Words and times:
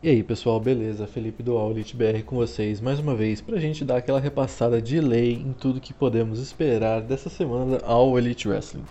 E 0.00 0.08
aí 0.08 0.22
pessoal, 0.22 0.60
beleza? 0.60 1.08
Felipe 1.08 1.42
do 1.42 1.58
Aulit 1.58 1.96
BR 1.96 2.22
com 2.24 2.36
vocês 2.36 2.80
mais 2.80 3.00
uma 3.00 3.16
vez 3.16 3.40
para 3.40 3.56
a 3.56 3.60
gente 3.60 3.84
dar 3.84 3.96
aquela 3.96 4.20
repassada 4.20 4.80
de 4.80 5.00
lei 5.00 5.32
em 5.32 5.52
tudo 5.52 5.80
que 5.80 5.92
podemos 5.92 6.38
esperar 6.38 7.02
dessa 7.02 7.28
semana 7.28 7.80
ao 7.84 8.16
Elite 8.16 8.46
Wrestling. 8.46 8.84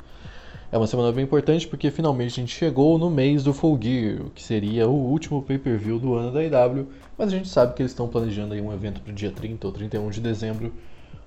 É 0.69 0.77
uma 0.77 0.85
semana 0.85 1.13
bem 1.13 1.23
importante 1.23 1.65
porque 1.65 1.89
finalmente 1.91 2.33
a 2.33 2.43
gente 2.43 2.53
chegou 2.53 2.97
no 2.97 3.09
mês 3.09 3.41
do 3.41 3.53
Full 3.53 3.79
Gear, 3.81 4.17
que 4.35 4.43
seria 4.43 4.89
o 4.89 4.91
último 4.91 5.41
pay-per-view 5.41 5.97
do 5.97 6.13
ano 6.13 6.29
da 6.29 6.43
IW, 6.43 6.87
mas 7.17 7.29
a 7.29 7.37
gente 7.37 7.47
sabe 7.47 7.73
que 7.73 7.81
eles 7.81 7.93
estão 7.93 8.09
planejando 8.09 8.53
aí 8.53 8.59
um 8.59 8.73
evento 8.73 8.99
para 8.99 9.11
o 9.11 9.15
dia 9.15 9.31
30 9.31 9.65
ou 9.65 9.71
31 9.71 10.09
de 10.09 10.19
dezembro, 10.19 10.73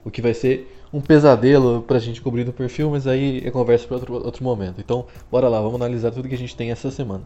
o 0.04 0.10
que 0.10 0.21
vai 0.21 0.34
ser 0.34 0.78
um 0.93 1.00
pesadelo 1.00 1.81
para 1.81 1.97
a 1.97 2.00
gente 2.00 2.21
cobrir 2.21 2.44
no 2.44 2.53
perfil, 2.53 2.91
mas 2.91 3.06
aí 3.06 3.41
é 3.43 3.50
conversa 3.50 3.87
para 3.87 3.97
outro, 3.97 4.12
outro 4.12 4.44
momento. 4.44 4.78
Então, 4.78 5.06
bora 5.31 5.49
lá, 5.49 5.59
vamos 5.59 5.77
analisar 5.77 6.10
tudo 6.10 6.28
que 6.28 6.34
a 6.34 6.38
gente 6.38 6.54
tem 6.54 6.71
essa 6.71 6.91
semana. 6.91 7.25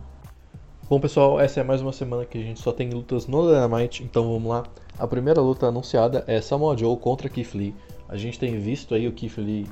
Bom 0.87 1.01
pessoal, 1.01 1.41
essa 1.41 1.61
é 1.61 1.65
mais 1.65 1.81
uma 1.81 1.93
semana 1.93 2.27
que 2.27 2.37
a 2.37 2.43
gente 2.43 2.61
só 2.61 2.71
tem 2.71 2.91
lutas 2.91 3.27
no 3.27 3.47
Dynamite, 3.47 4.05
então 4.05 4.31
vamos 4.31 4.51
lá. 4.51 4.65
A 4.99 5.07
primeira 5.07 5.41
luta 5.41 5.67
anunciada 5.67 6.23
é 6.27 6.43
Samoa 6.43 6.77
Joe 6.77 6.95
contra 6.99 7.27
Keith 7.27 7.55
Lee. 7.55 7.75
A 8.07 8.19
gente 8.19 8.39
tem 8.39 8.59
visto 8.59 8.95
aí 8.95 9.09
o 9.09 9.13
Keith 9.13 9.39
Lee 9.39 9.67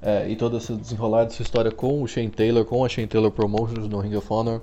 é, 0.00 0.26
e 0.26 0.34
toda 0.34 0.56
essa 0.56 0.74
desenrolar 0.74 1.24
dessa 1.24 1.42
história 1.42 1.70
com 1.70 2.02
o 2.02 2.08
Shane 2.08 2.30
Taylor, 2.30 2.64
com 2.64 2.82
a 2.82 2.88
Shane 2.88 3.06
Taylor 3.06 3.30
Promotions 3.30 3.86
no 3.86 4.00
Ring 4.00 4.16
of 4.16 4.26
Honor. 4.32 4.62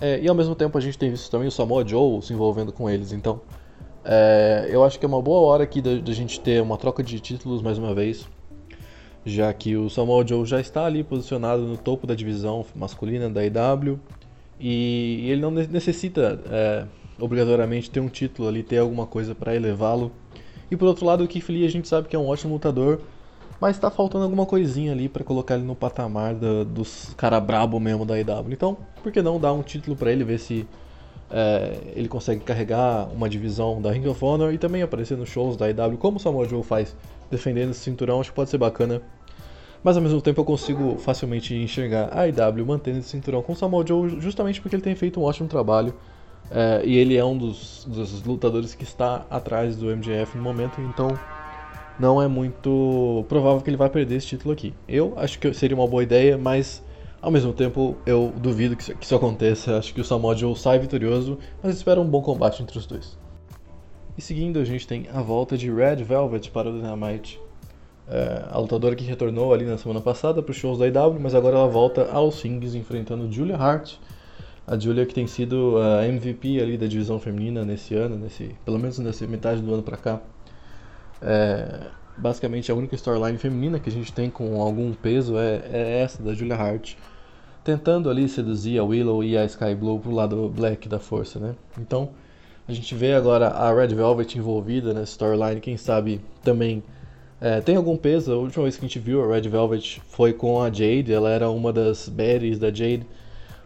É, 0.00 0.18
e 0.18 0.26
ao 0.26 0.34
mesmo 0.34 0.54
tempo 0.54 0.78
a 0.78 0.80
gente 0.80 0.96
tem 0.96 1.10
visto 1.10 1.30
também 1.30 1.48
o 1.48 1.52
Samoa 1.52 1.86
Joe 1.86 2.22
se 2.22 2.32
envolvendo 2.32 2.72
com 2.72 2.88
eles, 2.88 3.12
então 3.12 3.42
é, 4.06 4.66
eu 4.70 4.82
acho 4.82 4.98
que 4.98 5.04
é 5.04 5.08
uma 5.08 5.20
boa 5.20 5.40
hora 5.40 5.62
aqui 5.62 5.82
da, 5.82 5.94
da 5.96 6.12
gente 6.14 6.40
ter 6.40 6.62
uma 6.62 6.78
troca 6.78 7.02
de 7.02 7.20
títulos 7.20 7.60
mais 7.60 7.76
uma 7.76 7.94
vez, 7.94 8.26
já 9.26 9.52
que 9.52 9.76
o 9.76 9.90
Samoa 9.90 10.26
Joe 10.26 10.46
já 10.46 10.58
está 10.58 10.86
ali 10.86 11.04
posicionado 11.04 11.64
no 11.64 11.76
topo 11.76 12.06
da 12.06 12.14
divisão 12.14 12.64
masculina 12.74 13.28
da 13.28 13.44
IW 13.44 14.00
e 14.60 15.30
ele 15.30 15.40
não 15.40 15.50
necessita 15.50 16.40
é, 16.50 16.84
obrigatoriamente 17.18 17.90
ter 17.90 18.00
um 18.00 18.08
título 18.08 18.48
ali, 18.48 18.62
ter 18.62 18.78
alguma 18.78 19.06
coisa 19.06 19.34
para 19.34 19.54
elevá-lo. 19.54 20.12
E 20.70 20.76
por 20.76 20.86
outro 20.86 21.06
lado, 21.06 21.24
o 21.24 21.28
Keith 21.28 21.48
Lee 21.48 21.64
a 21.64 21.70
gente 21.70 21.88
sabe 21.88 22.08
que 22.08 22.16
é 22.16 22.18
um 22.18 22.26
ótimo 22.26 22.54
lutador, 22.54 23.00
mas 23.60 23.76
está 23.76 23.90
faltando 23.90 24.24
alguma 24.24 24.46
coisinha 24.46 24.92
ali 24.92 25.08
para 25.08 25.24
colocar 25.24 25.54
ele 25.54 25.64
no 25.64 25.74
patamar 25.74 26.34
dos 26.34 27.14
cara 27.16 27.40
brabo 27.40 27.80
mesmo 27.80 28.04
da 28.04 28.18
IW. 28.18 28.52
Então, 28.52 28.76
por 29.02 29.10
que 29.10 29.22
não 29.22 29.40
dar 29.40 29.52
um 29.52 29.62
título 29.62 29.96
para 29.96 30.12
ele, 30.12 30.24
ver 30.24 30.38
se 30.38 30.66
é, 31.30 31.76
ele 31.94 32.08
consegue 32.08 32.42
carregar 32.44 33.08
uma 33.12 33.28
divisão 33.28 33.80
da 33.80 33.90
Ring 33.90 34.06
of 34.06 34.24
Honor 34.24 34.52
e 34.52 34.58
também 34.58 34.82
aparecer 34.82 35.16
nos 35.16 35.28
shows 35.28 35.56
da 35.56 35.68
IW, 35.68 35.98
como 35.98 36.18
o 36.18 36.20
Samoa 36.20 36.48
Joe 36.48 36.62
faz, 36.62 36.96
defendendo 37.30 37.70
esse 37.70 37.80
cinturão, 37.80 38.20
acho 38.20 38.30
que 38.30 38.36
pode 38.36 38.50
ser 38.50 38.58
bacana 38.58 39.02
mas 39.82 39.96
ao 39.96 40.02
mesmo 40.02 40.20
tempo 40.20 40.40
eu 40.40 40.44
consigo 40.44 40.96
facilmente 40.98 41.54
enxergar 41.54 42.10
a 42.12 42.26
IW 42.26 42.66
mantendo 42.66 42.98
esse 42.98 43.08
cinturão 43.08 43.42
com 43.42 43.52
o 43.52 43.56
Samoa 43.56 43.84
Joe 43.86 44.20
justamente 44.20 44.60
porque 44.60 44.76
ele 44.76 44.82
tem 44.82 44.94
feito 44.94 45.20
um 45.20 45.24
ótimo 45.24 45.48
trabalho 45.48 45.94
é, 46.50 46.82
e 46.84 46.96
ele 46.96 47.16
é 47.16 47.24
um 47.24 47.36
dos, 47.36 47.84
dos, 47.86 48.22
lutadores 48.22 48.74
que 48.74 48.84
está 48.84 49.26
atrás 49.28 49.76
do 49.76 49.86
MJF 49.94 50.36
no 50.36 50.42
momento, 50.42 50.80
então 50.80 51.08
não 51.98 52.22
é 52.22 52.28
muito 52.28 53.24
provável 53.28 53.60
que 53.60 53.68
ele 53.68 53.76
vai 53.76 53.90
perder 53.90 54.16
esse 54.16 54.28
título 54.28 54.52
aqui. 54.52 54.72
Eu 54.86 55.12
acho 55.16 55.38
que 55.38 55.52
seria 55.52 55.76
uma 55.76 55.86
boa 55.86 56.02
ideia, 56.02 56.38
mas 56.38 56.82
ao 57.20 57.30
mesmo 57.30 57.52
tempo 57.52 57.96
eu 58.06 58.32
duvido 58.36 58.76
que 58.76 58.82
isso, 58.82 58.94
que 58.94 59.04
isso 59.04 59.14
aconteça. 59.14 59.76
Acho 59.76 59.92
que 59.92 60.00
o 60.00 60.04
Samoa 60.04 60.34
Joe 60.34 60.56
sai 60.56 60.78
vitorioso, 60.78 61.38
mas 61.62 61.76
espero 61.76 62.00
um 62.00 62.06
bom 62.06 62.22
combate 62.22 62.62
entre 62.62 62.78
os 62.78 62.86
dois. 62.86 63.18
E 64.16 64.22
seguindo, 64.22 64.58
a 64.58 64.64
gente 64.64 64.86
tem 64.86 65.06
a 65.12 65.20
volta 65.20 65.56
de 65.56 65.70
Red 65.70 65.96
Velvet 65.96 66.50
para 66.50 66.68
o 66.68 66.72
Dynamite 66.72 67.40
é, 68.10 68.44
a 68.50 68.58
lutadora 68.58 68.96
que 68.96 69.04
retornou 69.04 69.52
ali 69.52 69.64
na 69.64 69.76
semana 69.76 70.00
passada 70.00 70.42
para 70.42 70.50
os 70.50 70.56
shows 70.56 70.78
da 70.78 70.86
IW, 70.86 71.20
mas 71.20 71.34
agora 71.34 71.56
ela 71.56 71.68
volta 71.68 72.10
aos 72.10 72.40
rings 72.42 72.74
enfrentando 72.74 73.30
Julia 73.30 73.56
Hart. 73.56 73.94
A 74.66 74.78
Julia 74.78 75.06
que 75.06 75.14
tem 75.14 75.26
sido 75.26 75.76
a 75.78 76.06
MVP 76.06 76.60
ali 76.60 76.76
da 76.76 76.86
divisão 76.86 77.18
feminina 77.18 77.64
nesse 77.64 77.94
ano, 77.94 78.16
nesse, 78.16 78.54
pelo 78.64 78.78
menos 78.78 78.98
nessa 78.98 79.26
metade 79.26 79.62
do 79.62 79.72
ano 79.72 79.82
para 79.82 79.96
cá. 79.96 80.20
É, 81.22 81.86
basicamente 82.16 82.70
a 82.70 82.74
única 82.74 82.94
storyline 82.94 83.38
feminina 83.38 83.78
que 83.78 83.88
a 83.88 83.92
gente 83.92 84.12
tem 84.12 84.28
com 84.28 84.60
algum 84.60 84.92
peso 84.92 85.38
é, 85.38 85.62
é, 85.72 86.00
essa 86.00 86.22
da 86.22 86.34
Julia 86.34 86.56
Hart, 86.56 86.94
tentando 87.64 88.10
ali 88.10 88.28
seduzir 88.28 88.78
a 88.78 88.84
Willow 88.84 89.22
e 89.22 89.36
a 89.36 89.44
Sky 89.44 89.74
Blue 89.74 89.98
pro 89.98 90.10
lado 90.10 90.48
black 90.48 90.88
da 90.88 90.98
força, 90.98 91.38
né? 91.38 91.54
Então 91.78 92.10
a 92.66 92.72
gente 92.72 92.94
vê 92.94 93.14
agora 93.14 93.48
a 93.48 93.72
Red 93.72 93.88
Velvet 93.88 94.36
envolvida 94.36 94.92
nessa 94.92 95.12
storyline, 95.12 95.60
quem 95.60 95.76
sabe 95.76 96.20
também 96.42 96.82
é, 97.40 97.60
tem 97.60 97.76
algum 97.76 97.96
peso? 97.96 98.32
A 98.32 98.36
última 98.36 98.64
vez 98.64 98.76
que 98.76 98.84
a 98.84 98.88
gente 98.88 98.98
viu 98.98 99.22
a 99.22 99.34
Red 99.34 99.48
Velvet 99.48 100.02
foi 100.08 100.32
com 100.32 100.60
a 100.60 100.66
Jade, 100.66 101.12
ela 101.12 101.30
era 101.30 101.48
uma 101.50 101.72
das 101.72 102.08
berries 102.08 102.58
da 102.58 102.68
Jade, 102.68 103.06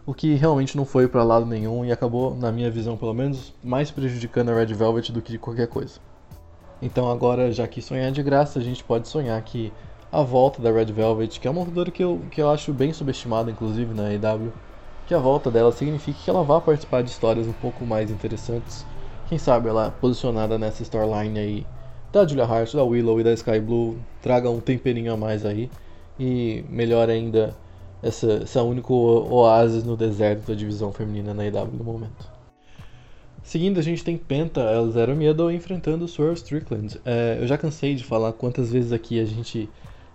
o 0.05 0.13
que 0.13 0.35
realmente 0.35 0.77
não 0.77 0.85
foi 0.85 1.07
para 1.07 1.23
lado 1.23 1.45
nenhum 1.45 1.83
e 1.83 1.91
acabou, 1.91 2.35
na 2.35 2.51
minha 2.51 2.69
visão 2.69 2.95
pelo 2.95 3.13
menos, 3.13 3.53
mais 3.63 3.89
prejudicando 3.89 4.49
a 4.49 4.55
Red 4.55 4.73
Velvet 4.73 5.11
do 5.11 5.21
que 5.21 5.37
qualquer 5.37 5.67
coisa. 5.67 5.99
Então 6.81 7.09
agora, 7.09 7.51
já 7.51 7.67
que 7.67 7.81
sonhar 7.81 8.09
é 8.09 8.11
de 8.11 8.21
graça, 8.21 8.59
a 8.59 8.61
gente 8.61 8.83
pode 8.83 9.07
sonhar 9.07 9.41
que 9.41 9.71
a 10.11 10.21
volta 10.21 10.61
da 10.61 10.71
Red 10.71 10.91
Velvet, 10.91 11.39
que 11.39 11.47
é 11.47 11.51
uma 11.51 11.61
lutadora 11.61 11.89
que 11.89 12.03
eu, 12.03 12.21
que 12.29 12.41
eu 12.41 12.51
acho 12.51 12.71
bem 12.73 12.93
subestimada, 12.93 13.49
inclusive 13.49 13.93
na 13.95 14.13
EW, 14.13 14.51
que 15.07 15.15
a 15.15 15.19
volta 15.19 15.49
dela 15.49 15.71
signifique 15.71 16.23
que 16.23 16.29
ela 16.29 16.43
vá 16.43 16.61
participar 16.61 17.01
de 17.01 17.09
histórias 17.09 17.47
um 17.47 17.53
pouco 17.53 17.85
mais 17.85 18.11
interessantes. 18.11 18.85
Quem 19.27 19.39
sabe 19.39 19.69
ela 19.69 19.91
posicionada 19.99 20.59
nessa 20.59 20.83
storyline 20.83 21.39
aí 21.39 21.65
da 22.13 22.27
Julia 22.27 22.45
Hart, 22.45 22.73
da 22.73 22.83
Willow 22.83 23.19
e 23.19 23.23
da 23.23 23.33
Sky 23.33 23.59
Blue 23.59 23.97
traga 24.21 24.47
um 24.47 24.59
temperinho 24.59 25.11
a 25.11 25.17
mais 25.17 25.43
aí 25.43 25.69
e 26.19 26.63
melhor 26.69 27.09
ainda 27.09 27.55
essa, 28.03 28.43
essa 28.43 28.61
único 28.61 28.93
oásis 28.93 29.83
no 29.83 29.97
deserto 29.97 30.47
da 30.47 30.53
divisão 30.53 30.93
feminina 30.93 31.33
na 31.33 31.43
IW 31.47 31.71
no 31.73 31.83
momento. 31.83 32.31
Seguindo, 33.41 33.79
a 33.79 33.83
gente 33.83 34.03
tem 34.03 34.15
Penta, 34.15 34.61
El 34.61 34.91
Zero 34.91 35.15
Miedo 35.15 35.51
enfrentando 35.51 36.07
Swerve 36.07 36.35
Strickland. 36.35 37.01
É, 37.03 37.39
eu 37.41 37.47
já 37.47 37.57
cansei 37.57 37.95
de 37.95 38.03
falar 38.03 38.31
quantas 38.33 38.71
vezes 38.71 38.91
aqui 38.93 39.19
a 39.19 39.25
gente 39.25 39.67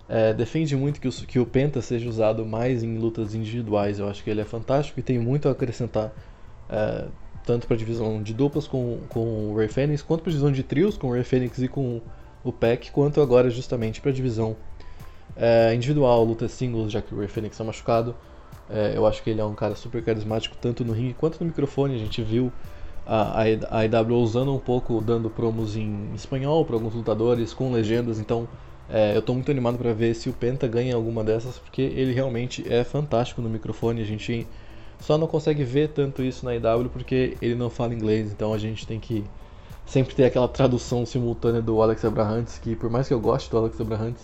é, 0.07 0.33
defende 0.33 0.75
muito 0.75 1.01
que 1.01 1.07
o, 1.07 1.11
que 1.11 1.37
o 1.37 1.45
Penta 1.45 1.81
seja 1.81 2.09
usado 2.09 2.45
mais 2.45 2.81
em 2.81 2.97
lutas 2.97 3.35
individuais. 3.35 3.99
Eu 3.99 4.07
acho 4.07 4.23
que 4.23 4.29
ele 4.29 4.39
é 4.39 4.45
fantástico 4.45 4.99
e 4.99 5.03
tem 5.03 5.19
muito 5.19 5.49
a 5.49 5.51
acrescentar, 5.51 6.11
é, 6.69 7.05
tanto 7.49 7.65
para 7.65 7.75
divisão 7.75 8.21
de 8.21 8.31
duplas 8.31 8.67
com, 8.67 8.99
com 9.09 9.49
o 9.49 9.57
Ray 9.57 9.67
Fênix, 9.67 10.03
quanto 10.03 10.21
para 10.21 10.29
divisão 10.29 10.51
de 10.51 10.61
trios 10.61 10.95
com 10.95 11.07
o 11.07 11.13
Ray 11.13 11.23
Fênix 11.23 11.57
e 11.57 11.67
com 11.67 11.99
o 12.43 12.53
Peck, 12.53 12.91
quanto 12.91 13.19
agora 13.21 13.49
justamente 13.49 13.99
para 13.99 14.11
divisão 14.11 14.55
é, 15.35 15.73
individual, 15.73 16.23
luta 16.23 16.47
singles, 16.47 16.91
já 16.91 17.01
que 17.01 17.11
o 17.11 17.17
Ray 17.17 17.27
Fênix 17.27 17.55
está 17.55 17.63
machucado. 17.63 18.15
É, 18.69 18.93
eu 18.95 19.07
acho 19.07 19.23
que 19.23 19.31
ele 19.31 19.41
é 19.41 19.43
um 19.43 19.55
cara 19.55 19.73
super 19.73 20.03
carismático, 20.03 20.55
tanto 20.61 20.85
no 20.85 20.93
ringue 20.93 21.15
quanto 21.15 21.39
no 21.39 21.47
microfone. 21.47 21.95
A 21.95 21.97
gente 21.97 22.21
viu 22.21 22.51
a, 23.03 23.41
a 23.41 23.83
IW 23.83 24.15
usando 24.17 24.53
um 24.53 24.59
pouco, 24.59 25.01
dando 25.01 25.27
promos 25.27 25.75
em 25.75 26.11
espanhol 26.13 26.63
para 26.63 26.75
alguns 26.75 26.93
lutadores, 26.93 27.51
com 27.51 27.71
legendas, 27.71 28.19
então 28.19 28.47
é, 28.87 29.15
eu 29.15 29.21
estou 29.21 29.33
muito 29.33 29.49
animado 29.49 29.79
para 29.79 29.91
ver 29.91 30.13
se 30.13 30.29
o 30.29 30.33
Penta 30.33 30.67
ganha 30.67 30.93
alguma 30.93 31.23
dessas, 31.23 31.57
porque 31.57 31.81
ele 31.81 32.13
realmente 32.13 32.63
é 32.71 32.83
fantástico 32.83 33.41
no 33.41 33.49
microfone. 33.49 34.03
A 34.03 34.05
gente 34.05 34.45
só 34.99 35.17
não 35.17 35.27
consegue 35.27 35.63
ver 35.63 35.89
tanto 35.89 36.23
isso 36.23 36.45
na 36.45 36.55
IW 36.55 36.89
porque 36.89 37.37
ele 37.41 37.55
não 37.55 37.69
fala 37.69 37.93
inglês, 37.93 38.31
então 38.31 38.53
a 38.53 38.57
gente 38.57 38.85
tem 38.85 38.99
que 38.99 39.23
sempre 39.85 40.13
ter 40.13 40.25
aquela 40.25 40.47
tradução 40.47 41.05
simultânea 41.05 41.61
do 41.61 41.81
Alex 41.81 42.05
Abrahantes, 42.05 42.59
que 42.59 42.75
por 42.75 42.89
mais 42.89 43.07
que 43.07 43.13
eu 43.13 43.19
goste 43.19 43.49
do 43.49 43.57
Alex 43.57 43.79
Abrahantes, 43.81 44.23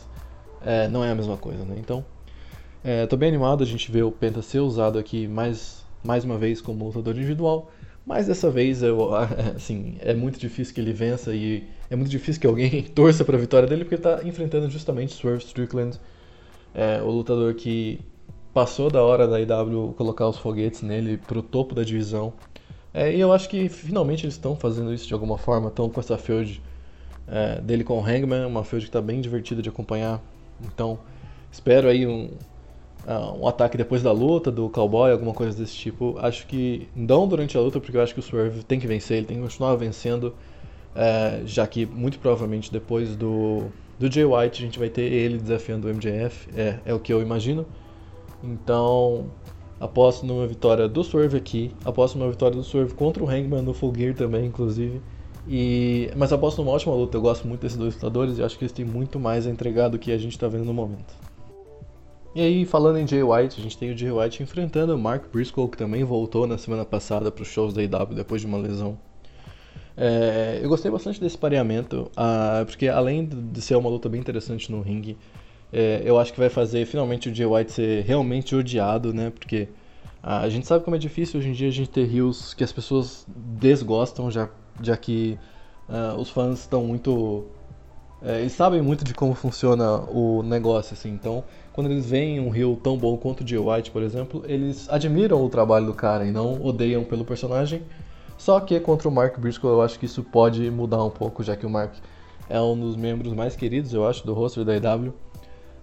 é, 0.62 0.88
não 0.88 1.04
é 1.04 1.12
a 1.12 1.16
mesma 1.16 1.38
coisa, 1.38 1.63
né? 1.63 1.75
Então, 1.77 2.06
é, 2.83 3.07
bem 3.16 3.30
animado 3.30 3.63
a 3.63 3.66
gente 3.66 3.92
ver 3.92 4.04
o 4.04 4.12
Penta 4.12 4.42
ser 4.42 4.60
usado 4.60 5.00
aqui 5.00 5.27
mais, 5.27 5.83
mais 6.04 6.24
uma 6.24 6.38
vez 6.38 6.62
como 6.62 6.86
lutador 6.86 7.16
individual. 7.16 7.72
Mas 8.06 8.27
dessa 8.27 8.51
vez, 8.51 8.83
eu, 8.83 9.10
assim, 9.56 9.98
é 10.01 10.13
muito 10.13 10.39
difícil 10.39 10.74
que 10.74 10.81
ele 10.81 10.94
vença 10.94 11.33
e 11.33 11.63
é 11.89 11.95
muito 11.95 12.12
difícil 12.12 12.39
que 12.39 12.45
alguém 12.45 12.83
torça 12.94 13.25
para 13.25 13.36
a 13.36 13.39
vitória 13.39 13.68
dele 13.68 13.86
porque 13.86 13.95
ele 13.95 14.13
está 14.13 14.27
enfrentando 14.27 14.69
justamente 14.69 15.13
Swerve 15.13 15.44
Strickland, 15.44 16.00
é, 16.75 17.01
o 17.01 17.10
lutador 17.10 17.56
que 17.56 18.00
passou 18.56 18.90
da 18.90 19.04
hora 19.04 19.28
da 19.28 19.38
IW 19.38 19.94
colocar 19.98 20.30
os 20.30 20.38
foguetes 20.38 20.81
nele 20.81 21.18
para 21.18 21.38
o 21.38 21.44
topo 21.44 21.75
da 21.75 21.84
divisão. 21.84 22.31
É, 22.94 23.13
e 23.13 23.19
eu 23.19 23.34
acho 23.34 23.50
que 23.50 23.68
finalmente 23.68 24.25
eles 24.25 24.36
estão 24.36 24.56
fazendo 24.56 24.94
isso 24.94 25.06
de 25.06 25.13
alguma 25.13 25.38
forma, 25.38 25.68
estão 25.68 25.90
com 25.90 26.00
essa 26.00 26.18
feud 26.18 26.62
é, 27.28 27.60
dele 27.60 27.84
com 27.84 28.00
o 28.00 28.02
Hangman, 28.02 28.46
uma 28.46 28.63
feud 28.63 28.86
que 28.86 28.90
está 28.90 29.02
bem 29.02 29.19
divertida 29.19 29.62
de 29.62 29.68
acompanhar. 29.68 30.22
Então, 30.63 30.98
espero 31.52 31.90
aí 31.90 32.07
um, 32.07 32.30
uh, 33.06 33.42
um 33.42 33.46
ataque 33.46 33.75
depois 33.75 34.02
da 34.02 34.13
luta 34.13 34.50
do 34.50 34.69
cowboy, 34.69 35.12
alguma 35.12 35.34
coisa 35.34 35.58
desse 35.58 35.75
tipo. 35.75 36.16
Acho 36.19 36.48
que 36.48 36.88
não 36.96 37.28
durante 37.28 37.58
a 37.58 37.60
luta, 37.60 37.81
porque 37.81 37.98
eu 37.98 38.01
acho 38.01 38.13
que 38.13 38.22
o 38.22 38.24
Swerve 38.24 38.63
tem 38.63 38.80
que 38.80 38.88
vencer, 38.88 39.18
ele 39.18 39.25
tem 39.25 39.36
que 39.36 39.44
continuar 39.44 39.75
vencendo, 39.75 40.34
uh, 40.96 41.46
já 41.46 41.68
que 41.68 41.86
muito 41.86 42.19
provavelmente 42.19 42.72
depois 42.72 43.18
do, 43.18 43.63
do 44.00 44.10
Jay 44.10 44.24
White 44.24 44.63
a 44.63 44.66
gente 44.66 44.80
vai 44.80 44.88
ter 44.88 45.12
ele 45.12 45.40
desafiando 45.40 45.90
o 45.90 45.94
MJF, 45.94 46.48
é, 46.56 46.80
é 46.86 46.94
o 46.94 47.01
que 47.01 47.12
eu 47.12 47.22
imagino. 47.22 47.66
Então, 48.44 49.32
aposto 49.80 50.26
numa 50.26 50.46
vitória 50.48 50.88
do 50.88 51.04
Swerve 51.04 51.38
aqui, 51.38 51.76
aposto 51.84 52.18
numa 52.18 52.30
vitória 52.30 52.56
do 52.56 52.64
Swerve 52.64 52.94
contra 52.94 53.24
o 53.24 53.30
Hangman 53.30 53.62
no 53.62 53.74
Full 53.74 53.94
Gear 53.96 54.16
também, 54.16 54.46
inclusive. 54.46 55.02
E, 55.48 56.10
mas 56.16 56.34
aposto 56.34 56.62
numa 56.62 56.72
ótima 56.72 56.96
luta, 56.96 57.18
eu 57.18 57.22
gosto 57.22 57.48
muito 57.48 57.62
desses 57.62 57.78
dois 57.78 57.94
lutadores 57.94 58.38
e 58.38 58.44
acho 58.44 58.58
que 58.58 58.64
eles 58.64 58.72
têm 58.72 58.86
muito 58.86 59.20
mais 59.20 59.46
a 59.46 59.50
entregar 59.50 59.90
do 59.90 60.00
que 60.00 60.12
a 60.12 60.18
gente 60.18 60.34
está 60.34 60.48
vendo 60.48 60.66
no 60.66 60.74
momento. 60.74 61.14
E 62.34 62.42
aí, 62.42 62.66
falando 62.66 62.98
em 62.98 63.08
Jay 63.08 63.24
White, 63.24 63.60
a 63.60 63.64
gente 63.64 63.78
tem 63.78 63.94
o 63.94 63.98
Jay 63.98 64.12
White 64.12 64.44
enfrentando 64.44 64.94
o 64.94 64.98
Mark 64.98 65.32
Briscoe, 65.32 65.70
que 65.70 65.78
também 65.78 66.04
voltou 66.04 66.46
na 66.46 66.58
semana 66.58 66.84
passada 66.84 67.32
para 67.32 67.42
os 67.42 67.48
shows 67.48 67.74
da 67.74 67.82
IW 67.82 68.14
depois 68.14 68.42
de 68.42 68.48
uma 68.48 68.58
lesão. 68.58 68.98
É, 69.96 70.60
eu 70.62 70.68
gostei 70.68 70.92
bastante 70.92 71.22
desse 71.22 71.38
pareamento, 71.38 72.12
uh, 72.18 72.66
porque 72.66 72.90
além 72.90 73.26
de 73.26 73.62
ser 73.62 73.76
uma 73.76 73.90
luta 73.90 74.10
bem 74.10 74.20
interessante 74.20 74.70
no 74.70 74.82
ringue, 74.82 75.18
é, 75.71 76.01
eu 76.06 76.19
acho 76.19 76.31
que 76.33 76.39
vai 76.39 76.50
fazer 76.50 76.85
finalmente 76.85 77.29
o 77.29 77.35
Jay 77.35 77.45
White 77.45 77.71
ser 77.71 78.03
realmente 78.03 78.56
odiado, 78.56 79.13
né? 79.13 79.29
Porque 79.29 79.67
uh, 80.23 80.44
a 80.44 80.50
gente 80.50 80.65
sabe 80.67 80.83
como 80.83 80.95
é 80.95 81.00
difícil 81.00 81.39
hoje 81.39 81.50
em 81.50 81.53
dia 81.53 81.67
a 81.67 81.71
gente 81.71 81.89
ter 81.89 82.13
heels 82.13 82.53
que 82.53 82.63
as 82.63 82.71
pessoas 82.71 83.25
desgostam, 83.27 84.31
já, 84.31 84.50
já 84.81 84.95
que 84.95 85.38
uh, 85.89 86.19
os 86.19 86.29
fãs 86.29 86.59
estão 86.59 86.85
muito. 86.85 87.45
É, 88.21 88.39
eles 88.39 88.53
sabem 88.53 88.81
muito 88.81 89.03
de 89.03 89.13
como 89.13 89.35
funciona 89.35 90.00
o 90.09 90.41
negócio, 90.41 90.94
assim, 90.94 91.09
então 91.09 91.44
quando 91.75 91.91
eles 91.91 92.09
veem 92.09 92.39
um 92.39 92.50
Rio 92.50 92.79
tão 92.81 92.97
bom 92.97 93.17
quanto 93.17 93.44
o 93.44 93.47
Jay 93.47 93.59
White, 93.59 93.91
por 93.91 94.01
exemplo, 94.01 94.44
eles 94.47 94.88
admiram 94.89 95.44
o 95.44 95.50
trabalho 95.50 95.85
do 95.88 95.94
cara 95.94 96.25
e 96.25 96.31
não 96.31 96.65
odeiam 96.65 97.03
pelo 97.03 97.25
personagem. 97.25 97.81
Só 98.38 98.62
que 98.62 98.79
contra 98.79 99.09
o 99.09 99.12
Mark 99.12 99.38
Briscoe 99.38 99.67
eu 99.67 99.81
acho 99.81 100.00
que 100.00 100.06
isso 100.06 100.23
pode 100.23 100.71
mudar 100.71 101.03
um 101.03 101.09
pouco, 101.09 101.44
já 101.44 101.53
que 101.53 101.65
o 101.65 101.69
Mark 101.69 101.94
é 102.50 102.62
um 102.62 102.79
dos 102.79 102.95
membros 102.95 103.33
mais 103.33 103.57
queridos, 103.57 103.94
eu 103.94 104.07
acho, 104.07 104.25
do 104.25 104.33
roster 104.33 104.63
da 104.63 104.73
IW. 104.75 105.13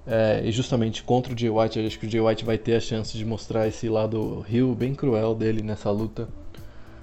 É, 0.07 0.43
e 0.45 0.51
justamente 0.51 1.03
contra 1.03 1.33
o 1.33 1.39
Jay 1.39 1.49
White, 1.51 1.79
acho 1.79 1.99
que 1.99 2.07
o 2.07 2.11
Jay 2.11 2.21
White 2.21 2.45
vai 2.45 2.59
ter 2.59 2.75
a 2.75 2.81
chance 2.81 3.17
de 3.17 3.25
mostrar 3.25 3.69
esse 3.69 3.89
lado 3.89 4.41
Rio 4.41 4.75
bem 4.75 4.95
cruel 4.95 5.35
dele 5.35 5.63
nessa 5.63 5.91
luta. 5.91 6.29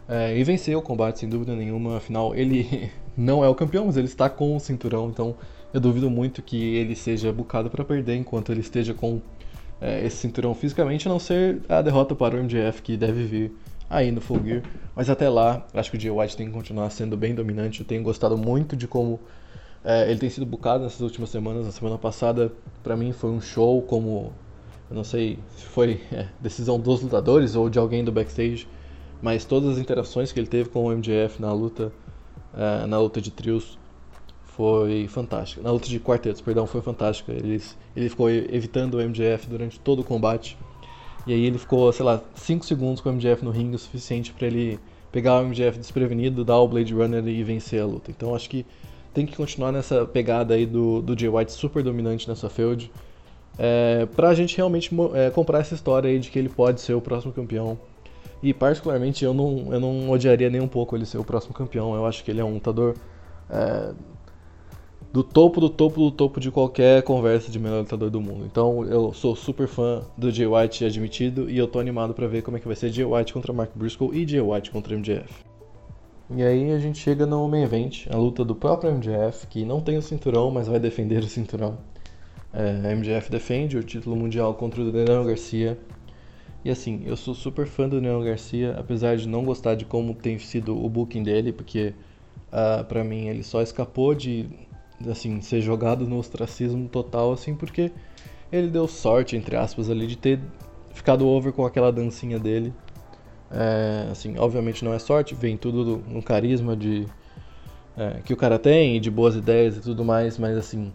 É, 0.08 0.38
e 0.38 0.44
vencer 0.44 0.76
o 0.76 0.82
combate 0.82 1.20
sem 1.20 1.30
dúvida 1.30 1.56
nenhuma, 1.56 1.98
afinal 1.98 2.36
ele 2.36 2.92
não 3.16 3.44
é 3.44 3.48
o 3.48 3.56
campeão, 3.56 3.86
mas 3.86 3.96
ele 3.96 4.08
está 4.08 4.30
com 4.30 4.56
o 4.56 4.60
cinturão, 4.60 5.10
então 5.10 5.36
eu 5.74 5.80
duvido 5.80 6.10
muito 6.10 6.42
que 6.42 6.76
ele 6.76 6.96
seja 6.96 7.32
bucado 7.32 7.70
para 7.70 7.86
perder 7.86 8.16
enquanto 8.16 8.52
ele 8.52 8.62
esteja 8.62 8.94
com 8.94 9.22
é, 9.80 10.06
esse 10.06 10.18
cinturão 10.18 10.54
fisicamente, 10.54 11.08
a 11.08 11.12
não 11.12 11.20
ser 11.20 11.62
a 11.70 11.82
derrota 11.82 12.16
para 12.16 12.36
o 12.36 12.44
MJF 12.44 12.82
que 12.82 12.98
deve 12.98 13.24
vir 13.24 13.52
aí 13.90 14.12
no 14.12 14.20
Full 14.20 14.44
Gear. 14.44 14.64
Mas 14.96 15.10
até 15.10 15.30
lá, 15.30 15.66
acho 15.74 15.92
que 15.92 15.98
o 15.98 16.00
Jay 16.00 16.12
White 16.12 16.36
tem 16.36 16.48
que 16.48 16.54
continuar 16.54 16.90
sendo 16.90 17.16
bem 17.16 17.34
dominante. 17.34 17.80
Eu 17.80 17.86
tenho 17.86 18.04
gostado 18.04 18.38
muito 18.38 18.76
de 18.76 18.88
como 18.88 19.20
é, 19.84 20.10
ele 20.10 20.20
tem 20.20 20.30
sido 20.30 20.46
bucado 20.46 20.84
nessas 20.84 21.02
últimas 21.02 21.30
semanas. 21.30 21.66
Na 21.66 21.72
semana 21.72 21.98
passada, 21.98 22.52
para 22.84 22.96
mim, 22.96 23.12
foi 23.12 23.30
um 23.30 23.42
show 23.42 23.82
como. 23.82 24.34
Eu 24.90 24.96
não 24.96 25.04
sei 25.04 25.40
se 25.56 25.66
foi 25.66 26.02
é, 26.12 26.28
decisão 26.40 26.80
dos 26.80 27.02
lutadores 27.02 27.56
ou 27.56 27.70
de 27.70 27.80
alguém 27.80 28.04
do 28.04 28.12
backstage, 28.12 28.68
mas 29.22 29.46
todas 29.46 29.74
as 29.74 29.78
interações 29.78 30.32
que 30.32 30.40
ele 30.40 30.48
teve 30.48 30.70
com 30.70 30.86
o 30.86 30.92
MJF 30.92 31.42
na 31.42 31.54
luta, 31.54 31.92
é, 32.56 32.86
na 32.86 33.00
luta 33.00 33.22
de 33.22 33.32
trios, 33.32 33.78
foi 34.44 35.08
fantástica. 35.08 35.62
Na 35.62 35.72
luta 35.72 35.88
de 35.88 36.00
quartetos, 36.00 36.42
perdão, 36.42 36.68
foi 36.68 36.82
fantástica. 36.82 37.32
Ele, 37.32 37.62
ele 37.96 38.10
ficou 38.10 38.30
evitando 38.30 38.96
o 38.96 38.98
MJF 39.02 39.48
durante 39.48 39.80
todo 39.80 40.00
o 40.00 40.04
combate. 40.04 40.58
E 41.26 41.34
aí 41.34 41.46
ele 41.46 41.58
ficou, 41.58 41.92
sei 41.94 42.04
lá, 42.04 42.22
5 42.36 42.66
segundos 42.66 43.02
com 43.02 43.10
o 43.10 43.14
MJF 43.14 43.46
no 43.46 43.52
ringue, 43.52 43.76
o 43.76 43.80
suficiente 43.80 44.34
para 44.34 44.48
ele 44.48 44.80
pegar 45.12 45.40
o 45.40 45.46
MJF 45.46 45.78
desprevenido, 45.78 46.44
dar 46.44 46.58
o 46.58 46.68
Blade 46.68 46.94
Runner 46.94 47.26
e 47.28 47.44
vencer 47.44 47.82
a 47.82 47.86
luta. 47.86 48.12
Então 48.12 48.36
acho 48.36 48.50
que 48.50 48.66
tem 49.14 49.26
que 49.26 49.36
continuar 49.36 49.72
nessa 49.72 50.06
pegada 50.06 50.54
aí 50.54 50.66
do, 50.66 51.02
do 51.02 51.20
Jay 51.20 51.30
White 51.30 51.52
super 51.52 51.84
dominante 51.84 52.28
nessa 52.28 52.50
feud. 52.50 52.92
É, 53.58 54.08
pra 54.16 54.34
gente 54.34 54.56
realmente 54.56 54.90
é, 55.14 55.30
comprar 55.30 55.60
essa 55.60 55.76
história 55.76 56.10
aí 56.10 56.20
de 56.20 56.30
que 56.30 56.40
ele 56.40 56.50
pode 56.50 56.82
ser 56.82 56.94
o 56.94 57.02
próximo 57.02 57.34
campeão. 57.34 57.78
E 58.42 58.54
particularmente 58.54 59.26
eu 59.26 59.34
não, 59.34 59.74
eu 59.74 59.80
não 59.80 60.10
odiaria 60.10 60.50
nem 60.50 60.62
um 60.62 60.68
pouco 60.68 60.96
ele 60.96 61.06
ser 61.06 61.18
o 61.18 61.24
próximo 61.24 61.54
campeão. 61.54 61.94
Eu 61.94 62.06
acho 62.06 62.24
que 62.24 62.32
ele 62.32 62.40
é 62.40 62.44
um 62.44 62.54
lutador 62.54 62.96
é, 63.50 63.92
do 65.12 65.24
topo 65.24 65.60
do 65.60 65.70
topo 65.70 66.00
do 66.00 66.12
topo 66.12 66.40
de 66.40 66.52
qualquer 66.52 67.02
conversa 67.04 67.52
de 67.52 67.60
melhor 67.60 67.80
lutador 67.80 68.10
do 68.10 68.22
mundo. 68.22 68.46
Então 68.46 68.86
eu 68.86 69.12
sou 69.12 69.36
super 69.36 69.68
fã 69.68 70.04
do 70.18 70.32
Jay 70.32 70.48
White 70.48 70.86
admitido 70.86 71.50
e 71.50 71.58
eu 71.58 71.68
tô 71.68 71.80
animado 71.80 72.14
para 72.14 72.28
ver 72.28 72.44
como 72.44 72.58
é 72.58 72.60
que 72.60 72.68
vai 72.68 72.76
ser 72.76 72.92
Jay 72.92 73.06
White 73.06 73.34
contra 73.34 73.52
Mark 73.52 73.72
Briscoe 73.76 74.16
e 74.16 74.26
Jay 74.26 74.40
White 74.40 74.72
contra 74.72 74.96
MJF. 74.96 75.49
E 76.32 76.44
aí 76.44 76.72
a 76.72 76.78
gente 76.78 77.00
chega 77.00 77.26
no 77.26 77.48
main 77.48 77.64
event, 77.64 78.06
a 78.08 78.16
luta 78.16 78.46
do 78.46 78.54
próprio 78.54 78.92
MJF, 78.92 79.48
que 79.48 79.66
não 79.66 79.82
tem 79.82 79.98
o 79.98 80.02
cinturão, 80.02 80.52
mas 80.52 80.68
vai 80.68 80.80
defender 80.80 81.24
o 81.24 81.28
cinturão. 81.28 81.80
É, 82.54 82.94
MJF 82.94 83.32
defende 83.32 83.78
o 83.78 83.84
título 83.84 84.16
mundial 84.16 84.54
contra 84.54 84.80
o 84.82 84.92
Daniel 84.92 85.24
Garcia. 85.24 85.78
E 86.64 86.70
assim, 86.70 87.02
eu 87.06 87.18
sou 87.18 87.34
super 87.34 87.66
fã 87.66 87.90
do 87.90 87.96
Daniel 87.96 88.22
Garcia, 88.22 88.76
apesar 88.78 89.18
de 89.18 89.28
não 89.28 89.44
gostar 89.44 89.74
de 89.74 89.86
como 89.86 90.14
tem 90.14 90.38
sido 90.38 90.78
o 90.78 90.88
booking 90.88 91.24
dele, 91.24 91.52
porque 91.52 91.94
uh, 92.52 92.84
para 92.84 93.04
mim 93.04 93.28
ele 93.28 93.42
só 93.42 93.62
escapou 93.64 94.14
de 94.14 94.48
assim, 95.10 95.42
ser 95.42 95.62
jogado 95.62 96.08
no 96.08 96.18
ostracismo 96.18 96.88
total, 96.90 97.32
assim, 97.32 97.56
porque 97.56 97.92
ele 98.52 98.68
deu 98.68 98.88
sorte, 98.88 99.36
entre 99.36 99.56
aspas, 99.56 99.90
ali, 99.90 100.06
de 100.06 100.18
ter 100.18 100.40
ficado 100.94 101.28
over 101.28 101.54
com 101.54 101.66
aquela 101.66 101.92
dancinha 101.92 102.38
dele. 102.38 102.74
É, 103.52 104.10
assim, 104.12 104.38
obviamente 104.38 104.86
não 104.86 104.94
é 104.94 105.00
sorte, 105.00 105.34
vem 105.34 105.58
tudo 105.58 106.04
no 106.08 106.22
carisma 106.22 106.76
de 106.76 107.08
é, 107.98 108.22
que 108.24 108.34
o 108.34 108.38
cara 108.38 108.60
tem, 108.60 109.02
de 109.02 109.10
boas 109.10 109.36
ideias 109.36 109.78
e 109.78 109.82
tudo 109.82 110.06
mais, 110.06 110.38
mas 110.38 110.58
assim, 110.58 110.92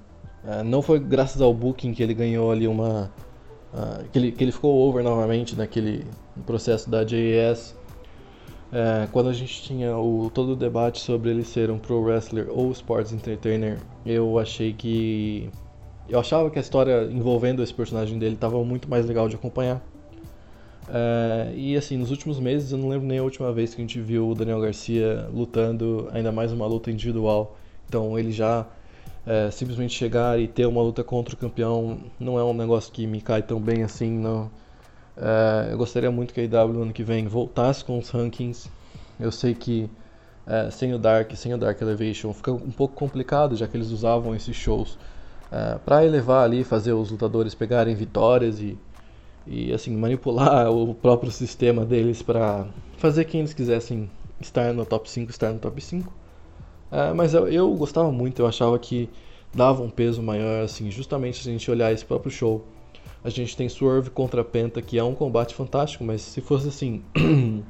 é, 0.47 0.63
não 0.63 0.81
foi 0.81 0.99
graças 0.99 1.41
ao 1.43 1.53
booking 1.53 1.93
que 1.93 2.03
ele 2.03 2.15
ganhou 2.15 2.51
ali 2.51 2.69
uma. 2.69 3.11
Uh, 3.73 4.09
que, 4.13 4.19
ele, 4.19 4.31
que 4.31 4.45
ele 4.45 4.53
ficou 4.53 4.73
over 4.89 5.03
novamente 5.03 5.57
naquele 5.57 6.07
processo 6.47 6.89
da 6.89 7.05
JAS 7.05 7.75
é, 8.75 9.07
quando 9.13 9.29
a 9.29 9.33
gente 9.33 9.63
tinha 9.63 9.97
o, 9.97 10.29
todo 10.35 10.53
o 10.53 10.57
debate 10.57 11.01
sobre 11.01 11.31
ele 11.31 11.45
ser 11.45 11.71
um 11.71 11.79
pro 11.79 12.01
wrestler 12.03 12.49
ou 12.51 12.73
sports 12.73 13.13
entertainer, 13.13 13.79
eu 14.05 14.37
achei 14.37 14.73
que. 14.73 15.49
Eu 16.09 16.19
achava 16.19 16.51
que 16.51 16.59
a 16.59 16.61
história 16.61 17.05
envolvendo 17.05 17.63
esse 17.63 17.73
personagem 17.73 18.19
dele 18.19 18.35
estava 18.35 18.63
muito 18.65 18.91
mais 18.91 19.07
legal 19.07 19.29
de 19.29 19.37
acompanhar. 19.37 19.81
É, 20.89 21.53
e 21.55 21.77
assim, 21.77 21.97
nos 21.97 22.11
últimos 22.11 22.39
meses, 22.39 22.73
eu 22.73 22.79
não 22.79 22.89
lembro 22.89 23.07
nem 23.07 23.19
a 23.19 23.23
última 23.23 23.53
vez 23.53 23.75
que 23.75 23.81
a 23.81 23.85
gente 23.85 24.01
viu 24.01 24.29
o 24.29 24.35
Daniel 24.35 24.61
Garcia 24.61 25.29
lutando, 25.33 26.09
ainda 26.13 26.31
mais 26.33 26.53
uma 26.53 26.67
luta 26.67 26.91
individual. 26.91 27.57
Então 27.89 28.19
ele 28.19 28.33
já 28.33 28.67
É, 29.27 29.51
simplesmente 29.51 29.95
chegar 29.95 30.39
e 30.39 30.47
ter 30.47 30.67
uma 30.67 30.83
luta 30.83 31.03
contra 31.03 31.35
o 31.35 31.39
campeão 31.39 31.97
não 32.21 32.39
é 32.39 32.45
um 32.45 32.53
negócio 32.53 32.93
que 32.93 33.07
me 33.07 33.23
cai 33.23 33.41
tão 33.41 33.59
bem 33.59 33.83
assim, 33.83 34.11
não. 34.11 34.51
É, 35.17 35.73
eu 35.73 35.79
gostaria 35.79 36.11
muito 36.11 36.35
que 36.35 36.41
a 36.41 36.45
IW 36.45 36.75
no 36.75 36.83
ano 36.83 36.93
que 36.93 37.03
vem 37.03 37.27
voltasse 37.27 37.83
com 37.83 37.99
os 37.99 38.11
rankings. 38.11 38.69
Eu 39.19 39.33
sei 39.33 39.55
que 39.55 39.89
sem 40.71 40.93
o 40.93 40.99
Dark, 40.99 41.35
sem 41.37 41.55
o 41.55 41.57
Dark 41.57 41.81
Elevation, 41.81 42.35
fica 42.35 42.53
um 42.53 42.71
pouco 42.71 42.95
complicado, 42.95 43.57
já 43.57 43.67
que 43.67 43.75
eles 43.79 43.91
usavam 43.91 44.35
esses 44.35 44.55
shows 44.55 44.99
para 45.87 46.05
elevar 46.05 46.45
ali, 46.45 46.63
fazer 46.63 46.93
os 46.93 47.11
lutadores 47.11 47.55
pegarem 47.55 47.95
vitórias 47.95 48.61
e, 48.61 48.77
e 49.47 49.73
assim 49.73 49.97
manipular 49.97 50.71
o 50.73 50.95
próprio 50.95 51.31
sistema 51.31 51.85
deles 51.85 52.23
para 52.23 52.67
fazer 52.97 53.25
quem 53.25 53.41
eles 53.41 53.53
quisessem 53.53 54.11
estar 54.41 54.73
no 54.73 54.85
top 54.85 55.11
5, 55.11 55.31
estar 55.31 55.53
no 55.53 55.59
top 55.59 55.81
5. 55.81 56.13
É, 56.91 57.13
mas 57.13 57.35
eu, 57.35 57.49
eu 57.49 57.73
gostava 57.75 58.11
muito, 58.13 58.43
eu 58.43 58.47
achava 58.47 58.79
que 58.79 59.09
dava 59.55 59.83
um 59.83 59.91
peso 59.91 60.23
maior, 60.23 60.65
assim, 60.65 60.91
justamente 60.91 61.43
se 61.43 61.49
a 61.49 61.53
gente 61.53 61.71
olhar 61.71 61.93
esse 61.93 62.05
próprio 62.05 62.31
show. 62.31 62.65
A 63.23 63.31
gente 63.31 63.57
tem 63.57 63.69
Swerve 63.69 64.11
contra 64.11 64.45
Penta, 64.45 64.83
que 64.83 64.99
é 64.99 65.05
um 65.05 65.15
combate 65.15 65.55
fantástico, 65.55 66.05
mas 66.05 66.21
se 66.21 66.41
fosse 66.41 66.69
assim, 66.69 67.03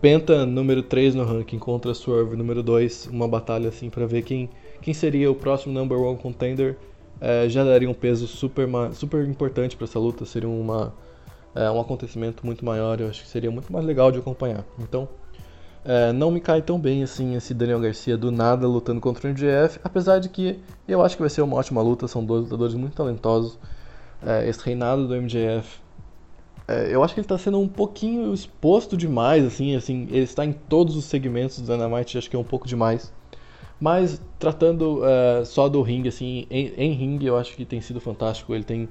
Penta 0.00 0.46
número 0.46 0.82
3 0.82 1.14
no 1.14 1.24
ranking 1.24 1.58
contra 1.58 1.92
Swerve 1.92 2.36
número 2.36 2.62
2, 2.62 3.08
uma 3.08 3.26
batalha 3.26 3.68
assim 3.68 3.90
para 3.90 4.06
ver 4.06 4.22
quem, 4.22 4.48
quem 4.80 4.94
seria 4.94 5.30
o 5.30 5.34
próximo 5.34 5.72
number 5.72 5.98
one 5.98 6.16
contender, 6.16 6.76
é, 7.20 7.48
já 7.48 7.64
daria 7.64 7.90
um 7.90 7.94
peso 7.94 8.26
super, 8.26 8.68
super 8.92 9.26
importante 9.26 9.76
para 9.76 9.84
essa 9.84 9.98
luta, 9.98 10.24
seria 10.24 10.48
uma, 10.48 10.94
é, 11.54 11.70
um 11.70 11.80
acontecimento 11.80 12.44
muito 12.44 12.64
maior, 12.64 13.00
eu 13.00 13.08
acho 13.08 13.22
que 13.22 13.28
seria 13.28 13.50
muito 13.50 13.72
mais 13.72 13.84
legal 13.84 14.12
de 14.12 14.18
acompanhar. 14.18 14.64
Então, 14.78 15.08
é, 15.84 16.12
não 16.12 16.30
me 16.30 16.40
cai 16.40 16.60
tão 16.60 16.78
bem 16.78 17.02
assim 17.02 17.34
esse 17.34 17.54
Daniel 17.54 17.80
Garcia 17.80 18.16
do 18.16 18.30
nada 18.30 18.66
lutando 18.66 19.00
contra 19.00 19.26
o 19.26 19.30
MJF, 19.30 19.80
apesar 19.82 20.18
de 20.18 20.28
que 20.28 20.60
eu 20.86 21.02
acho 21.02 21.16
que 21.16 21.22
vai 21.22 21.30
ser 21.30 21.42
uma 21.42 21.56
ótima 21.56 21.80
luta, 21.80 22.06
são 22.08 22.24
dois 22.24 22.44
lutadores 22.44 22.74
muito 22.74 22.94
talentosos. 22.94 23.58
É, 24.22 24.48
esse 24.48 24.60
reinado 24.64 25.06
do 25.06 25.14
MJF, 25.14 25.80
é, 26.66 26.94
eu 26.94 27.02
acho 27.02 27.14
que 27.14 27.20
ele 27.20 27.24
está 27.24 27.38
sendo 27.38 27.58
um 27.58 27.68
pouquinho 27.68 28.34
exposto 28.34 28.96
demais, 28.96 29.44
assim, 29.44 29.74
assim, 29.74 30.08
ele 30.10 30.24
está 30.24 30.44
em 30.44 30.52
todos 30.52 30.96
os 30.96 31.06
segmentos 31.06 31.60
do 31.60 31.72
Dynamite, 31.72 32.18
acho 32.18 32.28
que 32.28 32.36
é 32.36 32.38
um 32.38 32.44
pouco 32.44 32.66
demais. 32.66 33.10
Mas 33.80 34.20
tratando 34.38 35.02
é, 35.04 35.44
só 35.44 35.68
do 35.68 35.80
ringue, 35.80 36.08
assim, 36.08 36.46
em, 36.50 36.72
em 36.76 36.92
ringue 36.92 37.26
eu 37.26 37.38
acho 37.38 37.54
que 37.54 37.64
tem 37.64 37.80
sido 37.80 38.00
fantástico, 38.00 38.54
ele 38.54 38.64
tem 38.64 38.88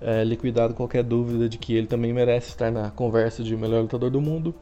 é, 0.00 0.24
liquidado 0.24 0.74
qualquer 0.74 1.02
dúvida 1.02 1.48
de 1.48 1.58
que 1.58 1.74
ele 1.74 1.86
também 1.86 2.12
merece 2.12 2.48
estar 2.48 2.70
na 2.70 2.90
conversa 2.90 3.42
de 3.42 3.56
melhor 3.56 3.82
lutador 3.82 4.10
do 4.10 4.20
mundo. 4.20 4.54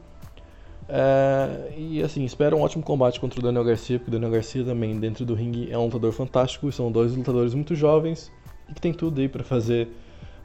É, 0.87 1.73
e 1.77 2.01
assim, 2.01 2.25
espero 2.25 2.57
um 2.57 2.61
ótimo 2.61 2.83
combate 2.83 3.19
contra 3.19 3.39
o 3.39 3.43
Daniel 3.43 3.63
Garcia, 3.63 3.99
porque 3.99 4.09
o 4.09 4.13
Daniel 4.13 4.31
Garcia 4.31 4.63
também, 4.63 4.99
dentro 4.99 5.23
do 5.25 5.35
ringue, 5.35 5.71
é 5.71 5.77
um 5.77 5.85
lutador 5.85 6.11
fantástico. 6.11 6.71
São 6.71 6.91
dois 6.91 7.15
lutadores 7.15 7.53
muito 7.53 7.75
jovens 7.75 8.31
e 8.67 8.73
que 8.73 8.81
tem 8.81 8.93
tudo 8.93 9.21
aí 9.21 9.29
para 9.29 9.43
fazer 9.43 9.87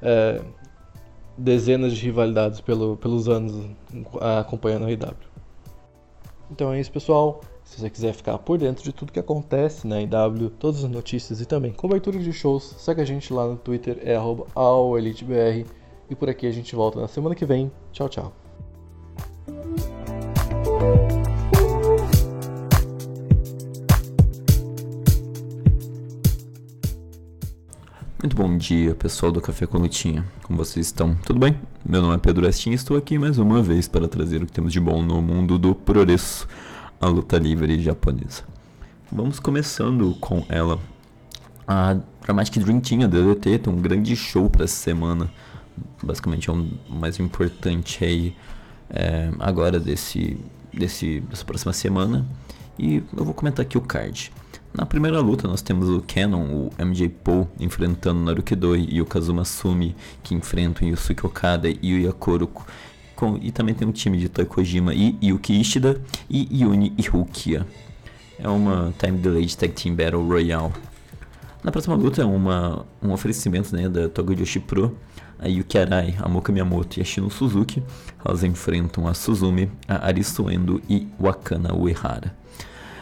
é, 0.03 0.41
dezenas 1.37 1.95
de 1.95 2.05
rivalidades 2.05 2.61
pelo, 2.61 2.97
pelos 2.97 3.29
anos 3.29 3.71
acompanhando 4.39 4.85
a 4.87 4.93
IW. 4.93 5.17
Então 6.51 6.73
é 6.73 6.81
isso, 6.81 6.93
pessoal. 6.93 7.41
Se 7.65 7.81
você 7.81 7.89
quiser 7.89 8.13
ficar 8.13 8.39
por 8.39 8.59
dentro 8.59 8.85
de 8.85 8.93
tudo 8.93 9.11
que 9.11 9.19
acontece 9.19 9.87
na 9.87 10.01
IW, 10.01 10.51
todas 10.59 10.85
as 10.85 10.91
notícias 10.91 11.41
e 11.41 11.47
também 11.47 11.73
cobertura 11.73 12.19
de 12.19 12.33
shows, 12.33 12.75
segue 12.79 13.01
a 13.01 13.05
gente 13.05 13.33
lá 13.33 13.47
no 13.49 13.57
Twitter, 13.57 13.99
é 14.05 14.15
@elitebr 14.97 15.67
E 16.09 16.15
por 16.15 16.29
aqui 16.29 16.47
a 16.47 16.53
gente 16.53 16.77
volta 16.77 17.01
na 17.01 17.09
semana 17.09 17.35
que 17.35 17.47
vem. 17.47 17.73
Tchau, 17.91 18.09
tchau. 18.09 18.33
Muito 28.23 28.37
bom 28.37 28.57
dia, 28.57 28.95
pessoal 28.95 29.33
do 29.33 29.41
Café 29.41 29.67
com 29.67 29.79
Lutinha. 29.79 30.25
Como 30.43 30.59
vocês 30.59 30.87
estão? 30.87 31.15
Tudo 31.27 31.39
bem? 31.39 31.59
Meu 31.85 32.01
nome 32.03 32.15
é 32.15 32.19
Pedro 32.19 32.49
Estin 32.49 32.71
e 32.71 32.75
estou 32.75 32.97
aqui 32.97 33.19
mais 33.19 33.39
uma 33.39 33.63
vez 33.63 33.89
para 33.89 34.07
trazer 34.07 34.43
o 34.43 34.47
que 34.47 34.53
temos 34.53 34.73
de 34.73 34.81
bom 34.81 35.03
no 35.03 35.21
mundo 35.21 35.59
do 35.59 35.75
progresso, 35.75 36.47
a 37.01 37.07
luta 37.07 37.39
livre 37.39 37.81
japonesa. 37.81 38.45
Vamos 39.11 39.39
começando 39.39 40.15
com 40.21 40.45
ela. 40.49 40.79
A 41.67 41.97
Dramatic 42.23 42.63
Dream 42.63 42.81
Team, 42.81 43.05
a 43.05 43.07
DDT, 43.07 43.59
tem 43.59 43.73
um 43.73 43.81
grande 43.81 44.17
show 44.17 44.51
para 44.51 44.65
essa 44.65 44.77
semana. 44.77 45.31
Basicamente 46.03 46.51
é 46.51 46.53
o 46.53 46.69
mais 46.89 47.19
importante 47.19 48.05
aí 48.05 48.37
é, 48.91 49.31
agora 49.39 49.79
desse, 49.79 50.39
desse, 50.73 51.21
dessa 51.21 51.45
próxima 51.45 51.73
semana. 51.73 52.27
E 52.79 53.03
eu 53.17 53.25
vou 53.25 53.35
comentar 53.35 53.65
aqui 53.65 53.79
o 53.79 53.81
card. 53.81 54.33
Na 54.77 54.85
primeira 54.85 55.21
luta 55.21 55.47
nós 55.47 55.63
temos 55.63 55.89
o 55.89 56.03
Canon, 56.03 56.43
o 56.47 56.85
MJ 56.85 57.09
Paul, 57.09 57.49
enfrentando 57.61 58.21
o 58.21 58.25
Narukidoi 58.25 58.89
e 58.91 59.01
o 59.01 59.07
Kazuma 59.07 59.45
Sumi, 59.45 59.95
que 60.23 60.35
enfrentam 60.35 60.89
Yusuke 60.89 61.25
Okada 61.25 61.69
e 61.69 61.95
o 61.95 62.01
Yakoro. 62.01 62.51
Com, 63.25 63.39
e 63.41 63.51
também 63.51 63.75
tem 63.75 63.89
um 63.89 63.93
time 63.93 64.19
de 64.19 64.29
Toikojima 64.29 64.93
e 64.93 65.17
Yuki 65.23 65.59
Ishida 65.59 65.99
e 66.29 66.47
Yuni 66.61 66.93
Irukia. 66.99 67.67
É 68.39 68.47
uma 68.47 68.93
Time 68.99 69.17
Delayed 69.17 69.57
Tag 69.57 69.73
Team 69.73 69.95
Battle 69.95 70.23
Royale. 70.29 70.71
Na 71.63 71.73
próxima 71.73 71.97
luta 71.97 72.21
é 72.21 72.25
uma, 72.27 72.85
um 73.03 73.13
oferecimento 73.13 73.75
né, 73.75 73.89
da 73.89 74.11
Togojoshi 74.11 74.61
Pro. 74.61 74.95
A 75.39 75.49
Yuki 75.49 75.79
Arai, 75.79 76.15
a 76.21 76.29
Moka 76.29 76.53
Miyamoto 76.53 76.99
e 76.99 77.01
a 77.01 77.05
Shino 77.05 77.31
Suzuki. 77.31 77.83
Elas 78.23 78.45
enfrentam 78.45 79.09
a 79.09 79.15
Suzumi, 79.15 79.71
a 79.89 80.07
Arisu 80.07 80.51
Endo 80.51 80.83
e 80.87 81.09
Wakana 81.19 81.75
Uehara. 81.75 82.37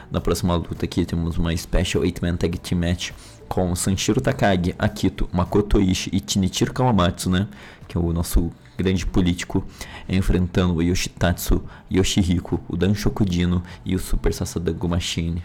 Na 0.08 0.20
próxima 0.20 0.54
luta 0.54 0.84
aqui 0.84 1.04
temos 1.04 1.36
uma 1.36 1.56
Special 1.56 2.04
8-Man 2.04 2.36
Tag 2.36 2.58
Team 2.60 2.80
Match 2.80 3.10
com 3.48 3.74
Sanshiro 3.74 4.20
Takagi, 4.20 4.72
Akito, 4.78 5.28
Makoto 5.32 5.80
Ishii 5.80 6.14
e 6.14 6.20
Tinichiro 6.20 6.72
Kawamatsu, 6.72 7.28
né? 7.28 7.48
Que 7.88 7.98
é 7.98 8.00
o 8.00 8.12
nosso 8.12 8.52
grande 8.82 9.06
político, 9.06 9.64
enfrentando 10.08 10.74
o 10.74 10.82
Yoshitatsu, 10.82 11.62
Yoshihiko, 11.90 12.60
o 12.68 12.76
Dan 12.76 12.94
Shokudino 12.94 13.62
e 13.84 13.94
o 13.94 13.98
Super 13.98 14.34
Sasadago 14.34 14.88
Machine. 14.88 15.42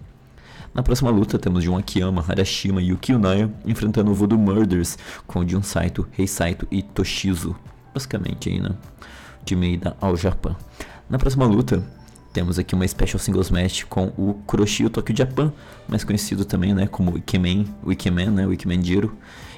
Na 0.74 0.84
próxima 0.84 1.10
luta 1.10 1.40
temos 1.40 1.64
Jun 1.64 1.78
Akiyama, 1.78 2.24
Harashima 2.28 2.82
e 2.82 2.90
Yuki 2.90 3.14
Unaya 3.14 3.52
enfrentando 3.66 4.12
o 4.12 4.14
Voodoo 4.14 4.38
Murders 4.38 4.98
com 5.26 5.48
Jun 5.48 5.64
Saito, 5.64 6.08
Rei 6.12 6.28
Saito 6.28 6.68
e 6.70 6.84
Toshizo. 6.84 7.56
Basicamente 7.94 8.50
aí, 8.50 8.60
né? 8.60 8.76
O 9.42 9.46
time 9.46 9.78
da 9.78 9.96
All 10.00 10.16
Japan. 10.16 10.56
Na 11.10 11.18
próxima 11.18 11.46
luta 11.46 11.84
temos 12.32 12.60
aqui 12.60 12.76
uma 12.76 12.88
Special 12.88 13.18
Singles 13.18 13.50
Match 13.50 13.86
com 13.86 14.14
o 14.16 14.36
Kuroshio 14.46 14.90
Tokyo 14.92 15.18
Japan, 15.18 15.52
mais 15.88 16.04
conhecido 16.04 16.46
também 16.46 16.72
né, 16.76 16.86
como 16.86 17.14
o 17.14 17.18
Ikemen, 17.18 17.66
o 17.84 17.92
Ikemen, 17.92 18.30
né, 18.30 18.46
o 18.46 18.54
Ikemen 18.54 18.84
Jiro, 18.84 19.18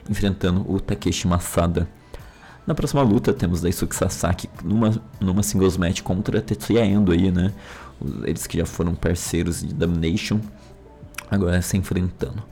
enfrentando 0.09 0.63
o 0.71 0.79
Takeshi 0.79 1.27
Masada. 1.27 1.89
Na 2.69 2.75
próxima 2.75 3.01
luta 3.01 3.33
temos 3.33 3.61
Daisuke 3.61 3.95
Sasaki 3.95 4.47
numa, 4.63 5.01
numa 5.19 5.41
singles 5.41 5.75
match 5.75 6.03
contra 6.03 6.39
Tetsuya 6.39 6.85
Endo 6.85 7.11
aí, 7.11 7.31
né? 7.31 7.51
Eles 8.23 8.45
que 8.45 8.59
já 8.59 8.65
foram 8.67 8.93
parceiros 8.93 9.61
de 9.61 9.73
Domination, 9.73 10.39
agora 11.31 11.63
se 11.63 11.75
enfrentando. 11.77 12.43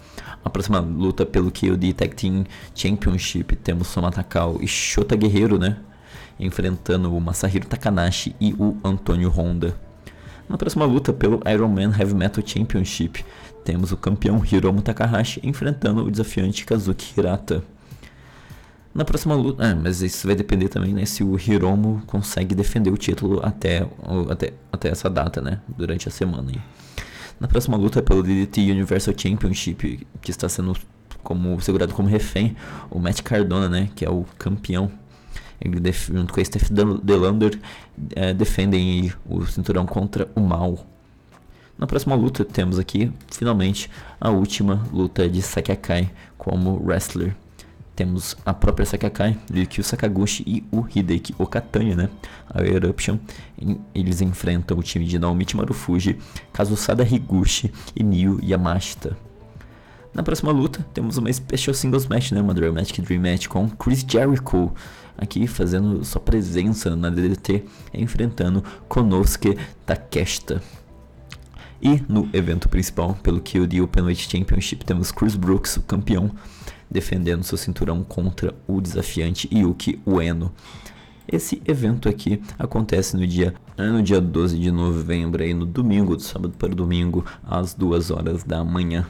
A 0.43 0.49
próxima 0.49 0.79
luta 0.79 1.23
pelo 1.23 1.51
KOD 1.51 1.93
Tag 1.93 2.15
Team 2.15 2.45
Championship 2.73 3.55
temos 3.57 3.89
Soma 3.89 4.09
Takao 4.09 4.57
e 4.59 4.67
Shota 4.67 5.15
Guerreiro, 5.15 5.59
né? 5.59 5.77
Enfrentando 6.39 7.15
o 7.15 7.21
Masahiro 7.21 7.67
Takanashi 7.67 8.35
e 8.41 8.55
o 8.57 8.75
Antônio 8.83 9.29
Honda. 9.29 9.75
Na 10.49 10.57
próxima 10.57 10.85
luta 10.85 11.13
pelo 11.13 11.43
Iron 11.47 11.67
Man 11.67 11.95
Heavy 11.95 12.15
Metal 12.15 12.43
Championship, 12.43 13.23
temos 13.63 13.91
o 13.91 13.97
campeão 13.97 14.43
Hiromu 14.43 14.81
Takahashi 14.81 15.39
enfrentando 15.43 16.03
o 16.03 16.09
desafiante 16.09 16.65
Kazuki 16.65 17.13
Hirata. 17.15 17.63
Na 18.97 19.05
próxima 19.05 19.35
luta, 19.35 19.63
ah, 19.63 19.75
mas 19.75 20.01
isso 20.01 20.25
vai 20.25 20.35
depender 20.35 20.69
também, 20.69 20.91
né, 20.91 21.05
se 21.05 21.23
o 21.23 21.37
Hiromu 21.37 22.01
consegue 22.07 22.55
defender 22.55 22.89
o 22.89 22.97
título 22.97 23.39
até, 23.45 23.87
até, 24.27 24.53
até 24.71 24.89
essa 24.89 25.07
data, 25.07 25.39
né, 25.39 25.61
durante 25.67 26.07
a 26.07 26.11
semana. 26.11 26.49
Aí. 26.49 26.59
Na 27.39 27.47
próxima 27.47 27.77
luta 27.77 28.01
pelo 28.01 28.23
DDT 28.23 28.71
Universal 28.71 29.13
Championship, 29.15 30.07
que 30.19 30.31
está 30.31 30.49
sendo 30.49 30.75
como 31.21 31.61
segurado 31.61 31.93
como 31.93 32.09
refém, 32.09 32.57
o 32.89 32.97
Matt 32.97 33.21
Cardona, 33.21 33.69
né, 33.69 33.87
que 33.95 34.03
é 34.03 34.09
o 34.09 34.25
campeão 34.35 34.91
ele 35.61 35.79
junto 35.91 36.33
com 36.33 36.41
a 36.41 36.43
Steph 36.43 36.71
Delander 37.03 37.59
é, 38.15 38.33
defendem 38.33 39.13
o 39.29 39.45
cinturão 39.45 39.85
contra 39.85 40.27
o 40.35 40.41
mal. 40.41 40.87
Na 41.77 41.85
próxima 41.85 42.15
luta 42.15 42.43
temos 42.43 42.79
aqui, 42.79 43.11
finalmente, 43.31 43.91
a 44.19 44.31
última 44.31 44.87
luta 44.91 45.29
de 45.29 45.39
Sakakai 45.43 46.09
como 46.35 46.83
wrestler. 46.83 47.35
Temos 47.97 48.37
a 48.45 48.53
própria 48.53 48.85
Sakakai, 48.85 49.35
Ryukyu 49.51 49.83
Sakaguchi 49.83 50.43
e 50.45 50.63
o 50.71 50.85
Hideki 50.87 51.33
Okatanya, 51.35 51.95
né? 51.95 52.09
A 52.47 52.61
Eruption. 52.63 53.17
Eles 53.95 54.21
enfrentam 54.21 54.77
o 54.77 54.83
time 54.83 55.03
de 55.03 55.17
Naomichi 55.17 55.57
Marufuji, 55.57 56.19
Kazusada 56.53 57.03
Higuchi 57.03 57.73
e 57.95 58.03
Niu 58.03 58.39
Yamashita. 58.43 59.17
Na 60.13 60.21
próxima 60.21 60.51
luta, 60.51 60.85
temos 60.93 61.17
uma 61.17 61.33
Special 61.33 61.73
Singles 61.73 62.05
Match, 62.05 62.31
né? 62.33 62.39
Uma 62.39 62.53
Dramatic 62.53 63.01
Dream 63.01 63.19
Match 63.19 63.47
com 63.47 63.67
Chris 63.67 64.05
Jericho 64.07 64.71
aqui 65.17 65.47
fazendo 65.47 66.05
sua 66.05 66.21
presença 66.21 66.95
na 66.95 67.09
DDT, 67.09 67.63
enfrentando 67.91 68.63
Konosuke 68.87 69.57
Takeshita. 69.87 70.61
E 71.81 72.03
no 72.07 72.29
evento 72.31 72.69
principal, 72.69 73.15
pelo 73.23 73.41
que 73.41 73.59
o 73.59 73.83
Openweight 73.83 74.29
Championship, 74.29 74.85
temos 74.85 75.11
Chris 75.11 75.35
Brooks, 75.35 75.77
o 75.77 75.81
campeão, 75.81 76.31
defendendo 76.89 77.43
seu 77.43 77.57
cinturão 77.57 78.03
contra 78.03 78.53
o 78.67 78.81
desafiante 78.81 79.49
Yuki 79.53 79.99
Ueno. 80.05 80.51
Esse 81.29 81.61
evento 81.65 82.07
aqui 82.07 82.41
acontece 82.57 83.17
no 83.17 83.27
dia, 83.27 83.53
no 83.77 84.01
dia 84.01 84.21
12 84.21 84.57
de 84.57 84.71
novembro, 84.71 85.43
aí 85.43 85.53
no 85.53 85.65
domingo, 85.65 86.15
do 86.15 86.21
sábado 86.21 86.53
para 86.57 86.73
domingo, 86.73 87.25
às 87.43 87.73
2 87.73 88.11
horas 88.11 88.43
da 88.45 88.63
manhã. 88.63 89.05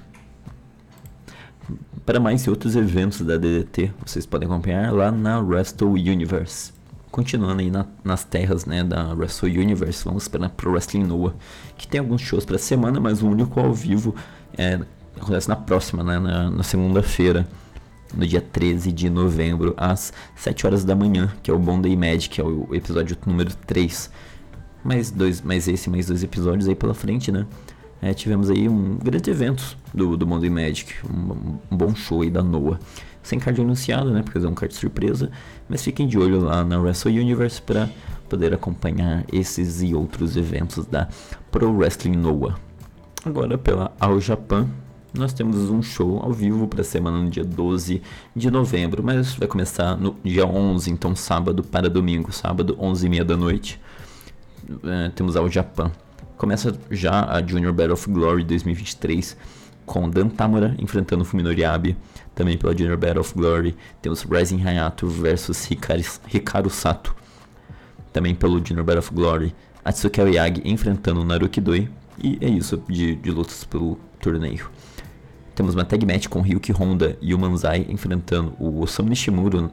Para 2.03 2.19
mais 2.19 2.43
e 2.43 2.49
outros 2.49 2.75
eventos 2.75 3.21
da 3.21 3.37
DDT, 3.37 3.91
vocês 4.03 4.25
podem 4.25 4.47
acompanhar 4.47 4.91
lá 4.91 5.11
na 5.11 5.39
Wrestle 5.39 5.91
Universe. 5.91 6.73
Continuando 7.11 7.61
aí 7.61 7.69
na, 7.69 7.85
nas 8.03 8.23
terras 8.23 8.65
né, 8.65 8.83
da 8.83 9.13
Wrestle 9.13 9.49
Universe, 9.49 10.03
vamos 10.03 10.27
para 10.27 10.49
Pro 10.49 10.71
Wrestling 10.71 11.03
Noah, 11.03 11.35
que 11.77 11.87
tem 11.87 11.99
alguns 11.99 12.21
shows 12.21 12.45
para 12.45 12.57
semana, 12.57 12.99
mas 12.99 13.21
o 13.21 13.27
único 13.27 13.59
ao 13.59 13.73
vivo 13.73 14.15
é, 14.57 14.79
acontece 15.15 15.47
na 15.49 15.55
próxima, 15.55 16.03
né, 16.03 16.17
na, 16.17 16.49
na 16.49 16.63
segunda-feira 16.63 17.47
no 18.15 18.25
dia 18.25 18.41
13 18.41 18.91
de 18.91 19.09
novembro, 19.09 19.73
às 19.77 20.13
7 20.35 20.65
horas 20.65 20.83
da 20.83 20.95
manhã, 20.95 21.31
que 21.41 21.51
é 21.51 21.53
o 21.53 21.59
Bond 21.59 21.95
Magic, 21.95 22.29
que 22.29 22.41
é 22.41 22.43
o 22.43 22.67
episódio 22.73 23.17
número 23.25 23.53
3. 23.65 24.09
Mais, 24.83 25.11
dois, 25.11 25.41
mais 25.41 25.67
esse, 25.67 25.89
mais 25.89 26.07
dois 26.07 26.23
episódios 26.23 26.67
aí 26.67 26.75
pela 26.75 26.93
frente, 26.93 27.31
né? 27.31 27.45
É, 28.01 28.13
tivemos 28.13 28.49
aí 28.49 28.69
um 28.69 28.95
grande 28.97 29.29
evento 29.29 29.75
do, 29.93 30.15
do 30.15 30.25
Bond 30.25 30.47
Magic, 30.49 30.93
um, 31.05 31.57
um, 31.71 31.77
bom 31.77 31.95
show 31.95 32.21
aí 32.21 32.29
da 32.29 32.43
Noah. 32.43 32.79
Sem 33.23 33.39
card 33.39 33.59
anunciado, 33.59 34.11
né? 34.11 34.21
Porque 34.21 34.37
é 34.37 34.47
um 34.47 34.53
card 34.53 34.73
surpresa, 34.73 35.31
mas 35.67 35.83
fiquem 35.83 36.07
de 36.07 36.17
olho 36.17 36.39
lá 36.39 36.63
na 36.63 36.79
Wrestle 36.79 37.11
Universe 37.11 37.61
para 37.61 37.89
poder 38.29 38.53
acompanhar 38.53 39.25
esses 39.33 39.81
e 39.81 39.93
outros 39.95 40.37
eventos 40.37 40.85
da 40.85 41.07
Pro 41.51 41.75
Wrestling 41.75 42.15
Noah. 42.15 42.55
Agora 43.25 43.57
pela 43.57 43.91
All 43.99 44.21
Japan, 44.21 44.69
nós 45.17 45.33
temos 45.33 45.69
um 45.69 45.81
show 45.81 46.19
ao 46.23 46.31
vivo 46.31 46.67
para 46.67 46.81
a 46.81 46.83
semana 46.83 47.17
no 47.17 47.29
dia 47.29 47.43
12 47.43 48.01
de 48.35 48.51
novembro, 48.51 49.03
mas 49.03 49.33
vai 49.35 49.47
começar 49.47 49.95
no 49.97 50.15
dia 50.23 50.45
11, 50.45 50.91
então 50.91 51.15
sábado 51.15 51.63
para 51.63 51.89
domingo, 51.89 52.31
sábado 52.31 52.77
11 52.79 53.05
e 53.05 53.09
meia 53.09 53.25
da 53.25 53.35
noite. 53.35 53.79
É, 54.83 55.09
temos 55.09 55.35
ao 55.35 55.49
Japão. 55.49 55.91
Começa 56.37 56.77
já 56.91 57.25
a 57.25 57.45
Junior 57.45 57.73
Battle 57.73 57.93
of 57.93 58.09
Glory 58.09 58.43
2023 58.43 59.35
com 59.85 60.09
Dan 60.09 60.27
Tamura 60.27 60.75
enfrentando 60.77 61.25
Fuminori 61.25 61.63
Abe. 61.63 61.97
Também 62.35 62.57
pela 62.57 62.77
Junior 62.77 62.97
Battle 62.97 63.21
of 63.21 63.33
Glory 63.33 63.75
temos 64.01 64.23
Rising 64.23 64.61
Hayato 64.61 65.07
versus 65.07 65.67
Hikaru 66.31 66.69
Sato. 66.69 67.15
Também 68.13 68.35
pelo 68.35 68.63
Junior 68.63 68.85
Battle 68.85 68.99
of 68.99 69.13
Glory 69.13 69.55
Atsuki 69.83 70.19
Aoyagi 70.19 70.61
enfrentando 70.65 71.23
Naruki 71.23 71.61
Doi. 71.61 71.89
E 72.21 72.37
é 72.41 72.49
isso 72.49 72.81
de, 72.89 73.15
de 73.15 73.31
lutas 73.31 73.63
pelo 73.63 73.97
torneio. 74.19 74.69
Temos 75.57 75.73
uma 75.73 75.83
tag 75.83 76.05
match 76.05 76.27
com 76.27 76.39
Ryuki 76.39 76.71
Honda 76.71 77.17
e 77.19 77.33
o 77.33 77.39
Manzai 77.39 77.87
enfrentando 77.89 78.53
o 78.59 78.79
Osamu 78.79 79.09
Nishimura, 79.09 79.71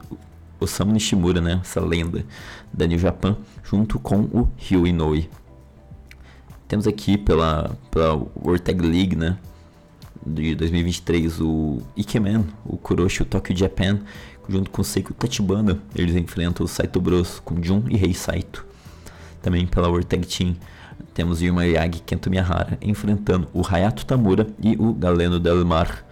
Osamu 0.59 0.91
Nishimura, 0.91 1.39
né, 1.39 1.59
essa 1.61 1.79
lenda 1.79 2.25
da 2.73 2.87
New 2.87 2.97
Japan, 2.97 3.37
junto 3.63 3.99
com 3.99 4.21
o 4.21 4.49
Ryu 4.57 4.87
Inoue. 4.87 5.29
Temos 6.67 6.87
aqui 6.87 7.19
pela, 7.19 7.77
pela 7.91 8.15
World 8.15 8.63
Tag 8.63 8.81
League, 8.81 9.15
né, 9.15 9.37
de 10.25 10.55
2023, 10.55 11.39
o 11.39 11.83
Ikemen, 11.95 12.47
o 12.65 12.77
Kuroshi, 12.77 13.21
o 13.21 13.25
Tokyo 13.25 13.55
Japan, 13.55 13.99
junto 14.49 14.71
com 14.71 14.81
o 14.81 14.83
Seiko 14.83 15.13
Tachibana, 15.13 15.79
eles 15.95 16.15
enfrentam 16.15 16.65
o 16.65 16.67
Saito 16.67 16.99
Bros 16.99 17.39
com 17.45 17.61
Jun 17.61 17.83
e 17.91 17.95
Rei 17.95 18.15
Saito. 18.15 18.65
Também 19.39 19.67
pela 19.67 19.87
World 19.87 20.07
Tag 20.07 20.25
Team 20.25 20.55
temos 21.15 21.41
Yuma 21.41 21.65
Yagi 21.65 22.01
Kento 22.01 22.29
Miyahara 22.29 22.77
enfrentando 22.81 23.47
o 23.53 23.65
Hayato 23.65 24.05
Tamura 24.05 24.45
e 24.61 24.75
o 24.77 24.93
Galeno 24.93 25.39
Del 25.39 25.63
Mar, 25.63 26.05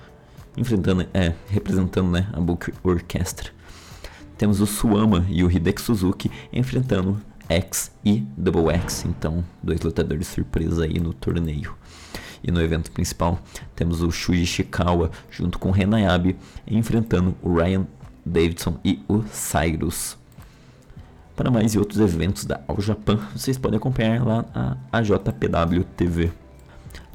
enfrentando, 0.55 1.05
é, 1.13 1.33
representando 1.49 2.09
né, 2.09 2.29
a 2.31 2.39
Book 2.39 2.73
Orchestra. 2.81 3.51
Temos 4.37 4.61
o 4.61 4.65
Suama 4.65 5.25
e 5.29 5.43
o 5.43 5.51
Hideki 5.51 5.81
Suzuki 5.81 6.31
enfrentando 6.53 7.19
X 7.49 7.91
e 8.03 8.21
Double 8.37 8.73
X, 8.73 9.03
então 9.03 9.43
dois 9.61 9.81
lutadores 9.81 10.27
surpresa 10.27 10.85
aí 10.85 10.97
no 11.01 11.13
torneio. 11.13 11.75
E 12.41 12.49
no 12.49 12.61
evento 12.61 12.89
principal 12.89 13.39
temos 13.75 14.01
o 14.01 14.09
Shuji 14.09 14.45
Shikawa 14.45 15.11
junto 15.29 15.59
com 15.59 15.67
o 15.67 15.73
Renayabe 15.73 16.37
enfrentando 16.65 17.35
o 17.41 17.57
Ryan 17.57 17.85
Davidson 18.25 18.79
e 18.85 19.03
o 19.09 19.21
Cyrus. 19.23 20.22
Para 21.35 21.49
mais 21.49 21.73
e 21.73 21.79
outros 21.79 21.99
eventos 21.99 22.45
da 22.45 22.61
All 22.67 22.79
Japan, 22.79 23.17
vocês 23.35 23.57
podem 23.57 23.77
acompanhar 23.77 24.23
lá 24.23 24.45
a 24.53 24.77
AJPW 24.99 25.83
TV. 25.97 26.31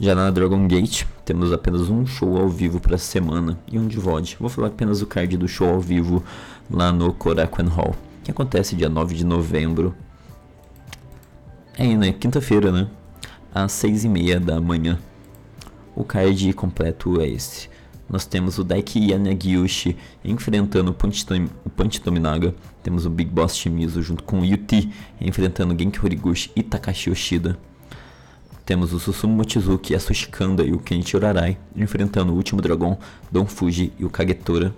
Já 0.01 0.13
na 0.13 0.29
Dragon 0.31 0.67
Gate, 0.67 1.05
temos 1.25 1.53
apenas 1.53 1.89
um 1.89 2.05
show 2.05 2.37
ao 2.37 2.49
vivo 2.49 2.81
para 2.81 2.97
a 2.97 2.99
semana 2.99 3.57
e 3.71 3.79
um 3.79 3.87
de 3.87 3.97
VOD. 3.97 4.37
Vou 4.41 4.49
falar 4.49 4.69
apenas 4.69 5.01
o 5.03 5.07
card 5.07 5.37
do 5.37 5.47
show 5.47 5.69
ao 5.69 5.81
vivo 5.81 6.25
lá 6.69 6.91
no 6.91 7.13
Korakuen 7.13 7.69
Hall, 7.69 7.95
que 8.25 8.31
acontece 8.33 8.75
dia 8.75 8.89
9 8.89 9.15
de 9.15 9.25
novembro. 9.25 9.95
É, 11.77 11.87
né? 11.97 12.13
Quinta-feira, 12.13 12.73
né? 12.73 12.89
Às 13.55 13.71
6 13.71 14.05
e 14.05 14.09
meia 14.09 14.41
da 14.41 14.61
manhã. 14.61 14.99
O 15.95 16.03
card 16.03 16.53
completo 16.55 17.21
é 17.21 17.29
esse 17.29 17.69
nós 18.09 18.25
temos 18.25 18.59
o 18.59 18.65
Daiki 18.65 19.11
Yanagiushi 19.11 19.97
enfrentando 20.25 20.91
o 20.91 21.71
Punch 21.71 22.01
Tominaga. 22.01 22.55
Temos 22.83 23.05
o 23.05 23.11
Big 23.11 23.31
Boss 23.31 23.57
Shimizu 23.57 24.03
junto 24.03 24.23
com 24.23 24.41
o 24.41 24.45
Yuti 24.45 24.91
enfrentando 25.21 25.77
Genki 25.79 26.03
Horiguchi 26.03 26.51
e 26.57 26.63
Takashi 26.63 27.11
Yoshida. 27.11 27.59
Temos 28.65 28.93
o 28.93 29.01
Susumu 29.01 29.35
Mochizuki, 29.35 29.95
a 29.95 30.01
Sushikanda 30.01 30.63
e 30.63 30.73
o 30.73 30.79
Kenichi 30.79 31.17
Urarai 31.17 31.57
enfrentando 31.75 32.33
o 32.33 32.37
Último 32.37 32.61
Dragão, 32.61 32.99
Don 33.31 33.47
Fuji 33.47 33.93
e 33.99 34.05
o 34.05 34.11
Kagetora. 34.11 34.75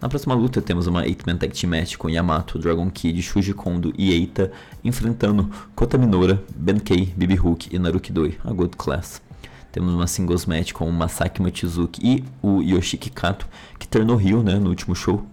Na 0.00 0.08
próxima 0.08 0.34
luta 0.34 0.60
temos 0.60 0.86
uma 0.86 1.04
8-man 1.04 1.36
tag 1.36 1.52
team 1.58 1.70
match 1.70 1.96
com 1.96 2.10
Yamato, 2.10 2.58
Dragon 2.58 2.90
Kid, 2.90 3.22
Shuji 3.22 3.54
Kondo 3.54 3.94
e 3.96 4.12
Eita 4.12 4.50
enfrentando 4.82 5.48
Kota 5.74 5.96
Minora, 5.96 6.42
Benkei, 6.54 7.06
Bibi 7.16 7.38
Hook 7.38 7.68
e 7.70 7.78
Naruki 7.78 8.12
Doi, 8.12 8.36
a 8.44 8.52
Good 8.52 8.76
Class. 8.76 9.22
Temos 9.72 9.94
uma 9.94 10.06
singles 10.06 10.44
match 10.44 10.72
com 10.72 10.86
o 10.86 10.92
Masaki 10.92 11.40
Mochizuki 11.40 12.00
e 12.04 12.24
o 12.42 12.60
Yoshiki 12.60 13.10
Kato, 13.10 13.48
que 13.78 13.88
tornou 13.88 14.16
Rio 14.16 14.42
né, 14.42 14.56
no 14.56 14.68
último 14.68 14.94
show. 14.94 15.26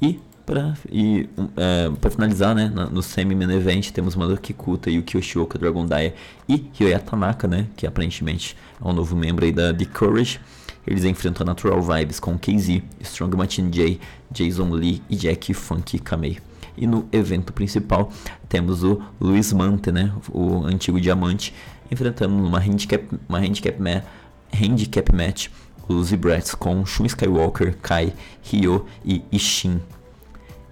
E 0.00 0.20
para 0.46 0.74
e, 0.90 1.28
é, 1.56 2.08
finalizar, 2.08 2.54
né, 2.54 2.68
no 2.68 3.02
semi-main 3.02 3.50
event, 3.50 3.90
temos 3.90 4.14
Mano 4.14 4.36
Kikuta 4.38 4.88
e 4.88 4.98
o 4.98 5.02
Kyoshioka 5.02 5.58
Dragon 5.58 5.84
Daya 5.84 6.14
e 6.48 6.70
Ryoya 6.72 7.00
Tanaka, 7.00 7.48
né, 7.48 7.66
que 7.76 7.84
aparentemente 7.84 8.56
é 8.80 8.88
um 8.88 8.92
novo 8.92 9.16
membro 9.16 9.44
aí 9.44 9.50
da 9.50 9.74
The 9.74 9.86
Courage. 9.86 10.40
Eles 10.86 11.04
enfrentam 11.04 11.44
Natural 11.44 11.82
Vibes 11.82 12.20
com 12.20 12.38
KZ, 12.38 12.80
Strong 13.00 13.36
Martin 13.36 13.70
J, 13.70 13.98
Jason 14.30 14.70
Lee 14.70 15.02
e 15.10 15.16
Jack 15.16 15.52
Funky 15.52 15.98
Kamei. 15.98 16.38
E 16.78 16.86
no 16.86 17.08
evento 17.10 17.52
principal 17.52 18.12
temos 18.48 18.84
o 18.84 19.02
Luiz 19.20 19.52
Mante, 19.52 19.90
né, 19.90 20.12
o 20.30 20.64
antigo 20.64 21.00
diamante, 21.00 21.52
enfrentando 21.90 22.34
uma 22.34 22.58
handicap, 22.58 23.06
uma 23.28 23.38
handicap, 23.38 23.80
ma 23.80 24.02
handicap 24.52 25.14
match 25.14 25.48
os 25.88 26.12
Brats 26.12 26.54
com 26.54 26.84
Shun 26.84 27.06
Skywalker, 27.06 27.76
Kai, 27.80 28.12
Ryo 28.42 28.86
e 29.04 29.22
Ishin. 29.30 29.80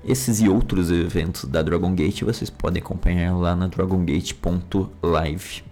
Esses 0.05 0.41
e 0.41 0.49
outros 0.49 0.91
eventos 0.91 1.45
da 1.45 1.63
Dragon 1.63 1.95
Gate 1.95 2.23
vocês 2.23 2.51
podem 2.51 2.83
acompanhar 2.83 3.35
lá 3.37 3.57
na 3.57 3.69
dragongate.live. 3.69 5.65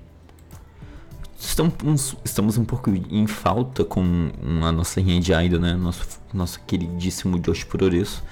Estamos, 1.39 2.17
estamos 2.25 2.57
um 2.57 2.65
pouco 2.65 2.91
em 2.91 3.27
falta 3.27 3.85
com 3.85 4.31
a 4.63 4.73
nossa 4.73 5.01
linha 5.01 5.21
de 5.21 5.33
idol, 5.33 5.61
né? 5.61 5.75
Nosso, 5.75 6.21
nosso 6.33 6.61
queridíssimo 6.61 7.39
Josh 7.41 7.65
Progresso. 7.65 8.23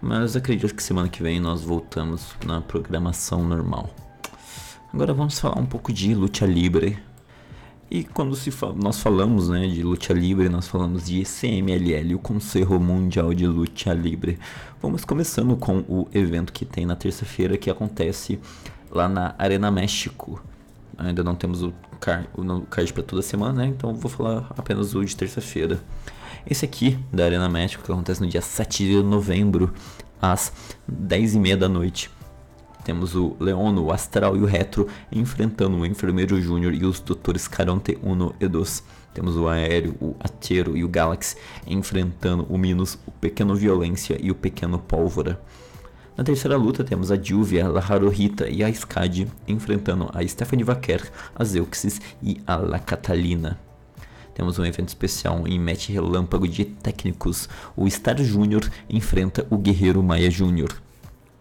Mas 0.00 0.36
acredito 0.36 0.74
que 0.74 0.82
semana 0.82 1.08
que 1.08 1.22
vem 1.22 1.40
nós 1.40 1.62
voltamos 1.62 2.34
na 2.44 2.60
programação 2.60 3.42
normal. 3.42 3.90
Agora 4.92 5.14
vamos 5.14 5.38
falar 5.38 5.58
um 5.58 5.64
pouco 5.64 5.90
de 5.90 6.14
luta 6.14 6.44
livre. 6.44 6.98
E 7.90 8.04
quando 8.04 8.36
fala, 8.36 8.74
nós 8.74 9.00
falamos 9.00 9.48
né, 9.48 9.66
de 9.66 9.82
luta 9.82 10.12
livre, 10.12 10.50
nós 10.50 10.68
falamos 10.68 11.06
de 11.06 11.24
CMLL, 11.24 12.14
o 12.14 12.18
Conselho 12.18 12.78
Mundial 12.78 13.32
de 13.32 13.46
Luta 13.46 13.94
Livre. 13.94 14.38
Vamos 14.82 15.02
começando 15.02 15.56
com 15.56 15.78
o 15.88 16.06
evento 16.12 16.52
que 16.52 16.66
tem 16.66 16.84
na 16.84 16.94
terça-feira, 16.94 17.56
que 17.56 17.70
acontece 17.70 18.38
lá 18.90 19.08
na 19.08 19.34
Arena 19.38 19.70
México. 19.70 20.42
Ainda 20.98 21.24
não 21.24 21.34
temos 21.34 21.62
o 21.62 21.72
card, 21.98 22.28
o 22.36 22.60
card 22.66 22.92
para 22.92 23.02
toda 23.02 23.22
semana, 23.22 23.62
né? 23.62 23.66
então 23.68 23.94
vou 23.94 24.10
falar 24.10 24.52
apenas 24.58 24.94
o 24.94 25.02
de 25.02 25.16
terça-feira. 25.16 25.80
Esse 26.46 26.66
aqui, 26.66 26.98
da 27.10 27.24
Arena 27.24 27.48
México, 27.48 27.82
que 27.82 27.90
acontece 27.90 28.20
no 28.20 28.26
dia 28.26 28.42
7 28.42 28.84
de 28.84 29.02
novembro, 29.02 29.72
às 30.20 30.52
10h30 30.86 31.56
da 31.56 31.68
noite. 31.68 32.10
Temos 32.84 33.14
o 33.14 33.36
Leono, 33.38 33.84
o 33.84 33.92
Astral 33.92 34.36
e 34.36 34.40
o 34.40 34.44
Retro 34.44 34.88
enfrentando 35.10 35.76
o 35.76 35.86
Enfermeiro 35.86 36.40
Júnior 36.40 36.74
e 36.74 36.84
os 36.84 36.98
Doutores 36.98 37.46
Caronte 37.46 37.96
1 38.02 38.32
e 38.40 38.48
2. 38.48 38.82
Temos 39.14 39.36
o 39.36 39.46
Aéreo, 39.46 39.94
o 40.00 40.16
Atero 40.18 40.76
e 40.76 40.82
o 40.82 40.88
Galaxy 40.88 41.36
enfrentando 41.66 42.44
o 42.48 42.58
Minus, 42.58 42.98
o 43.06 43.12
Pequeno 43.12 43.54
Violência 43.54 44.18
e 44.20 44.30
o 44.30 44.34
Pequeno 44.34 44.78
Pólvora. 44.78 45.40
Na 46.16 46.24
terceira 46.24 46.56
luta 46.56 46.82
temos 46.82 47.10
a 47.10 47.20
Juvia, 47.20 47.66
a 47.68 47.78
Haruhita 47.78 48.48
e 48.48 48.64
a 48.64 48.68
Skadi 48.68 49.28
enfrentando 49.46 50.10
a 50.12 50.26
Stephanie 50.26 50.64
Vaquer, 50.64 51.10
a 51.34 51.44
Zeuxis 51.44 52.00
e 52.22 52.40
a 52.46 52.56
La 52.56 52.78
Catalina. 52.78 53.58
Temos 54.34 54.58
um 54.58 54.64
evento 54.64 54.88
especial 54.88 55.46
em 55.46 55.58
match 55.58 55.88
relâmpago 55.88 56.48
de 56.48 56.64
técnicos. 56.64 57.48
O 57.76 57.88
Star 57.88 58.20
Júnior 58.22 58.68
enfrenta 58.88 59.46
o 59.50 59.58
Guerreiro 59.58 60.02
Maia 60.02 60.30
Júnior. 60.30 60.70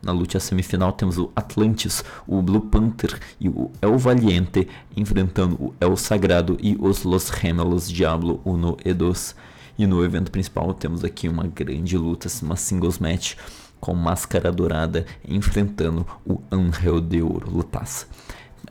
Na 0.02 0.12
luta 0.12 0.40
semifinal 0.40 0.92
temos 0.94 1.20
o 1.20 1.32
Atlantis, 1.36 2.04
o 2.26 2.42
Blue 2.42 2.62
Panther 2.62 3.20
e 3.40 3.48
o 3.48 3.72
El 3.80 4.00
Valiente 4.00 4.68
enfrentando 4.98 5.56
o 5.64 5.76
El 5.80 5.96
Sagrado 5.96 6.58
e 6.60 6.76
os 6.80 7.04
Los 7.04 7.30
Gemelos 7.30 7.88
Diablo 7.88 8.42
1 8.44 8.78
e 8.84 8.94
2. 8.96 9.36
E 9.78 9.86
no 9.86 10.04
evento 10.04 10.32
principal 10.32 10.74
temos 10.74 11.04
aqui 11.04 11.30
uma 11.30 11.46
grande 11.46 11.96
luta, 12.00 12.28
uma 12.42 12.56
singles 12.56 12.98
match 12.98 13.36
com 13.80 13.94
Máscara 13.94 14.52
Dourada 14.52 15.06
enfrentando 15.28 16.06
o 16.26 16.42
Angel 16.52 17.00
de 17.00 17.22
Ouro 17.22 17.52
Lutaça. 17.52 18.08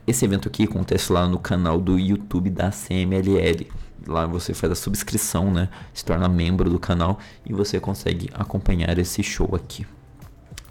Esse 0.05 0.25
evento 0.25 0.49
aqui 0.49 0.63
acontece 0.63 1.13
lá 1.13 1.29
no 1.29 1.39
canal 1.39 1.79
do 1.79 1.97
YouTube 1.97 2.49
da 2.49 2.71
CMLL. 2.71 3.67
Lá 4.05 4.25
você 4.25 4.53
faz 4.53 4.73
a 4.73 4.75
subscrição, 4.75 5.49
né? 5.49 5.69
Se 5.93 6.03
torna 6.03 6.27
membro 6.27 6.69
do 6.69 6.79
canal 6.79 7.19
e 7.45 7.53
você 7.53 7.79
consegue 7.79 8.29
acompanhar 8.33 8.97
esse 8.97 9.23
show 9.23 9.55
aqui 9.55 9.85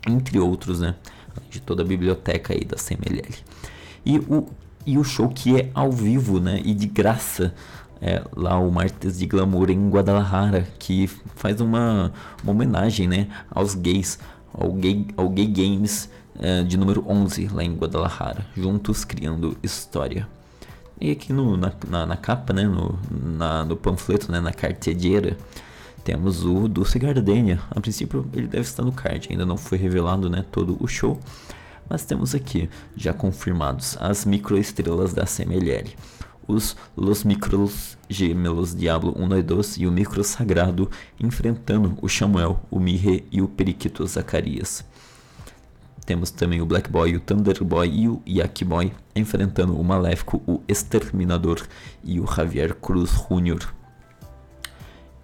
entre 0.07 0.39
outros, 0.39 0.81
né? 0.81 0.95
De 1.51 1.61
toda 1.61 1.83
a 1.83 1.87
biblioteca 1.87 2.55
aí 2.55 2.65
da 2.65 2.77
CMLL. 2.77 3.35
E 4.05 4.19
o, 4.19 4.49
e 4.87 4.99
o 4.99 5.05
show 5.05 5.29
que 5.29 5.61
é 5.61 5.71
ao 5.75 5.91
vivo, 5.91 6.41
né? 6.41 6.61
E 6.65 6.75
de 6.75 6.87
graça. 6.87 7.55
É, 8.03 8.25
lá 8.35 8.59
o 8.59 8.71
Martes 8.73 9.19
de 9.19 9.27
Glamour 9.27 9.69
em 9.71 9.91
Guadalajara, 9.91 10.67
que 10.79 11.07
faz 11.37 11.61
uma, 11.61 12.11
uma 12.43 12.53
homenagem, 12.53 13.07
né? 13.07 13.29
Aos 13.51 13.75
gays, 13.75 14.19
ao 14.55 14.73
Gay, 14.73 15.07
ao 15.19 15.29
gay 15.29 15.47
Games 15.47 16.09
é, 16.39 16.63
de 16.63 16.79
número 16.79 17.05
11 17.07 17.49
lá 17.49 17.63
em 17.63 17.75
Guadalajara. 17.75 18.47
Juntos 18.57 19.05
criando 19.05 19.55
história. 19.63 20.27
E 20.99 21.11
aqui 21.11 21.31
no, 21.31 21.59
na, 21.59 21.73
na, 21.87 22.07
na 22.07 22.17
capa, 22.17 22.55
né? 22.55 22.65
No, 22.65 22.99
na, 23.11 23.67
no 23.67 23.77
panfleto, 23.77 24.33
né? 24.33 24.41
Na 24.41 24.53
carteira 24.53 25.37
temos 26.05 26.45
o 26.45 26.69
Dulce 26.69 26.99
Gardenia. 26.99 27.61
A 27.71 27.81
princípio 27.81 28.29
ele 28.33 28.47
deve 28.47 28.63
estar 28.63 28.83
no 28.83 28.93
card, 28.93 29.29
ainda 29.31 29.47
não 29.47 29.57
foi 29.57 29.79
revelado 29.79 30.29
né, 30.29 30.45
todo 30.51 30.77
o 30.81 30.87
show. 30.87 31.19
Mas 31.89 32.05
temos 32.05 32.35
aqui 32.35 32.71
já 32.97 33.13
confirmados 33.13 33.97
as 34.01 34.25
microestrelas 34.25 35.13
da 35.13 35.25
CMLL. 35.25 35.95
Os 36.47 36.77
Los 36.97 37.23
Micros 37.23 37.97
Gemelos 38.09 38.75
Diablo 38.75 39.15
1 39.17 39.37
e 39.37 39.43
2 39.43 39.77
e 39.79 39.87
o 39.87 39.93
Micro 39.93 40.25
Sagrado 40.25 40.91
enfrentando 41.19 41.97
o 42.01 42.09
Samuel, 42.09 42.61
o 42.71 42.81
Mirre 42.81 43.25
e 43.31 43.41
o 43.41 43.49
Periquito 43.49 44.07
Zacarias. 44.07 44.85
Temos 46.07 46.31
também 46.31 46.61
o 46.61 46.67
Black 46.67 46.91
Boy, 46.91 47.15
o 47.15 47.21
Thunder 47.21 47.63
Boy 47.63 47.89
e 47.89 48.09
o 48.09 48.21
Yak 48.27 48.65
Boy 48.65 48.93
enfrentando 49.15 49.79
o 49.79 49.85
Maléfico, 49.85 50.43
o 50.45 50.61
Exterminador 50.67 51.61
e 52.03 52.19
o 52.19 52.27
Javier 52.27 52.75
Cruz 52.75 53.11
Jr. 53.11 53.80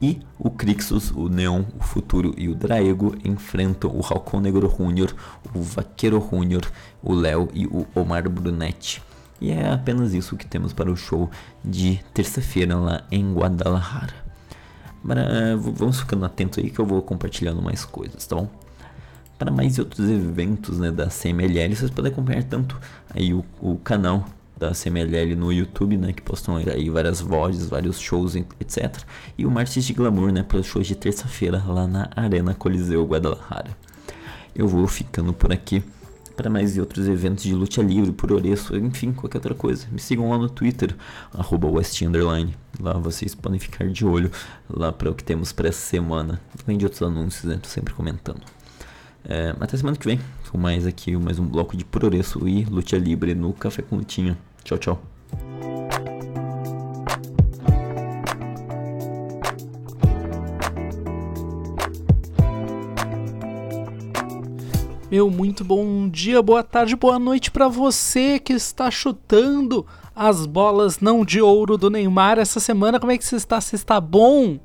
E 0.00 0.20
o 0.38 0.50
Crixus, 0.50 1.10
o 1.10 1.28
Neon, 1.28 1.64
o 1.78 1.82
Futuro 1.82 2.34
e 2.36 2.48
o 2.48 2.54
Draego 2.54 3.16
enfrentam 3.24 3.90
o 3.90 4.04
Halcão 4.04 4.40
Negro 4.40 4.72
Júnior, 4.76 5.14
o 5.54 5.62
Vaqueiro 5.62 6.20
Júnior, 6.30 6.70
o 7.02 7.14
Léo 7.14 7.48
e 7.54 7.66
o 7.66 7.86
Omar 7.94 8.28
Brunetti. 8.28 9.02
E 9.40 9.50
é 9.50 9.70
apenas 9.70 10.12
isso 10.12 10.36
que 10.36 10.46
temos 10.46 10.72
para 10.72 10.90
o 10.90 10.96
show 10.96 11.30
de 11.64 12.00
terça-feira 12.12 12.76
lá 12.76 13.02
em 13.10 13.32
Guadalajara. 13.32 14.14
Para, 15.06 15.56
vamos 15.56 16.00
ficando 16.00 16.24
atentos 16.24 16.58
aí 16.58 16.70
que 16.70 16.78
eu 16.78 16.86
vou 16.86 17.00
compartilhando 17.00 17.62
mais 17.62 17.84
coisas, 17.84 18.26
tá 18.26 18.36
bom? 18.36 18.50
Para 19.38 19.50
mais 19.50 19.78
outros 19.78 20.08
eventos 20.08 20.78
né, 20.78 20.90
da 20.90 21.06
CMLL, 21.06 21.74
vocês 21.74 21.90
podem 21.90 22.10
acompanhar 22.10 22.42
tanto 22.44 22.78
aí 23.14 23.32
o, 23.32 23.44
o 23.60 23.76
canal 23.76 24.26
da 24.56 24.72
CMLL 24.72 25.36
no 25.36 25.52
YouTube, 25.52 25.96
né, 25.96 26.12
que 26.12 26.22
postam 26.22 26.56
aí 26.56 26.88
várias 26.88 27.20
vozes, 27.20 27.68
vários 27.68 28.00
shows, 28.00 28.34
etc. 28.34 29.02
E 29.36 29.44
o 29.44 29.50
Martins 29.50 29.84
de 29.84 29.92
Glamour, 29.92 30.32
né, 30.32 30.42
para 30.42 30.58
os 30.58 30.66
shows 30.66 30.86
de 30.86 30.94
terça-feira 30.94 31.62
lá 31.66 31.86
na 31.86 32.10
Arena 32.16 32.54
Coliseu 32.54 33.04
Guadalajara. 33.04 33.76
Eu 34.54 34.66
vou 34.66 34.86
ficando 34.86 35.32
por 35.32 35.52
aqui 35.52 35.82
para 36.36 36.50
mais 36.50 36.76
outros 36.76 37.08
eventos 37.08 37.44
de 37.44 37.54
luta 37.54 37.82
livre, 37.82 38.12
por 38.12 38.30
Oreço, 38.30 38.76
enfim, 38.76 39.12
qualquer 39.12 39.38
outra 39.38 39.54
coisa. 39.54 39.86
Me 39.90 39.98
sigam 39.98 40.28
lá 40.28 40.36
no 40.36 40.48
Twitter, 40.50 40.94
arroba 41.32 41.68
Lá 42.78 42.92
vocês 42.94 43.34
podem 43.34 43.58
ficar 43.58 43.88
de 43.88 44.04
olho 44.04 44.30
lá 44.68 44.92
para 44.92 45.10
o 45.10 45.14
que 45.14 45.24
temos 45.24 45.52
para 45.52 45.68
essa 45.68 45.80
semana. 45.80 46.40
Além 46.64 46.76
de 46.76 46.84
outros 46.84 47.02
anúncios, 47.02 47.44
né? 47.44 47.58
Tô 47.60 47.68
sempre 47.68 47.94
comentando. 47.94 48.42
É, 49.24 49.56
até 49.58 49.76
semana 49.76 49.96
que 49.96 50.06
vem, 50.06 50.20
com 50.56 50.60
mais 50.60 50.86
aqui, 50.86 51.14
mais 51.14 51.38
um 51.38 51.46
bloco 51.46 51.76
de 51.76 51.84
Progresso 51.84 52.48
e 52.48 52.64
Luta 52.64 52.96
Libre 52.96 53.34
no 53.34 53.52
Café 53.52 53.82
com 53.82 53.96
Lutinha. 53.96 54.38
Tchau, 54.64 54.78
tchau. 54.78 55.02
Meu 65.10 65.30
muito 65.30 65.62
bom 65.62 66.08
dia, 66.08 66.40
boa 66.40 66.62
tarde, 66.62 66.96
boa 66.96 67.18
noite 67.18 67.50
para 67.50 67.68
você 67.68 68.38
que 68.38 68.54
está 68.54 68.90
chutando 68.90 69.86
as 70.14 70.46
bolas 70.46 71.00
não 71.00 71.22
de 71.24 71.40
ouro 71.40 71.76
do 71.76 71.90
Neymar 71.90 72.38
essa 72.38 72.58
semana. 72.58 72.98
Como 72.98 73.12
é 73.12 73.18
que 73.18 73.24
você 73.24 73.36
está? 73.36 73.60
Você 73.60 73.76
está 73.76 74.00
bom? 74.00 74.58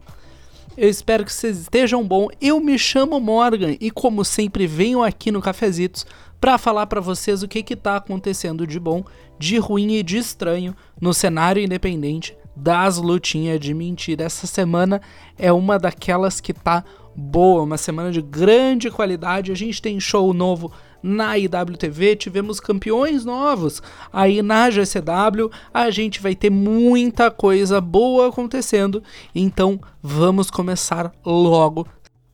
Eu 0.77 0.89
espero 0.89 1.25
que 1.25 1.33
vocês 1.33 1.59
estejam 1.59 2.01
bom. 2.01 2.29
Eu 2.39 2.59
me 2.61 2.79
chamo 2.79 3.19
Morgan 3.19 3.75
e 3.79 3.91
como 3.91 4.23
sempre 4.23 4.65
venho 4.65 5.03
aqui 5.03 5.29
no 5.29 5.41
Cafezitos 5.41 6.05
para 6.39 6.57
falar 6.57 6.87
para 6.87 7.01
vocês 7.01 7.43
o 7.43 7.47
que 7.47 7.61
que 7.61 7.75
tá 7.75 7.97
acontecendo 7.97 8.65
de 8.65 8.79
bom, 8.79 9.03
de 9.37 9.57
ruim 9.57 9.95
e 9.95 10.03
de 10.03 10.17
estranho 10.17 10.73
no 10.99 11.13
cenário 11.13 11.61
independente 11.61 12.35
das 12.55 12.97
lutinhas 12.97 13.59
de 13.59 13.73
mentira. 13.73 14.23
Essa 14.23 14.47
semana 14.47 15.01
é 15.37 15.51
uma 15.51 15.77
daquelas 15.77 16.39
que 16.39 16.53
tá 16.53 16.85
boa, 17.13 17.63
uma 17.63 17.77
semana 17.77 18.09
de 18.09 18.21
grande 18.21 18.89
qualidade. 18.89 19.51
A 19.51 19.55
gente 19.55 19.81
tem 19.81 19.99
show 19.99 20.33
novo 20.33 20.71
na 21.01 21.37
IWTV, 21.37 22.15
tivemos 22.15 22.59
campeões 22.59 23.25
novos 23.25 23.81
aí 24.11 24.41
na 24.41 24.69
GCW. 24.69 25.49
A 25.73 25.89
gente 25.89 26.21
vai 26.21 26.35
ter 26.35 26.49
muita 26.49 27.31
coisa 27.31 27.81
boa 27.81 28.29
acontecendo, 28.29 29.03
então 29.33 29.79
vamos 30.01 30.49
começar 30.49 31.11
logo. 31.25 31.87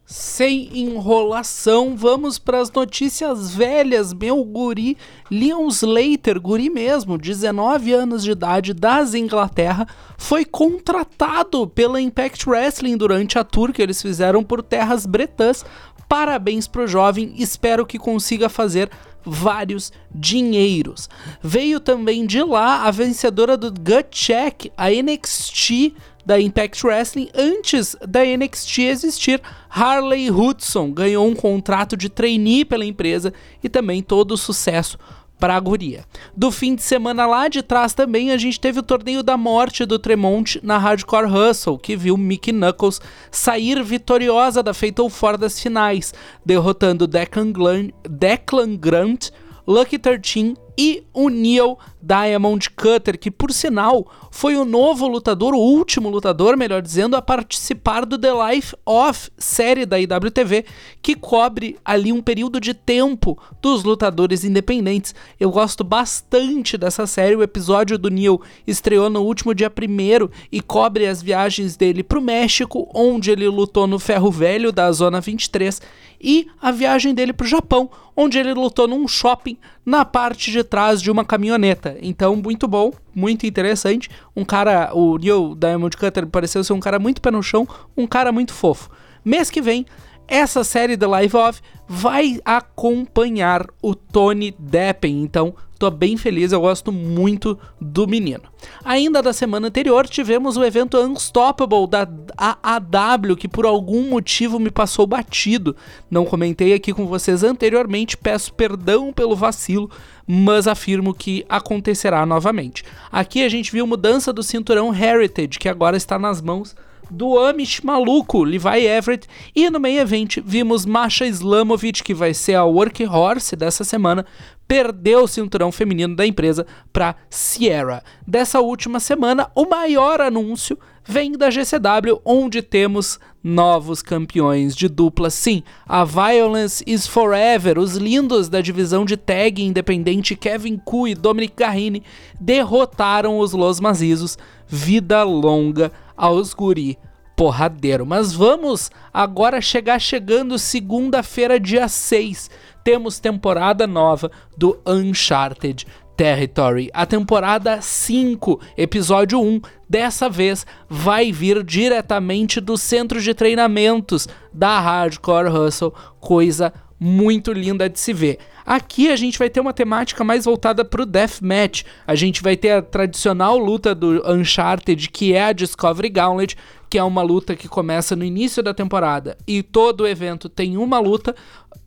Sem 0.10 0.70
enrolação, 0.74 1.94
vamos 1.94 2.40
para 2.40 2.62
as 2.62 2.72
notícias 2.72 3.54
velhas. 3.54 4.14
Meu 4.14 4.42
guri 4.42 4.98
Leon 5.30 5.68
Slater, 5.68 6.40
guri 6.40 6.70
mesmo, 6.70 7.18
19 7.18 7.92
anos 7.92 8.24
de 8.24 8.32
idade, 8.32 8.74
das 8.74 9.14
Inglaterra, 9.14 9.86
foi 10.18 10.46
contratado 10.46 11.68
pela 11.68 12.00
Impact 12.00 12.50
Wrestling 12.50 12.96
durante 12.96 13.38
a 13.38 13.44
tour 13.44 13.74
que 13.74 13.82
eles 13.82 14.02
fizeram 14.02 14.46
por 14.46 14.64
terras 14.64 15.06
bretãs 15.06 15.66
Parabéns 16.08 16.68
pro 16.68 16.88
jovem, 16.88 17.34
espero 17.38 17.86
que 17.86 18.00
consiga 18.00 18.48
fazer 18.48 18.90
vários 19.26 19.92
dinheiros. 20.14 21.10
Veio 21.42 21.82
também 21.82 22.26
de 22.26 22.42
lá 22.42 22.84
a 22.84 22.92
vencedora 22.92 23.58
do 23.58 23.70
Gut 23.70 24.08
Check, 24.12 24.72
a 24.78 24.90
NXT 24.90 25.94
da 26.28 26.38
Impact 26.38 26.86
Wrestling 26.86 27.30
antes 27.34 27.96
da 28.06 28.20
NXT 28.26 28.80
existir. 28.80 29.42
Harley 29.70 30.30
Hudson 30.30 30.92
ganhou 30.92 31.26
um 31.26 31.34
contrato 31.34 31.96
de 31.96 32.10
trainee 32.10 32.66
pela 32.66 32.84
empresa 32.84 33.34
e 33.64 33.70
também 33.70 34.04
todo 34.04 34.34
o 34.34 34.38
sucesso 34.38 35.00
pra 35.40 35.58
guria. 35.58 36.04
Do 36.36 36.52
fim 36.52 36.76
de 36.76 36.82
semana 36.82 37.26
lá 37.26 37.48
de 37.48 37.64
trás 37.64 37.94
também 37.94 38.32
a 38.32 38.38
gente 38.38 38.60
teve 38.60 38.80
o 38.80 38.84
torneio 38.84 39.24
da 39.24 39.38
morte 39.38 39.86
do 39.86 39.98
Tremont 39.98 40.60
na 40.62 40.78
Hardcore 40.78 41.32
Hustle, 41.32 41.78
que 41.78 41.96
viu 41.96 42.18
Mickey 42.18 42.52
Knuckles 42.52 43.00
sair 43.32 43.82
vitoriosa 43.82 44.62
da 44.62 44.74
Fatal 44.74 45.10
Four 45.10 45.38
das 45.38 45.58
finais, 45.58 46.14
derrotando 46.46 47.08
Declan, 47.08 47.54
Glan 47.54 47.90
Declan 48.04 48.76
Grant, 48.76 49.30
Lucky 49.66 49.98
13 49.98 50.56
e 50.78 51.04
o 51.14 51.30
Neil 51.30 51.78
Diamond 52.02 52.70
Cutter, 52.70 53.18
que 53.20 53.32
por 53.32 53.52
sinal 53.52 54.08
foi 54.32 54.56
o 54.56 54.64
novo 54.64 55.08
lutador, 55.08 55.54
o 55.56 55.60
último 55.60 56.10
lutador, 56.10 56.56
melhor 56.56 56.82
dizendo, 56.82 57.16
a 57.16 57.22
participar 57.22 58.06
do 58.06 58.18
The 58.18 58.30
Life 58.32 58.76
of 58.86 59.32
série 59.38 59.86
da 59.86 60.00
IWTV, 60.00 60.66
que 61.02 61.16
cobre 61.16 61.78
ali 61.84 62.14
um 62.14 62.22
período 62.22 62.62
de 62.62 62.74
tempo 62.74 63.38
dos 63.62 63.84
lutadores 63.84 64.44
independentes. 64.44 65.16
Eu 65.40 65.50
gosto 65.50 65.84
bastante 65.84 66.78
dessa 66.78 67.08
série, 67.08 67.36
o 67.36 67.44
episódio 67.44 67.98
do 67.98 68.10
Neil 68.10 68.40
estreou 68.68 69.10
no 69.10 69.24
último 69.24 69.56
dia 69.56 69.72
1 69.72 70.30
e 70.52 70.62
cobre 70.62 71.08
as 71.08 71.22
viagens 71.22 71.76
dele 71.76 72.04
para 72.04 72.20
o 72.20 72.22
México, 72.22 72.90
onde 72.94 73.32
ele 73.32 73.48
lutou 73.48 73.88
no 73.88 73.98
Ferro 73.98 74.30
Velho 74.30 74.72
da 74.72 74.92
Zona 74.92 75.20
23, 75.20 75.82
e 76.22 76.48
a 76.62 76.72
viagem 76.72 77.14
dele 77.14 77.34
para 77.34 77.46
o 77.46 77.48
Japão, 77.48 77.90
onde 78.16 78.40
ele 78.40 78.54
lutou 78.54 78.88
num 78.88 79.08
shopping 79.08 79.58
na 79.88 80.04
parte 80.04 80.52
de 80.52 80.66
trás 80.66 81.02
de 81.02 81.10
uma 81.10 81.24
caminhoneta. 81.24 81.96
Então, 82.02 82.36
muito 82.36 82.68
bom, 82.68 82.92
muito 83.16 83.46
interessante. 83.46 84.10
Um 84.36 84.44
cara, 84.44 84.94
o 84.94 85.18
Neil 85.18 85.56
Diamond 85.56 85.96
Cutter 85.96 86.28
pareceu 86.28 86.62
ser 86.62 86.74
um 86.74 86.80
cara 86.82 87.00
muito 87.00 87.22
pé 87.22 87.32
no 87.32 87.42
chão, 87.42 87.66
um 87.96 88.06
cara 88.06 88.30
muito 88.34 88.54
fofo. 88.54 88.90
Mês 89.24 89.50
que 89.50 89.62
vem 89.62 89.86
essa 90.28 90.64
série 90.64 90.98
The 90.98 91.08
Live 91.08 91.36
Off 91.36 91.62
vai 91.88 92.40
acompanhar 92.44 93.66
o 93.82 93.96
Tony 93.96 94.54
Deppen, 94.60 95.22
então 95.22 95.56
tô 95.80 95.90
bem 95.90 96.18
feliz, 96.18 96.52
eu 96.52 96.60
gosto 96.60 96.92
muito 96.92 97.58
do 97.80 98.08
menino. 98.08 98.44
Ainda 98.84 99.22
da 99.22 99.32
semana 99.32 99.68
anterior 99.68 100.08
tivemos 100.08 100.58
o 100.58 100.64
evento 100.64 100.98
Unstoppable 100.98 101.88
da 101.88 102.08
AAW, 102.38 103.38
que 103.38 103.48
por 103.48 103.66
algum 103.66 104.10
motivo 104.10 104.60
me 104.60 104.70
passou 104.70 105.08
batido. 105.08 105.76
Não 106.10 106.26
comentei 106.26 106.74
aqui 106.74 106.94
com 106.94 107.06
vocês 107.06 107.44
anteriormente, 107.44 108.18
peço 108.18 108.54
perdão 108.54 109.14
pelo 109.14 109.36
vacilo, 109.36 109.90
mas 110.26 110.68
afirmo 110.68 111.14
que 111.14 111.46
acontecerá 111.48 112.26
novamente. 112.26 112.84
Aqui 113.10 113.44
a 113.44 113.50
gente 113.50 113.72
viu 113.72 113.88
mudança 113.88 114.34
do 114.34 114.44
cinturão 114.44 114.94
Heritage, 114.94 115.60
que 115.60 115.70
agora 115.70 115.96
está 115.96 116.20
nas 116.20 116.42
mãos 116.42 116.76
do 117.10 117.40
Amish 117.40 117.82
maluco, 117.82 118.44
Levi 118.44 118.86
Everett, 118.86 119.28
e 119.56 119.70
no 119.70 119.80
meio 119.80 120.00
evento 120.00 120.42
vimos 120.46 120.86
Masha 120.86 121.26
Islamovic, 121.26 122.04
que 122.04 122.14
vai 122.14 122.34
ser 122.34 122.56
a 122.56 122.66
workhorse 122.66 123.56
dessa 123.56 123.84
semana, 123.84 124.26
perdeu 124.68 125.24
o 125.24 125.28
cinturão 125.28 125.72
feminino 125.72 126.16
da 126.16 126.26
empresa 126.26 126.66
para 126.92 127.16
Sierra. 127.30 128.04
Dessa 128.26 128.60
última 128.60 129.00
semana, 129.00 129.50
o 129.56 129.66
maior 129.66 130.20
anúncio 130.20 130.78
vem 131.08 131.32
da 131.32 131.50
GCW, 131.50 132.22
onde 132.26 132.62
temos 132.62 133.20
novos 133.42 134.02
campeões 134.02 134.76
de 134.76 134.90
dupla. 134.90 135.30
Sim, 135.30 135.64
a 135.88 136.04
Violence 136.04 136.84
is 136.86 137.08
Forever, 137.08 137.80
os 137.80 137.96
lindos 137.96 138.50
da 138.50 138.60
divisão 138.60 139.06
de 139.06 139.16
tag 139.16 139.64
independente 139.64 140.36
Kevin 140.36 140.78
Ku 140.78 141.08
e 141.08 141.16
Dominic 141.16 141.54
Garrini 141.56 142.04
derrotaram 142.40 143.40
os 143.40 143.54
Los 143.54 143.80
Mazizos. 143.80 144.38
Vida 144.68 145.24
longa 145.24 145.92
aos 146.16 146.54
guri 146.54 146.98
porradeiro. 147.38 148.06
Mas 148.06 148.34
vamos 148.34 148.92
agora 149.14 149.62
chegar 149.62 150.00
chegando 150.00 150.60
segunda-feira, 150.60 151.58
dia 151.58 151.88
6. 151.88 152.50
Temos 152.84 153.20
temporada 153.20 153.86
nova 153.88 154.30
do 154.58 154.78
Uncharted 154.86 155.86
Territory. 156.18 156.90
A 156.94 157.06
temporada 157.06 157.80
5, 157.80 158.60
episódio 158.76 159.40
1, 159.40 159.62
dessa 159.88 160.28
vez 160.28 160.66
vai 160.90 161.32
vir 161.32 161.64
diretamente 161.64 162.60
do 162.60 162.76
centro 162.76 163.22
de 163.22 163.36
treinamentos 163.36 164.28
da 164.52 164.80
Hardcore 164.80 165.50
Hustle, 165.50 165.94
coisa 166.20 166.74
muito 167.00 167.54
linda 167.54 167.88
de 167.88 168.00
se 168.00 168.12
ver. 168.12 168.40
Aqui 168.66 169.10
a 169.10 169.16
gente 169.16 169.40
vai 169.40 169.50
ter 169.50 169.60
uma 169.60 169.72
temática 169.72 170.24
mais 170.24 170.46
voltada 170.46 170.84
para 170.84 171.02
o 171.02 171.06
deathmatch. 171.06 171.84
A 172.06 172.16
gente 172.16 172.42
vai 172.42 172.58
ter 172.58 172.72
a 172.72 172.82
tradicional 172.82 173.58
luta 173.58 173.96
do 173.96 174.22
Uncharted, 174.30 175.10
que 175.10 175.34
é 175.34 175.46
a 175.46 175.54
Discovery 175.54 176.10
Gauntlet, 176.10 176.58
que 176.90 176.98
é 176.98 177.04
uma 177.04 177.22
luta 177.22 177.56
que 177.56 177.68
começa 177.68 178.16
no 178.16 178.24
início 178.24 178.64
da 178.64 178.74
temporada 178.74 179.38
e 179.48 179.62
todo 179.62 180.02
o 180.02 180.08
evento 180.08 180.48
tem 180.48 180.78
uma 180.78 181.00
luta. 181.00 181.36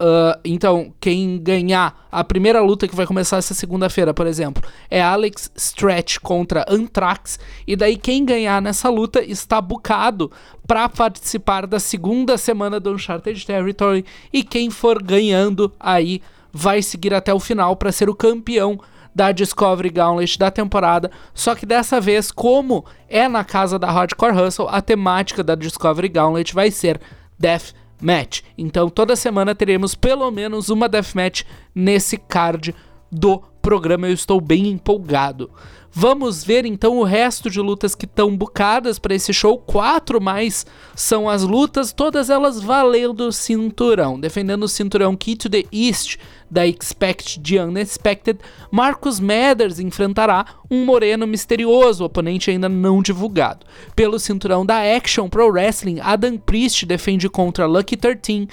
Uh, 0.00 0.38
então, 0.44 0.94
quem 0.98 1.38
ganhar 1.38 2.08
a 2.10 2.24
primeira 2.24 2.60
luta 2.62 2.88
que 2.88 2.96
vai 2.96 3.06
começar 3.06 3.36
essa 3.36 3.52
segunda-feira, 3.52 4.14
por 4.14 4.26
exemplo, 4.26 4.62
é 4.90 5.02
Alex 5.02 5.50
Stretch 5.54 6.18
contra 6.18 6.64
Anthrax. 6.68 7.38
E 7.66 7.76
daí, 7.76 7.96
quem 7.96 8.24
ganhar 8.24 8.62
nessa 8.62 8.88
luta 8.88 9.22
está 9.22 9.60
bucado 9.60 10.30
para 10.66 10.88
participar 10.88 11.66
da 11.66 11.78
segunda 11.78 12.38
semana 12.38 12.80
do 12.80 12.92
Uncharted 12.92 13.44
Territory. 13.44 14.04
E 14.32 14.42
quem 14.42 14.70
for 14.70 15.02
ganhando 15.02 15.72
aí 15.78 16.22
vai 16.52 16.82
seguir 16.82 17.14
até 17.14 17.32
o 17.32 17.40
final 17.40 17.76
para 17.76 17.92
ser 17.92 18.08
o 18.08 18.14
campeão 18.14 18.80
da 19.14 19.32
Discovery 19.32 19.90
Gauntlet 19.90 20.38
da 20.38 20.50
temporada. 20.50 21.10
Só 21.34 21.54
que 21.54 21.66
dessa 21.66 22.00
vez, 22.00 22.30
como 22.30 22.84
é 23.08 23.28
na 23.28 23.44
casa 23.44 23.78
da 23.78 23.90
Hardcore 23.90 24.36
Hustle, 24.36 24.68
a 24.68 24.80
temática 24.80 25.42
da 25.42 25.54
Discovery 25.54 26.08
Gauntlet 26.08 26.54
vai 26.54 26.70
ser 26.70 27.00
Death 27.38 27.74
Match. 28.00 28.42
Então 28.56 28.88
toda 28.88 29.14
semana 29.16 29.54
teremos 29.54 29.94
pelo 29.94 30.30
menos 30.30 30.68
uma 30.68 30.88
Death 30.88 31.14
Match 31.14 31.42
nesse 31.74 32.16
card 32.16 32.74
do 33.10 33.42
programa. 33.60 34.08
Eu 34.08 34.14
estou 34.14 34.40
bem 34.40 34.68
empolgado. 34.68 35.50
Vamos 35.92 36.44
ver 36.44 36.64
então 36.64 36.98
o 36.98 37.04
resto 37.04 37.50
de 37.50 37.60
lutas 37.60 37.96
que 37.96 38.04
estão 38.04 38.36
bucadas 38.36 38.98
para 38.98 39.14
esse 39.14 39.32
show. 39.32 39.58
Quatro 39.58 40.20
mais 40.20 40.64
são 40.94 41.28
as 41.28 41.42
lutas, 41.42 41.92
todas 41.92 42.30
elas 42.30 42.60
valendo 42.60 43.26
o 43.26 43.32
cinturão. 43.32 44.18
Defendendo 44.18 44.62
o 44.62 44.68
cinturão 44.68 45.16
Key 45.16 45.34
to 45.34 45.50
the 45.50 45.64
East 45.72 46.16
da 46.48 46.64
Expect 46.64 47.40
the 47.40 47.64
Unexpected, 47.64 48.38
Marcus 48.70 49.18
Mathers 49.18 49.80
enfrentará 49.80 50.46
um 50.70 50.84
moreno 50.84 51.26
misterioso, 51.26 52.04
oponente 52.04 52.50
ainda 52.50 52.68
não 52.68 53.02
divulgado. 53.02 53.66
Pelo 53.96 54.18
cinturão 54.20 54.64
da 54.64 54.78
Action 54.96 55.28
Pro 55.28 55.50
Wrestling, 55.50 55.98
Adam 56.00 56.38
Priest 56.38 56.86
defende 56.86 57.28
contra 57.28 57.66
Lucky 57.66 57.96
13. 57.96 58.48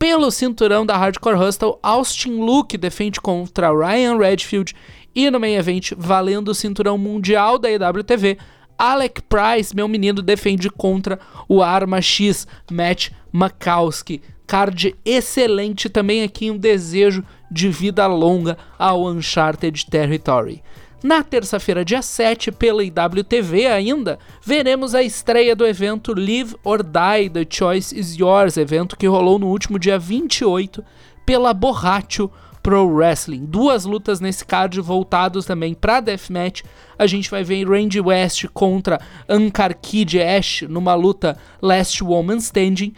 Pelo 0.00 0.30
cinturão 0.30 0.86
da 0.86 0.96
Hardcore 0.96 1.36
Hustle, 1.36 1.78
Austin 1.82 2.40
Luke 2.40 2.78
defende 2.78 3.20
contra 3.20 3.70
Ryan 3.70 4.16
Redfield 4.16 4.74
e 5.14 5.30
no 5.30 5.40
main 5.40 5.54
event, 5.54 5.92
valendo 5.96 6.48
o 6.48 6.54
cinturão 6.54 6.96
mundial 6.96 7.58
da 7.58 7.70
EWTV, 7.70 8.38
Alec 8.78 9.22
Price, 9.22 9.76
meu 9.76 9.86
menino, 9.86 10.22
defende 10.22 10.70
contra 10.70 11.18
o 11.48 11.62
Arma 11.62 12.00
X, 12.00 12.46
Matt 12.70 13.10
Makowski. 13.30 14.22
Card 14.46 14.96
excelente 15.04 15.88
também 15.88 16.22
aqui, 16.22 16.50
um 16.50 16.56
desejo 16.56 17.22
de 17.50 17.68
vida 17.68 18.06
longa 18.06 18.56
ao 18.78 19.06
Uncharted 19.06 19.86
Territory. 19.86 20.62
Na 21.02 21.22
terça-feira, 21.22 21.84
dia 21.84 22.02
7, 22.02 22.52
pela 22.52 22.82
IWTV 22.84 23.66
ainda, 23.66 24.18
veremos 24.44 24.94
a 24.94 25.02
estreia 25.02 25.56
do 25.56 25.66
evento 25.66 26.12
Live 26.12 26.56
or 26.62 26.82
Die, 26.82 27.30
The 27.30 27.46
Choice 27.48 27.98
is 27.98 28.16
Yours, 28.16 28.56
evento 28.56 28.96
que 28.96 29.06
rolou 29.06 29.38
no 29.38 29.48
último 29.48 29.78
dia 29.78 29.98
28 29.98 30.84
pela 31.24 31.54
Borracho 31.54 32.30
Pro 32.62 32.86
Wrestling. 32.88 33.46
Duas 33.46 33.84
lutas 33.84 34.20
nesse 34.20 34.44
card 34.44 34.80
voltados 34.80 35.46
também 35.46 35.74
para 35.74 36.00
Deathmatch. 36.00 36.62
A 36.98 37.06
gente 37.06 37.30
vai 37.30 37.42
ver 37.42 37.68
Randy 37.68 38.00
West 38.00 38.46
contra 38.52 39.00
Ankar 39.28 39.76
Kid 39.80 40.20
Ash 40.20 40.62
numa 40.68 40.94
luta 40.94 41.36
Last 41.62 42.02
Woman 42.04 42.36
Standing. 42.36 42.94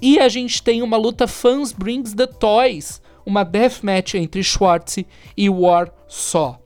E 0.00 0.18
a 0.18 0.28
gente 0.28 0.62
tem 0.62 0.82
uma 0.82 0.96
luta 0.96 1.26
Fans 1.26 1.72
Brings 1.72 2.14
the 2.14 2.26
Toys, 2.26 3.00
uma 3.24 3.44
deathmatch 3.44 4.14
entre 4.14 4.42
Schwartz 4.42 4.98
e 5.36 5.48
War 5.48 5.90
Saw. 6.06 6.58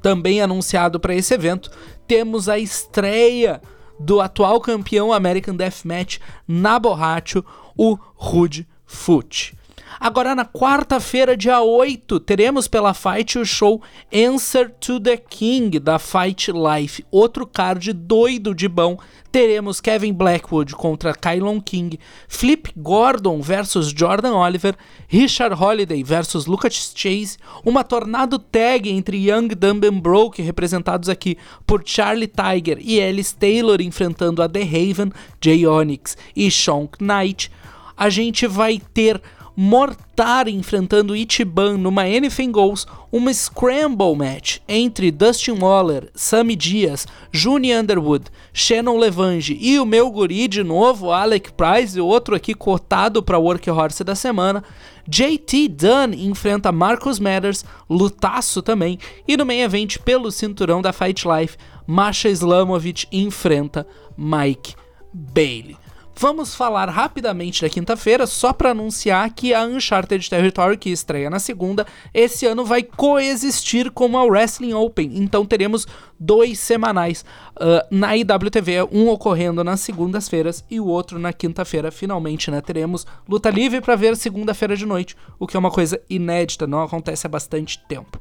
Também 0.00 0.40
anunciado 0.40 1.00
para 1.00 1.14
esse 1.14 1.34
evento, 1.34 1.70
temos 2.06 2.48
a 2.48 2.58
estreia 2.58 3.60
do 3.98 4.20
atual 4.20 4.60
campeão 4.60 5.12
American 5.12 5.56
Deathmatch 5.56 6.18
na 6.46 6.78
Borracho, 6.78 7.44
o 7.76 7.98
Rude 8.14 8.66
Foot. 8.84 9.56
Agora, 9.98 10.34
na 10.34 10.44
quarta-feira, 10.44 11.36
dia 11.36 11.60
8, 11.60 12.20
teremos 12.20 12.68
pela 12.68 12.92
Fight 12.92 13.38
o 13.38 13.44
show 13.46 13.80
Answer 14.12 14.70
to 14.78 15.00
the 15.00 15.16
King 15.16 15.78
da 15.78 15.98
Fight 15.98 16.52
Life. 16.52 17.04
Outro 17.10 17.46
card 17.46 17.92
doido 17.92 18.54
de 18.54 18.68
bom. 18.68 18.98
Teremos 19.32 19.80
Kevin 19.80 20.12
Blackwood 20.12 20.74
contra 20.74 21.14
Kylon 21.14 21.60
King, 21.60 21.98
Flip 22.26 22.72
Gordon 22.76 23.42
versus 23.42 23.92
Jordan 23.92 24.32
Oliver, 24.32 24.74
Richard 25.08 25.54
Holiday 25.54 26.02
versus 26.02 26.46
Lucas 26.46 26.92
Chase, 26.94 27.36
uma 27.62 27.84
tornado 27.84 28.38
tag 28.38 28.88
entre 28.88 29.18
Young, 29.18 29.48
Dumb 29.48 29.86
and 29.86 30.00
Broke, 30.00 30.40
representados 30.40 31.10
aqui 31.10 31.36
por 31.66 31.82
Charlie 31.84 32.28
Tiger 32.28 32.78
e 32.80 33.02
Alice 33.02 33.36
Taylor 33.36 33.82
enfrentando 33.82 34.42
a 34.42 34.48
The 34.48 34.62
Haven, 34.62 35.12
Jay 35.42 35.66
Onyx 35.66 36.16
e 36.34 36.50
Sean 36.50 36.88
Knight. 36.98 37.50
A 37.94 38.08
gente 38.08 38.46
vai 38.46 38.80
ter 38.94 39.20
Mortar 39.58 40.48
enfrentando 40.48 41.16
Ichiban 41.16 41.78
numa 41.78 42.02
Anything 42.02 42.52
Goes, 42.52 42.86
uma 43.10 43.32
Scramble 43.32 44.14
Match 44.14 44.58
entre 44.68 45.10
Dustin 45.10 45.52
Waller, 45.52 46.10
Sammy 46.14 46.54
Dias, 46.54 47.06
Juni 47.32 47.74
Underwood, 47.74 48.26
Shannon 48.52 48.98
Levange 48.98 49.56
e 49.58 49.80
o 49.80 49.86
meu 49.86 50.10
guri 50.10 50.46
de 50.46 50.62
novo, 50.62 51.10
Alec 51.10 51.52
Price, 51.52 51.98
outro 51.98 52.36
aqui 52.36 52.52
cotado 52.52 53.22
para 53.22 53.38
Workhorse 53.38 54.04
da 54.04 54.14
semana. 54.14 54.62
JT 55.08 55.68
Dunn 55.68 56.12
enfrenta 56.14 56.70
Marcus 56.70 57.18
Matters, 57.18 57.64
lutaço 57.88 58.60
também, 58.60 58.98
e 59.26 59.36
no 59.36 59.46
main 59.46 59.60
event 59.60 59.98
pelo 60.00 60.30
cinturão 60.30 60.82
da 60.82 60.92
Fight 60.92 61.24
Life, 61.26 61.56
Masha 61.86 62.28
Islamovic 62.28 63.06
enfrenta 63.10 63.86
Mike 64.18 64.74
Bailey. 65.14 65.85
Vamos 66.18 66.54
falar 66.54 66.88
rapidamente 66.88 67.60
da 67.60 67.68
quinta-feira, 67.68 68.26
só 68.26 68.50
para 68.50 68.70
anunciar 68.70 69.28
que 69.34 69.52
a 69.52 69.62
Uncharted 69.64 70.30
Territory, 70.30 70.78
que 70.78 70.88
estreia 70.88 71.28
na 71.28 71.38
segunda, 71.38 71.86
esse 72.14 72.46
ano 72.46 72.64
vai 72.64 72.82
coexistir 72.82 73.90
com 73.90 74.16
a 74.16 74.24
Wrestling 74.24 74.72
Open. 74.72 75.10
Então 75.14 75.44
teremos 75.44 75.86
dois 76.18 76.58
semanais 76.58 77.22
uh, 77.56 77.86
na 77.90 78.16
IWTV, 78.16 78.88
um 78.90 79.10
ocorrendo 79.10 79.62
nas 79.62 79.80
segundas-feiras 79.80 80.64
e 80.70 80.80
o 80.80 80.86
outro 80.86 81.18
na 81.18 81.34
quinta-feira. 81.34 81.90
Finalmente, 81.90 82.50
né? 82.50 82.62
Teremos 82.62 83.06
luta 83.28 83.50
livre 83.50 83.82
para 83.82 83.94
ver 83.94 84.16
segunda-feira 84.16 84.74
de 84.74 84.86
noite, 84.86 85.14
o 85.38 85.46
que 85.46 85.54
é 85.54 85.60
uma 85.60 85.70
coisa 85.70 86.00
inédita, 86.08 86.66
não 86.66 86.82
acontece 86.82 87.26
há 87.26 87.28
bastante 87.28 87.78
tempo. 87.86 88.18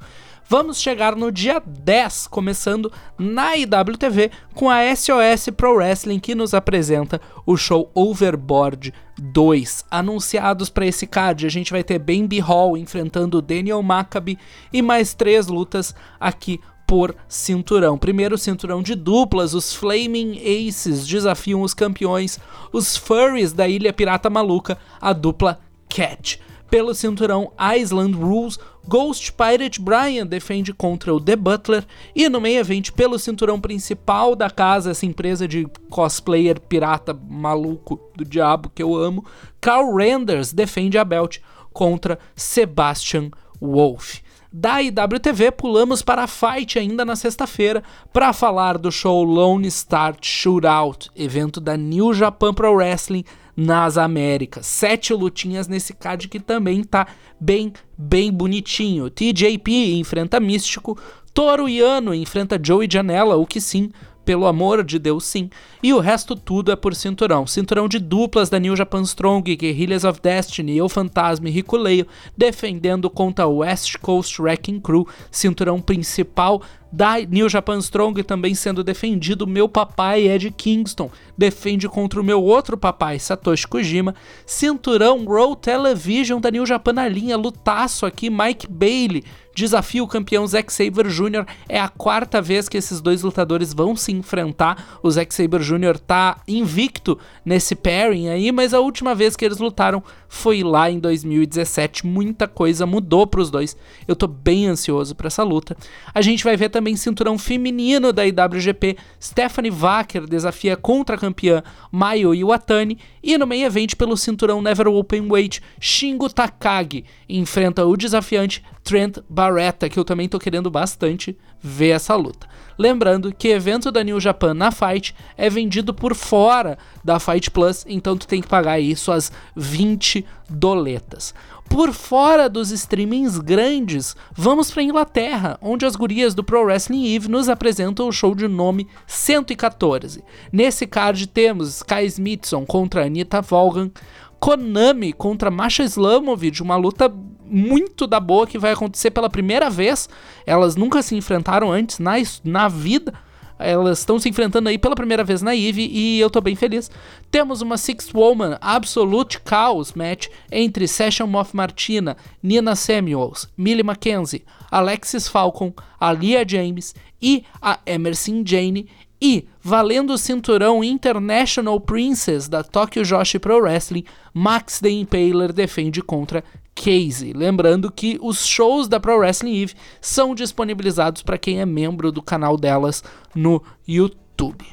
Vamos 0.47 0.79
chegar 0.79 1.15
no 1.15 1.31
dia 1.31 1.59
10, 1.65 2.27
começando 2.27 2.91
na 3.17 3.57
IWTV 3.57 4.29
com 4.53 4.69
a 4.69 4.95
SOS 4.95 5.49
Pro 5.57 5.73
Wrestling 5.73 6.19
que 6.19 6.35
nos 6.35 6.53
apresenta 6.53 7.19
o 7.47 7.57
show 7.57 7.89
Overboard 7.95 8.93
2. 9.17 9.85
Anunciados 9.89 10.69
para 10.69 10.85
esse 10.85 11.07
card, 11.07 11.47
a 11.47 11.49
gente 11.49 11.71
vai 11.71 11.83
ter 11.83 11.97
Bambi 11.97 12.39
Hall 12.39 12.77
enfrentando 12.77 13.41
Daniel 13.41 13.81
Maccabi 13.81 14.37
e 14.71 14.83
mais 14.83 15.15
três 15.15 15.47
lutas 15.47 15.95
aqui 16.19 16.61
por 16.85 17.15
cinturão. 17.27 17.97
Primeiro 17.97 18.37
cinturão 18.37 18.83
de 18.83 18.93
duplas, 18.93 19.55
os 19.55 19.73
Flaming 19.73 20.37
Aces 20.37 21.07
desafiam 21.07 21.63
os 21.63 21.73
campeões, 21.73 22.39
os 22.71 22.95
Furries 22.95 23.51
da 23.51 23.67
Ilha 23.67 23.91
Pirata 23.91 24.29
Maluca, 24.29 24.77
a 25.01 25.11
dupla 25.11 25.59
Cat. 25.89 26.39
Pelo 26.69 26.93
cinturão 26.93 27.51
Island 27.77 28.15
Rules, 28.15 28.59
Ghost 28.87 29.31
Pirate 29.33 29.81
Brian 29.81 30.25
defende 30.25 30.73
contra 30.73 31.13
o 31.13 31.19
The 31.19 31.35
Butler 31.35 31.85
e 32.15 32.27
no 32.29 32.41
meio 32.41 32.59
evento 32.59 32.93
pelo 32.93 33.17
cinturão 33.17 33.59
principal 33.59 34.35
da 34.35 34.49
casa, 34.49 34.91
essa 34.91 35.05
empresa 35.05 35.47
de 35.47 35.67
cosplayer 35.89 36.59
pirata 36.59 37.13
maluco 37.13 37.99
do 38.15 38.25
diabo 38.25 38.71
que 38.73 38.83
eu 38.83 38.95
amo, 38.95 39.25
Carl 39.59 39.95
Renders 39.95 40.53
defende 40.53 40.97
a 40.97 41.03
belt 41.03 41.39
contra 41.73 42.19
Sebastian 42.35 43.31
Wolf. 43.59 44.19
Da 44.57 44.81
IWTV, 44.81 45.51
pulamos 45.51 46.01
para 46.01 46.23
a 46.23 46.27
Fight 46.27 46.79
ainda 46.79 47.03
na 47.03 47.17
sexta-feira 47.17 47.83
para 48.13 48.31
falar 48.31 48.77
do 48.77 48.89
show 48.89 49.21
Lone 49.21 49.67
Start 49.67 50.25
Shootout, 50.25 51.09
evento 51.13 51.59
da 51.59 51.75
New 51.75 52.13
Japan 52.13 52.53
Pro 52.53 52.73
Wrestling 52.73 53.25
nas 53.55 53.97
Américas. 53.97 54.65
Sete 54.65 55.13
lutinhas 55.13 55.67
nesse 55.67 55.93
card 55.93 56.27
que 56.27 56.39
também 56.39 56.83
tá 56.83 57.07
bem, 57.39 57.71
bem 57.97 58.31
bonitinho. 58.31 59.09
TJP 59.09 59.95
enfrenta 59.95 60.39
Místico, 60.39 60.97
Toro 61.33 61.67
Yano 61.67 62.13
enfrenta 62.13 62.59
Joey 62.61 62.87
Janela, 62.91 63.35
o 63.35 63.45
que 63.45 63.59
sim, 63.59 63.91
pelo 64.25 64.47
amor 64.47 64.83
de 64.83 64.97
Deus, 64.97 65.23
sim. 65.23 65.49
E 65.83 65.93
o 65.93 65.99
resto 65.99 66.35
tudo 66.35 66.71
é 66.71 66.75
por 66.75 66.95
cinturão. 66.95 67.45
Cinturão 67.45 67.87
de 67.87 67.99
duplas 67.99 68.49
da 68.49 68.57
New 68.57 68.75
Japan 68.75 69.03
Strong, 69.03 69.55
Guerrillas 69.55 70.03
of 70.03 70.19
Destiny, 70.19 70.77
Eu 70.77 70.89
Fantasma 70.89 71.47
e 71.47 71.51
Rico 71.51 71.77
Leio, 71.77 72.07
defendendo 72.35 73.09
contra 73.09 73.45
o 73.45 73.57
West 73.57 73.97
Coast 73.99 74.41
Wrecking 74.41 74.79
Crew. 74.79 75.07
Cinturão 75.29 75.79
principal 75.79 76.61
da 76.95 77.19
New 77.19 77.49
Japan 77.49 77.77
Strong 77.79 78.23
também 78.23 78.55
sendo 78.55 78.81
defendido. 78.81 79.45
Meu 79.45 79.67
papai 79.67 80.29
Ed 80.29 80.49
Kingston 80.51 81.11
defende 81.37 81.89
contra 81.89 82.21
o 82.21 82.23
meu 82.23 82.41
outro 82.41 82.77
papai, 82.77 83.19
Satoshi 83.19 83.67
Kojima. 83.67 84.15
Cinturão 84.45 85.25
Raw 85.25 85.57
Television 85.57 86.39
da 86.39 86.49
New 86.49 86.65
Japan 86.65 86.93
na 86.93 87.07
linha, 87.07 87.35
lutaço 87.35 88.05
aqui, 88.05 88.29
Mike 88.29 88.67
Bailey 88.69 89.25
desafia 89.55 90.03
o 90.03 90.07
campeão 90.07 90.45
Zack 90.45 90.71
Saber 90.71 91.07
Jr. 91.07 91.45
É 91.67 91.79
a 91.79 91.87
quarta 91.87 92.41
vez 92.41 92.67
que 92.67 92.77
esses 92.77 92.99
dois 92.99 93.23
lutadores 93.23 93.73
vão 93.73 93.95
se 93.95 94.11
enfrentar. 94.11 94.99
O 95.01 95.09
Zack 95.09 95.33
Saber 95.33 95.61
Jr. 95.61 95.97
tá 95.97 96.41
invicto 96.47 97.17
nesse 97.43 97.73
pairing 97.73 98.27
aí, 98.27 98.51
mas 98.51 98.73
a 98.73 98.81
última 98.81 99.15
vez 99.15 99.35
que 99.35 99.45
eles 99.45 99.57
lutaram 99.57 100.03
foi 100.27 100.61
lá 100.61 100.91
em 100.91 100.99
2017. 100.99 102.05
Muita 102.05 102.47
coisa 102.47 102.85
mudou 102.85 103.25
para 103.25 103.39
os 103.39 103.49
dois. 103.49 103.77
Eu 104.05 104.15
tô 104.15 104.27
bem 104.27 104.67
ansioso 104.67 105.15
para 105.15 105.27
essa 105.27 105.43
luta. 105.43 105.77
A 106.13 106.21
gente 106.21 106.43
vai 106.43 106.57
ver 106.57 106.69
também 106.69 106.84
cinturão 106.93 107.37
feminino 107.37 108.11
da 108.11 108.27
IWGP. 108.27 108.97
Stephanie 109.21 109.71
Wacker 109.71 110.27
desafia 110.27 110.75
contra 110.75 111.15
a 111.15 111.17
campeã 111.17 111.63
Mayo 111.89 112.35
Iwatani 112.35 112.99
e 113.23 113.37
no 113.37 113.47
meio 113.47 113.65
evento 113.65 113.95
pelo 113.95 114.17
cinturão 114.17 114.61
Never 114.61 114.89
Open 114.89 115.31
Weight, 115.31 115.61
Shingo 115.79 116.29
Takagi 116.29 117.05
enfrenta 117.29 117.85
o 117.85 117.95
desafiante 117.95 118.61
Trent 118.83 119.19
Barretta, 119.29 119.89
que 119.89 119.97
eu 119.97 120.03
também 120.03 120.27
tô 120.27 120.37
querendo 120.37 120.69
bastante 120.69 121.35
ver 121.61 121.89
essa 121.89 122.15
luta. 122.15 122.47
Lembrando 122.77 123.33
que 123.33 123.47
evento 123.47 123.91
da 123.91 124.03
New 124.03 124.19
Japan 124.19 124.53
na 124.53 124.69
Fight 124.69 125.15
é 125.37 125.49
vendido 125.49 125.93
por 125.93 126.13
fora 126.13 126.77
da 127.03 127.19
Fight 127.19 127.49
Plus, 127.49 127.85
então 127.87 128.17
tu 128.17 128.27
tem 128.27 128.41
que 128.41 128.47
pagar 128.47 128.73
aí 128.73 128.95
suas 128.95 129.31
20 129.55 130.25
doletas. 130.49 131.33
Por 131.69 131.91
fora 131.91 132.47
dos 132.47 132.71
streamings 132.71 133.37
grandes, 133.37 134.15
vamos 134.33 134.71
para 134.71 134.83
Inglaterra, 134.83 135.57
onde 135.61 135.85
as 135.85 135.95
gurias 135.95 136.33
do 136.33 136.43
Pro 136.43 136.63
Wrestling 136.63 137.13
Eve 137.13 137.27
nos 137.27 137.49
apresentam 137.49 138.07
o 138.07 138.11
show 138.11 138.33
de 138.33 138.47
nome 138.47 138.87
114. 139.07 140.23
Nesse 140.51 140.87
card 140.87 141.27
temos 141.27 141.77
Sky 141.77 142.05
Smithson 142.05 142.65
contra 142.65 143.05
Anita 143.05 143.41
Volgan, 143.41 143.91
Konami 144.39 145.11
contra 145.11 145.49
Masha 145.51 145.83
Slamovich, 145.83 146.61
uma 146.61 146.75
luta 146.75 147.11
muito 147.45 148.07
da 148.07 148.19
boa 148.19 148.47
que 148.47 148.57
vai 148.57 148.71
acontecer 148.71 149.11
pela 149.11 149.29
primeira 149.29 149.69
vez. 149.69 150.07
Elas 150.45 150.75
nunca 150.75 151.01
se 151.01 151.15
enfrentaram 151.15 151.71
antes 151.71 151.99
na, 151.99 152.13
na 152.43 152.67
vida. 152.67 153.13
Elas 153.57 153.99
estão 153.99 154.19
se 154.19 154.27
enfrentando 154.27 154.67
aí 154.67 154.77
pela 154.77 154.95
primeira 154.95 155.23
vez 155.23 155.41
na 155.41 155.55
Eve 155.55 155.87
e 155.87 156.19
eu 156.19 156.29
tô 156.29 156.41
bem 156.41 156.55
feliz. 156.55 156.91
Temos 157.31 157.61
uma 157.61 157.77
Six 157.77 158.13
Woman 158.13 158.57
Absolute 158.59 159.39
Chaos 159.47 159.93
match 159.93 160.27
entre 160.51 160.87
Session 160.87 161.27
Moth 161.27 161.53
Martina, 161.53 162.17
Nina 162.43 162.75
Samuels, 162.75 163.47
Millie 163.57 163.83
Mackenzie, 163.83 164.43
Alexis 164.69 165.27
Falcon, 165.27 165.73
Alia 165.99 166.45
James 166.47 166.93
e 167.21 167.43
a 167.61 167.79
Emerson 167.85 168.43
Jane 168.45 168.89
e, 169.21 169.47
valendo 169.61 170.13
o 170.13 170.17
cinturão 170.17 170.83
International 170.83 171.79
Princess 171.79 172.47
da 172.47 172.63
Tokyo 172.63 173.03
Joshi 173.03 173.39
Pro 173.39 173.61
Wrestling, 173.61 174.03
Max 174.33 174.79
The 174.79 174.89
Impaler 174.89 175.53
defende 175.53 176.01
contra 176.01 176.43
Casey. 176.75 177.31
Lembrando 177.33 177.91
que 177.91 178.19
os 178.21 178.45
shows 178.45 178.87
da 178.87 178.99
Pro 178.99 179.17
Wrestling 179.17 179.61
Eve 179.61 179.73
são 180.01 180.35
disponibilizados 180.35 181.21
para 181.21 181.37
quem 181.37 181.61
é 181.61 181.65
membro 181.65 182.11
do 182.11 182.21
canal 182.21 182.57
delas 182.57 183.03
no 183.33 183.63
YouTube. 183.87 184.65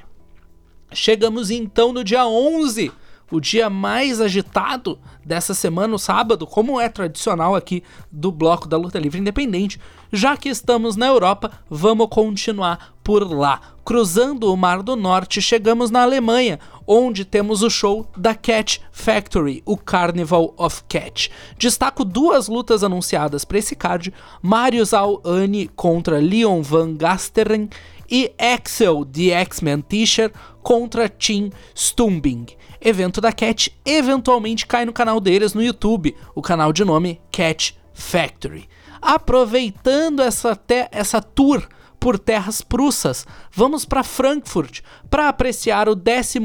Chegamos 0.93 1.51
então 1.51 1.93
no 1.93 2.03
dia 2.05 2.27
11 2.27 2.93
o 3.33 3.41
dia 3.41 3.71
mais 3.71 4.21
agitado 4.21 4.99
dessa 5.25 5.55
semana, 5.55 5.95
o 5.95 5.99
sábado, 5.99 6.47
como 6.47 6.79
é 6.79 6.87
tradicional 6.87 7.57
aqui 7.57 7.83
do 8.11 8.31
bloco 8.31 8.69
da 8.69 8.77
Luta 8.77 8.99
Livre 8.99 9.19
Independente. 9.19 9.81
Já 10.13 10.37
que 10.37 10.51
estamos 10.51 10.97
na 10.97 11.07
Europa, 11.07 11.51
vamos 11.71 12.09
continuar 12.11 12.95
por 13.03 13.23
lá. 13.23 13.59
Cruzando 13.83 14.53
o 14.53 14.57
Mar 14.57 14.83
do 14.83 14.95
Norte, 14.95 15.41
chegamos 15.41 15.91
na 15.91 16.03
Alemanha, 16.03 16.61
onde 16.87 17.25
temos 17.25 17.63
o 17.63 17.71
show 17.71 18.07
da 18.15 18.35
Cat 18.35 18.83
Factory, 18.93 19.63
o 19.65 19.79
Carnival 19.79 20.53
of 20.59 20.85
Cat. 20.87 21.33
Destaco 21.59 22.05
duas 22.05 22.49
lutas 22.49 22.85
anunciadas 22.85 23.47
para 23.47 23.59
esse 23.59 23.75
card: 23.75 24.13
Marius 24.43 24.93
Al-Ani 24.93 25.69
contra 25.69 26.19
Leon 26.19 26.61
Van 26.61 26.95
Gasteren 26.95 27.71
e 28.11 28.31
Axel, 28.39 29.07
The 29.07 29.31
X-Men 29.31 29.81
Teacher, 29.81 30.31
contra 30.63 31.09
Tim 31.09 31.51
Stumbing 31.75 32.47
evento 32.83 33.21
da 33.21 33.33
Cat 33.33 33.69
eventualmente 33.85 34.67
cai 34.67 34.85
no 34.85 34.93
canal 34.93 35.21
deles 35.21 35.55
no 35.55 35.63
YouTube, 35.63 36.15
o 36.35 36.43
canal 36.43 36.73
de 36.73 36.85
nome 36.85 37.21
Cat 37.31 37.75
Factory. 37.95 38.69
Aproveitando 39.01 40.21
essa, 40.21 40.59
essa 40.91 41.21
tour 41.21 41.67
por 42.03 42.19
terras 42.19 42.61
prussas, 42.61 43.25
vamos 43.53 43.85
para 43.85 44.03
Frankfurt 44.03 44.81
para 45.09 45.29
apreciar 45.29 45.89
o 45.89 45.95
12 45.95 46.41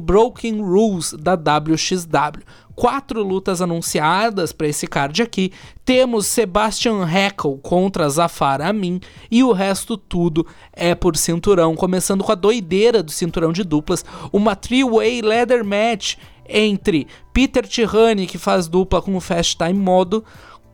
Broken 0.00 0.62
Rules 0.62 1.12
da 1.12 1.34
WXW. 1.34 2.42
Quatro 2.74 3.22
lutas 3.22 3.60
anunciadas 3.60 4.54
para 4.54 4.68
esse 4.68 4.86
card 4.86 5.22
aqui. 5.22 5.52
Temos 5.84 6.24
Sebastian 6.26 7.06
Heckel 7.06 7.58
contra 7.62 8.08
Zafar 8.08 8.62
Amin 8.62 8.98
e 9.30 9.44
o 9.44 9.52
resto 9.52 9.98
tudo 9.98 10.46
é 10.72 10.94
por 10.94 11.14
cinturão, 11.14 11.76
começando 11.76 12.24
com 12.24 12.32
a 12.32 12.34
doideira 12.34 13.02
do 13.02 13.10
cinturão 13.10 13.52
de 13.52 13.64
duplas, 13.64 14.02
uma 14.32 14.56
three-way 14.56 15.20
leather 15.20 15.62
match 15.62 16.16
entre 16.48 17.06
Peter 17.34 17.66
Tirani, 17.66 18.26
que 18.26 18.38
faz 18.38 18.66
dupla 18.66 19.02
com 19.02 19.14
o 19.14 19.20
Fast 19.20 19.58
Time 19.58 19.74
Modo, 19.74 20.24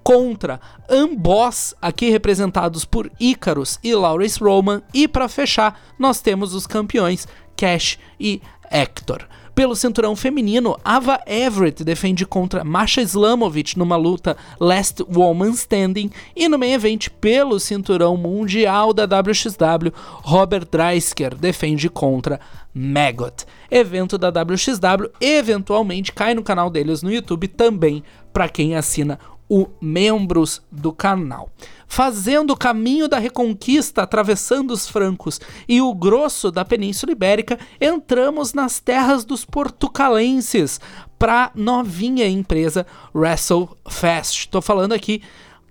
contra 0.03 0.61
Amboss, 0.89 1.75
aqui 1.81 2.11
representados 2.11 2.85
por 2.85 3.11
Icarus 3.21 3.79
e 3.83 3.95
Lawrence 3.95 4.43
Roman, 4.43 4.83
e 4.93 5.07
para 5.07 5.29
fechar, 5.29 5.81
nós 5.99 6.21
temos 6.21 6.55
os 6.55 6.67
campeões 6.67 7.27
Cash 7.57 7.99
e 8.19 8.43
Hector. 8.71 9.27
Pelo 9.55 9.77
cinturão 9.77 10.17
feminino, 10.17 10.79
Ava 10.83 11.21
Everett 11.27 11.85
defende 11.85 12.25
contra 12.25 12.65
Masha 12.65 13.03
Slamovich 13.03 13.79
numa 13.79 13.97
luta 13.97 14.35
Last 14.59 15.05
Woman 15.15 15.51
Standing. 15.51 16.11
E 16.35 16.49
no 16.49 16.59
main 16.59 16.73
event, 16.73 17.09
pelo 17.21 17.61
cinturão 17.61 18.17
mundial 18.17 18.95
da 18.95 19.05
WXW, 19.05 19.93
Robert 20.23 20.67
Dreisker 20.71 21.35
defende 21.35 21.91
contra 21.91 22.41
Maggot. 22.73 23.45
Evento 23.71 24.17
da 24.17 24.29
WXW 24.31 25.11
eventualmente 25.21 26.13
cai 26.13 26.33
no 26.33 26.43
canal 26.43 26.71
deles 26.71 27.03
no 27.03 27.13
YouTube 27.13 27.47
também 27.49 28.03
para 28.33 28.49
quem 28.49 28.75
assina 28.75 29.19
o 29.53 29.69
membros 29.83 30.63
do 30.73 30.95
canal. 30.95 31.51
Fazendo 31.87 32.55
o 32.55 32.57
caminho 32.57 33.07
da 33.07 33.19
reconquista, 33.19 34.03
atravessando 34.03 34.71
os 34.71 34.89
francos 34.89 35.39
e 35.69 35.79
o 35.79 35.95
grosso 35.95 36.51
da 36.51 36.65
Península 36.65 37.13
Ibérica, 37.13 37.59
entramos 37.79 38.55
nas 38.55 38.81
terras 38.81 39.27
dos 39.27 39.45
portucalenses 39.45 40.81
para 41.19 41.51
novinha 41.55 42.27
empresa 42.27 42.87
WrestleFest. 43.15 44.47
Estou 44.47 44.63
falando 44.63 44.95
aqui 44.95 45.21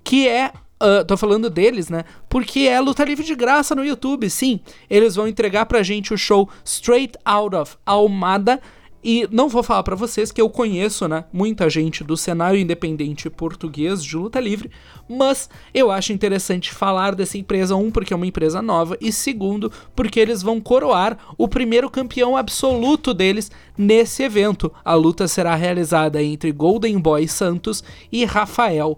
que 0.04 0.28
é 0.28 0.54
Uh, 0.82 1.06
tô 1.06 1.16
falando 1.16 1.48
deles, 1.48 1.90
né? 1.90 2.06
Porque 2.28 2.62
é 2.62 2.80
luta 2.82 3.04
livre 3.04 3.24
de 3.24 3.36
graça 3.36 3.76
no 3.76 3.86
YouTube, 3.86 4.28
sim. 4.32 4.60
Eles 4.90 5.14
vão 5.14 5.28
entregar 5.28 5.68
pra 5.68 5.84
gente 5.84 6.12
o 6.12 6.18
show 6.18 6.50
Straight 6.66 7.20
Out 7.24 7.56
of 7.56 7.78
Almada 7.86 8.60
e 9.04 9.28
não 9.32 9.50
vou 9.50 9.64
falar 9.64 9.84
para 9.84 9.96
vocês 9.96 10.32
que 10.32 10.42
eu 10.42 10.50
conheço, 10.50 11.08
né, 11.08 11.26
muita 11.34 11.70
gente 11.70 12.04
do 12.04 12.16
cenário 12.16 12.60
independente 12.60 13.30
português 13.30 14.04
de 14.04 14.16
luta 14.16 14.40
livre, 14.40 14.70
mas 15.10 15.50
eu 15.74 15.92
acho 15.92 16.14
interessante 16.14 16.72
falar 16.72 17.16
dessa 17.16 17.38
empresa, 17.38 17.76
um, 17.76 17.92
porque 17.92 18.14
é 18.14 18.16
uma 18.16 18.28
empresa 18.28 18.62
nova, 18.62 18.98
e 19.02 19.12
segundo, 19.12 19.72
porque 19.96 20.20
eles 20.20 20.42
vão 20.42 20.62
coroar 20.62 21.18
o 21.38 21.48
primeiro 21.48 21.90
campeão 21.90 22.38
absoluto 22.38 23.14
deles 23.14 23.52
nesse 23.78 24.24
evento. 24.24 24.72
A 24.84 24.94
luta 24.94 25.28
será 25.28 25.56
realizada 25.56 26.22
entre 26.22 26.52
Golden 26.52 27.00
Boy 27.00 27.28
Santos 27.28 27.84
e 28.12 28.24
Rafael 28.26 28.98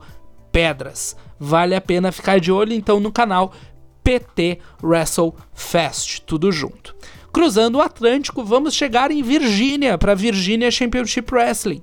Pedras. 0.51 1.15
Vale 1.39 1.75
a 1.75 1.81
pena 1.81 2.11
ficar 2.11 2.39
de 2.39 2.51
olho 2.51 2.73
então 2.73 2.99
no 2.99 3.11
canal 3.11 3.53
PT 4.03 4.59
Wrestle 4.81 5.33
Fest, 5.53 6.21
tudo 6.25 6.51
junto. 6.51 6.95
Cruzando 7.33 7.79
o 7.79 7.81
Atlântico, 7.81 8.43
vamos 8.43 8.75
chegar 8.75 9.09
em 9.09 9.23
Virgínia, 9.23 9.97
para 9.97 10.13
Virginia 10.13 10.69
Championship 10.69 11.33
Wrestling. 11.33 11.81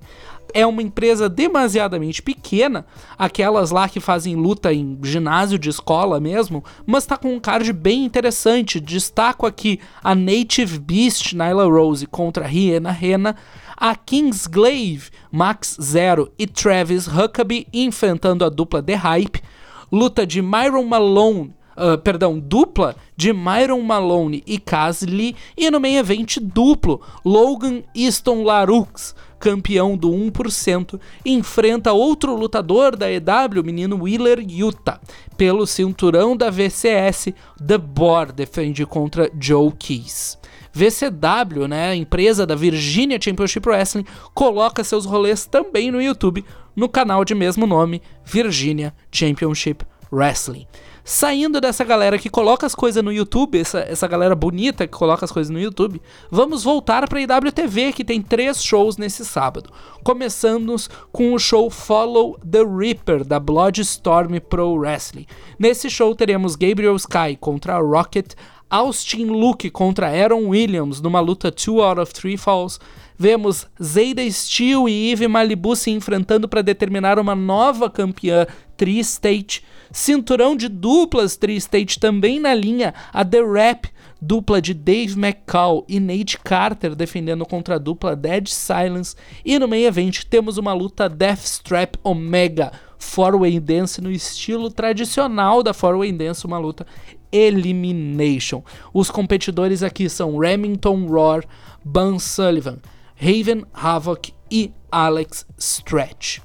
É 0.54 0.64
uma 0.64 0.80
empresa 0.80 1.28
demasiadamente 1.28 2.22
pequena, 2.22 2.86
aquelas 3.18 3.72
lá 3.72 3.88
que 3.88 3.98
fazem 3.98 4.36
luta 4.36 4.72
em 4.72 4.96
ginásio 5.02 5.58
de 5.58 5.68
escola 5.68 6.20
mesmo, 6.20 6.64
mas 6.86 7.04
tá 7.04 7.16
com 7.16 7.34
um 7.34 7.40
card 7.40 7.72
bem 7.72 8.04
interessante. 8.04 8.78
Destaco 8.78 9.44
aqui 9.44 9.80
a 10.04 10.14
Native 10.14 10.78
Beast 10.78 11.32
Nyla 11.32 11.64
Rose 11.64 12.06
contra 12.06 12.46
Rihanna 12.46 12.92
Rena, 12.92 13.34
a 13.76 13.96
Kingsglaive, 13.96 15.10
Max 15.32 15.76
Zero 15.82 16.32
e 16.38 16.46
Travis 16.46 17.08
Huckabee 17.08 17.66
enfrentando 17.72 18.44
a 18.44 18.48
dupla 18.48 18.80
The 18.80 18.94
Hype, 18.94 19.42
luta 19.90 20.24
de 20.24 20.40
Myron 20.40 20.84
Malone 20.84 21.52
uh, 21.80 21.98
perdão, 21.98 22.38
dupla 22.38 22.94
de 23.16 23.32
Myron 23.32 23.82
Malone 23.82 24.42
e 24.46 24.58
Casley 24.58 25.34
e 25.56 25.70
no 25.70 25.80
main 25.80 25.96
event 25.96 26.38
duplo, 26.40 27.00
Logan 27.24 27.82
Easton 27.94 28.42
Larux, 28.42 29.14
campeão 29.38 29.96
do 29.96 30.10
1%, 30.10 31.00
enfrenta 31.24 31.92
outro 31.92 32.36
lutador 32.36 32.94
da 32.94 33.10
EW, 33.10 33.64
menino 33.64 34.02
Wheeler 34.02 34.44
Utah, 34.46 35.00
pelo 35.36 35.66
cinturão 35.66 36.36
da 36.36 36.50
VCS, 36.50 37.28
The 37.66 37.78
Boar 37.78 38.30
defende 38.30 38.84
contra 38.84 39.30
Joe 39.40 39.72
Keys. 39.72 40.38
VCW, 40.72 41.66
né, 41.66 41.96
empresa 41.96 42.46
da 42.46 42.54
Virginia 42.54 43.18
Championship 43.20 43.68
Wrestling, 43.68 44.04
coloca 44.34 44.84
seus 44.84 45.04
rolês 45.04 45.44
também 45.46 45.90
no 45.90 46.00
YouTube, 46.00 46.44
no 46.76 46.88
canal 46.88 47.24
de 47.24 47.34
mesmo 47.34 47.66
nome, 47.66 48.00
Virginia 48.24 48.94
Championship 49.10 49.84
Wrestling. 50.12 50.66
Saindo 51.04 51.60
dessa 51.60 51.84
galera 51.84 52.18
que 52.18 52.28
coloca 52.28 52.66
as 52.66 52.74
coisas 52.74 53.02
no 53.02 53.12
YouTube, 53.12 53.58
essa, 53.58 53.80
essa 53.80 54.06
galera 54.06 54.34
bonita 54.34 54.86
que 54.86 54.96
coloca 54.96 55.24
as 55.24 55.32
coisas 55.32 55.50
no 55.50 55.58
YouTube, 55.60 56.00
vamos 56.30 56.62
voltar 56.62 57.08
para 57.08 57.18
a 57.18 57.22
IWTV, 57.22 57.92
que 57.92 58.04
tem 58.04 58.20
três 58.20 58.62
shows 58.62 58.96
nesse 58.96 59.24
sábado. 59.24 59.70
Começando 60.04 60.74
com 61.10 61.32
o 61.34 61.38
show 61.38 61.70
Follow 61.70 62.38
the 62.38 62.62
Reaper, 62.64 63.24
da 63.24 63.40
Bloodstorm 63.40 64.38
Pro 64.48 64.74
Wrestling. 64.74 65.26
Nesse 65.58 65.90
show 65.90 66.14
teremos 66.14 66.56
Gabriel 66.56 66.96
Sky 66.96 67.36
contra 67.38 67.78
Rocket, 67.78 68.34
Austin 68.70 69.24
Luke 69.24 69.68
contra 69.70 70.08
Aaron 70.08 70.46
Williams 70.46 71.00
numa 71.00 71.18
luta 71.18 71.50
2 71.50 71.80
out 71.80 72.00
of 72.00 72.12
3 72.14 72.40
falls. 72.40 72.78
Vemos 73.18 73.66
Zayda 73.82 74.22
Steel 74.30 74.88
e 74.88 75.10
Eve 75.10 75.26
Malibu 75.28 75.74
se 75.74 75.90
enfrentando 75.90 76.48
para 76.48 76.62
determinar 76.62 77.18
uma 77.18 77.34
nova 77.34 77.90
campeã 77.90 78.46
Tri-State. 78.80 79.62
Cinturão 79.92 80.56
de 80.56 80.66
duplas 80.66 81.36
Tri-State 81.36 82.00
também 82.00 82.40
na 82.40 82.54
linha, 82.54 82.94
a 83.12 83.22
The 83.22 83.42
Rap, 83.42 83.90
dupla 84.22 84.62
de 84.62 84.72
Dave 84.72 85.20
McCall 85.20 85.84
e 85.86 86.00
Nate 86.00 86.38
Carter 86.38 86.94
defendendo 86.94 87.44
contra 87.44 87.74
a 87.74 87.78
dupla 87.78 88.16
Dead 88.16 88.46
Silence. 88.46 89.14
E 89.44 89.58
no 89.58 89.68
meio 89.68 89.86
evento 89.86 90.24
temos 90.24 90.56
uma 90.56 90.72
luta 90.72 91.10
Deathstrap 91.10 91.96
Omega, 92.02 92.72
Four-Way 92.96 93.60
Dance 93.60 94.00
no 94.00 94.10
estilo 94.10 94.70
tradicional 94.70 95.62
da 95.62 95.74
Four-Way 95.74 96.12
Dance, 96.12 96.46
uma 96.46 96.58
luta 96.58 96.86
Elimination. 97.30 98.62
Os 98.94 99.10
competidores 99.10 99.82
aqui 99.82 100.08
são 100.08 100.38
Remington 100.38 101.04
Roar, 101.06 101.44
Bun 101.84 102.18
Sullivan, 102.18 102.78
Raven 103.14 103.62
Havoc 103.74 104.32
e 104.50 104.72
Alex 104.90 105.44
Stretch. 105.58 106.40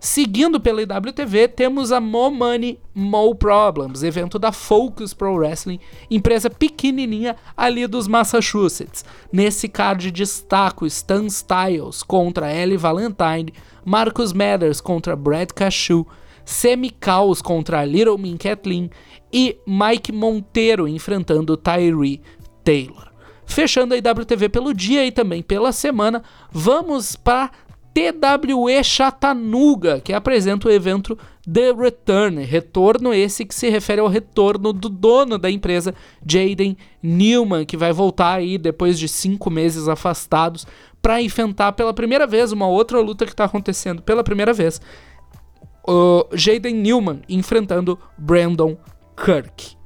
Seguindo 0.00 0.60
pela 0.60 0.80
IWTV, 0.80 1.48
temos 1.48 1.90
a 1.90 2.00
Mo 2.00 2.30
Money, 2.30 2.78
Mo 2.94 3.34
Problems, 3.34 4.04
evento 4.04 4.38
da 4.38 4.52
Focus 4.52 5.12
Pro 5.12 5.34
Wrestling, 5.34 5.80
empresa 6.08 6.48
pequenininha 6.48 7.34
ali 7.56 7.84
dos 7.84 8.06
Massachusetts. 8.06 9.04
Nesse 9.32 9.68
card 9.68 10.12
destaco 10.12 10.86
Stan 10.86 11.26
Styles 11.26 12.04
contra 12.04 12.52
Ellie 12.52 12.76
Valentine, 12.76 13.52
Marcus 13.84 14.32
Mathers 14.32 14.80
contra 14.80 15.16
Brad 15.16 15.52
Cashew, 15.52 16.06
Semi 16.44 16.90
Caos 16.90 17.42
contra 17.42 17.84
Little 17.84 18.18
Min 18.18 18.36
Kathleen 18.36 18.90
e 19.32 19.58
Mike 19.66 20.12
Monteiro 20.12 20.86
enfrentando 20.86 21.56
Tyree 21.56 22.22
Taylor. 22.62 23.08
Fechando 23.44 23.94
a 23.94 23.96
IWTV 23.96 24.48
pelo 24.48 24.72
dia 24.72 25.04
e 25.04 25.10
também 25.10 25.42
pela 25.42 25.72
semana, 25.72 26.22
vamos 26.52 27.16
para 27.16 27.50
TWE 27.94 28.84
Chattanooga, 28.84 30.00
que 30.00 30.12
apresenta 30.12 30.68
o 30.68 30.70
evento 30.70 31.18
The 31.50 31.72
Return. 31.72 32.44
Retorno 32.44 33.12
esse 33.12 33.44
que 33.44 33.54
se 33.54 33.68
refere 33.70 34.00
ao 34.00 34.08
retorno 34.08 34.72
do 34.72 34.88
dono 34.88 35.38
da 35.38 35.50
empresa, 35.50 35.94
Jaden 36.24 36.76
Newman, 37.02 37.64
que 37.64 37.76
vai 37.76 37.92
voltar 37.92 38.34
aí 38.34 38.58
depois 38.58 38.98
de 38.98 39.08
cinco 39.08 39.50
meses 39.50 39.88
afastados 39.88 40.66
para 41.00 41.22
enfrentar 41.22 41.72
pela 41.72 41.94
primeira 41.94 42.26
vez 42.26 42.52
uma 42.52 42.68
outra 42.68 43.00
luta 43.00 43.24
que 43.24 43.32
está 43.32 43.44
acontecendo 43.44 44.02
pela 44.02 44.22
primeira 44.22 44.52
vez. 44.52 44.80
Jaden 46.34 46.74
Newman 46.74 47.22
enfrentando 47.28 47.98
Brandon 48.18 48.76
Kirk. 49.16 49.77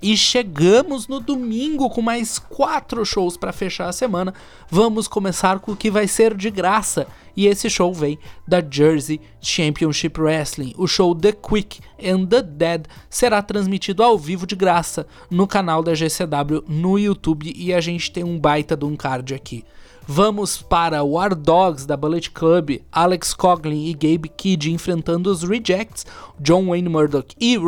E 0.00 0.16
chegamos 0.16 1.08
no 1.08 1.20
domingo 1.20 1.90
com 1.90 2.00
mais 2.00 2.38
quatro 2.38 3.04
shows 3.04 3.36
para 3.36 3.52
fechar 3.52 3.88
a 3.88 3.92
semana. 3.92 4.32
Vamos 4.70 5.08
começar 5.08 5.58
com 5.58 5.72
o 5.72 5.76
que 5.76 5.90
vai 5.90 6.06
ser 6.06 6.36
de 6.36 6.50
graça. 6.50 7.06
E 7.36 7.46
esse 7.46 7.70
show 7.70 7.94
vem 7.94 8.18
da 8.46 8.60
Jersey 8.60 9.20
Championship 9.40 10.20
Wrestling. 10.20 10.74
O 10.76 10.86
show 10.86 11.14
The 11.14 11.32
Quick 11.32 11.80
and 12.02 12.26
the 12.26 12.42
Dead 12.42 12.86
será 13.08 13.40
transmitido 13.42 14.02
ao 14.02 14.18
vivo 14.18 14.46
de 14.46 14.56
graça 14.56 15.06
no 15.30 15.46
canal 15.46 15.82
da 15.82 15.94
GCW 15.94 16.64
no 16.66 16.98
YouTube. 16.98 17.52
E 17.54 17.72
a 17.72 17.80
gente 17.80 18.10
tem 18.10 18.24
um 18.24 18.38
baita 18.38 18.76
de 18.76 18.84
um 18.84 18.96
card 18.96 19.34
aqui. 19.34 19.64
Vamos 20.10 20.62
para 20.62 21.04
War 21.04 21.34
Dogs 21.34 21.84
da 21.84 21.94
Bullet 21.94 22.30
Club, 22.30 22.80
Alex 22.90 23.34
Coughlin 23.34 23.88
e 23.88 23.92
Gabe 23.92 24.30
Kidd 24.30 24.72
enfrentando 24.72 25.30
os 25.30 25.42
Rejects, 25.42 26.06
John 26.40 26.68
Wayne 26.68 26.88
Murdoch 26.88 27.36
e, 27.38 27.58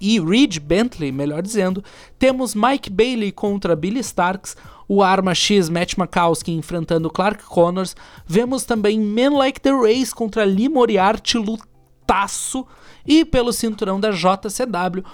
e 0.00 0.18
Reed 0.18 0.58
Bentley, 0.58 1.12
melhor 1.12 1.42
dizendo. 1.42 1.84
Temos 2.18 2.54
Mike 2.54 2.88
Bailey 2.88 3.30
contra 3.30 3.76
Billy 3.76 4.00
Starks, 4.00 4.56
o 4.88 5.02
Arma 5.02 5.34
X 5.34 5.68
Matt 5.68 5.98
Makowski 5.98 6.50
enfrentando 6.50 7.10
Clark 7.10 7.44
Connors. 7.44 7.94
Vemos 8.26 8.64
também 8.64 8.98
Men 8.98 9.36
Like 9.36 9.60
the 9.60 9.72
Race 9.72 10.14
contra 10.14 10.44
Lee 10.44 10.70
Moriarty, 10.70 11.36
lutaço. 11.36 12.66
E 13.06 13.22
pelo 13.22 13.52
cinturão 13.52 14.00
da 14.00 14.12
JCW, 14.12 15.04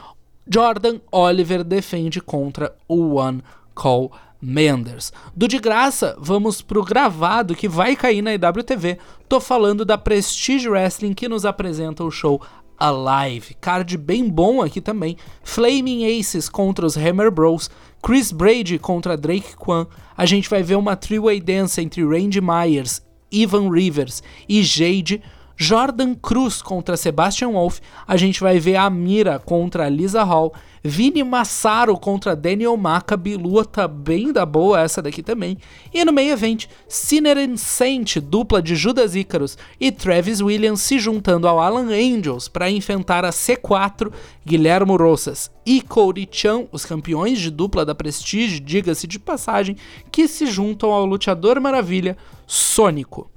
Jordan 0.49 1.01
Oliver 1.11 1.65
defende 1.65 2.21
contra 2.21 2.73
o 2.87 3.17
One 3.17 3.43
Call 3.75 4.13
Menders. 4.43 5.13
Do 5.37 5.47
de 5.47 5.61
graça, 5.61 6.17
vamos 6.19 6.61
pro 6.61 6.83
gravado 6.83 7.55
que 7.55 7.69
vai 7.69 7.95
cair 7.95 8.21
na 8.21 8.35
IWTV. 8.35 8.99
Tô 9.29 9.41
falando 9.41 9.85
da 9.85 9.97
Prestige 9.97 10.69
Wrestling 10.69 11.15
que 11.15 11.29
nos 11.29 11.45
apresenta 11.45 12.03
o 12.03 12.11
show 12.11 12.43
Alive. 12.77 13.55
Card 13.61 13.97
bem 13.97 14.29
bom 14.29 14.61
aqui 14.61 14.81
também. 14.81 15.17
Flaming 15.45 16.19
Aces 16.19 16.49
contra 16.49 16.85
os 16.85 16.97
Hammer 16.97 17.31
Bros. 17.31 17.71
Chris 18.03 18.33
Brady 18.33 18.81
contra 18.81 19.17
Drake 19.17 19.55
Kwan. 19.55 19.87
A 20.17 20.27
gente 20.27 20.51
vai 20.51 20.65
ver 20.65 20.75
uma 20.75 20.97
three-way 20.97 21.41
dance 21.41 21.81
entre 21.81 22.05
Randy 22.05 22.41
Myers, 22.41 23.01
Ivan 23.31 23.71
Rivers 23.71 24.25
e 24.49 24.65
Jade 24.65 25.23
Jordan 25.57 26.15
Cruz 26.15 26.61
contra 26.61 26.97
Sebastian 26.97 27.51
Wolf, 27.51 27.79
a 28.07 28.17
gente 28.17 28.41
vai 28.41 28.59
ver 28.59 28.75
a 28.75 28.91
Mira 28.91 29.39
contra 29.39 29.89
Lisa 29.89 30.25
Hall, 30.25 30.53
Vini 30.85 31.23
Massaro 31.23 31.97
contra 31.97 32.35
Daniel 32.35 32.77
Maccabi, 32.77 33.37
luta 33.37 33.87
bem 33.87 34.33
da 34.33 34.45
boa 34.45 34.81
essa 34.81 35.01
daqui 35.01 35.23
também, 35.23 35.57
e 35.95 36.05
no 36.05 36.13
meio 36.13 36.33
evento, 36.33 36.67
Sinner 36.89 37.39
Saint, 37.57 38.17
dupla 38.17 38.61
de 38.61 38.75
Judas 38.75 39.15
Icarus, 39.15 39.57
e 39.79 39.93
Travis 39.93 40.41
Williams 40.41 40.81
se 40.81 40.99
juntando 40.99 41.47
ao 41.47 41.61
Alan 41.61 41.89
Angels 41.89 42.49
para 42.49 42.71
enfrentar 42.71 43.25
a 43.25 43.31
C4, 43.31 44.13
Guilhermo 44.45 44.97
Rosas 44.97 45.51
e 45.65 45.81
Cody 45.81 46.29
Chan, 46.31 46.65
os 46.73 46.85
campeões 46.85 47.39
de 47.39 47.51
dupla 47.51 47.85
da 47.85 47.95
Prestige, 47.95 48.59
diga-se 48.59 49.07
de 49.07 49.21
passagem, 49.21 49.77
que 50.11 50.27
se 50.27 50.47
juntam 50.47 50.91
ao 50.91 51.07
Luteador 51.07 51.61
Maravilha, 51.61 52.17
Sônico. 52.47 53.31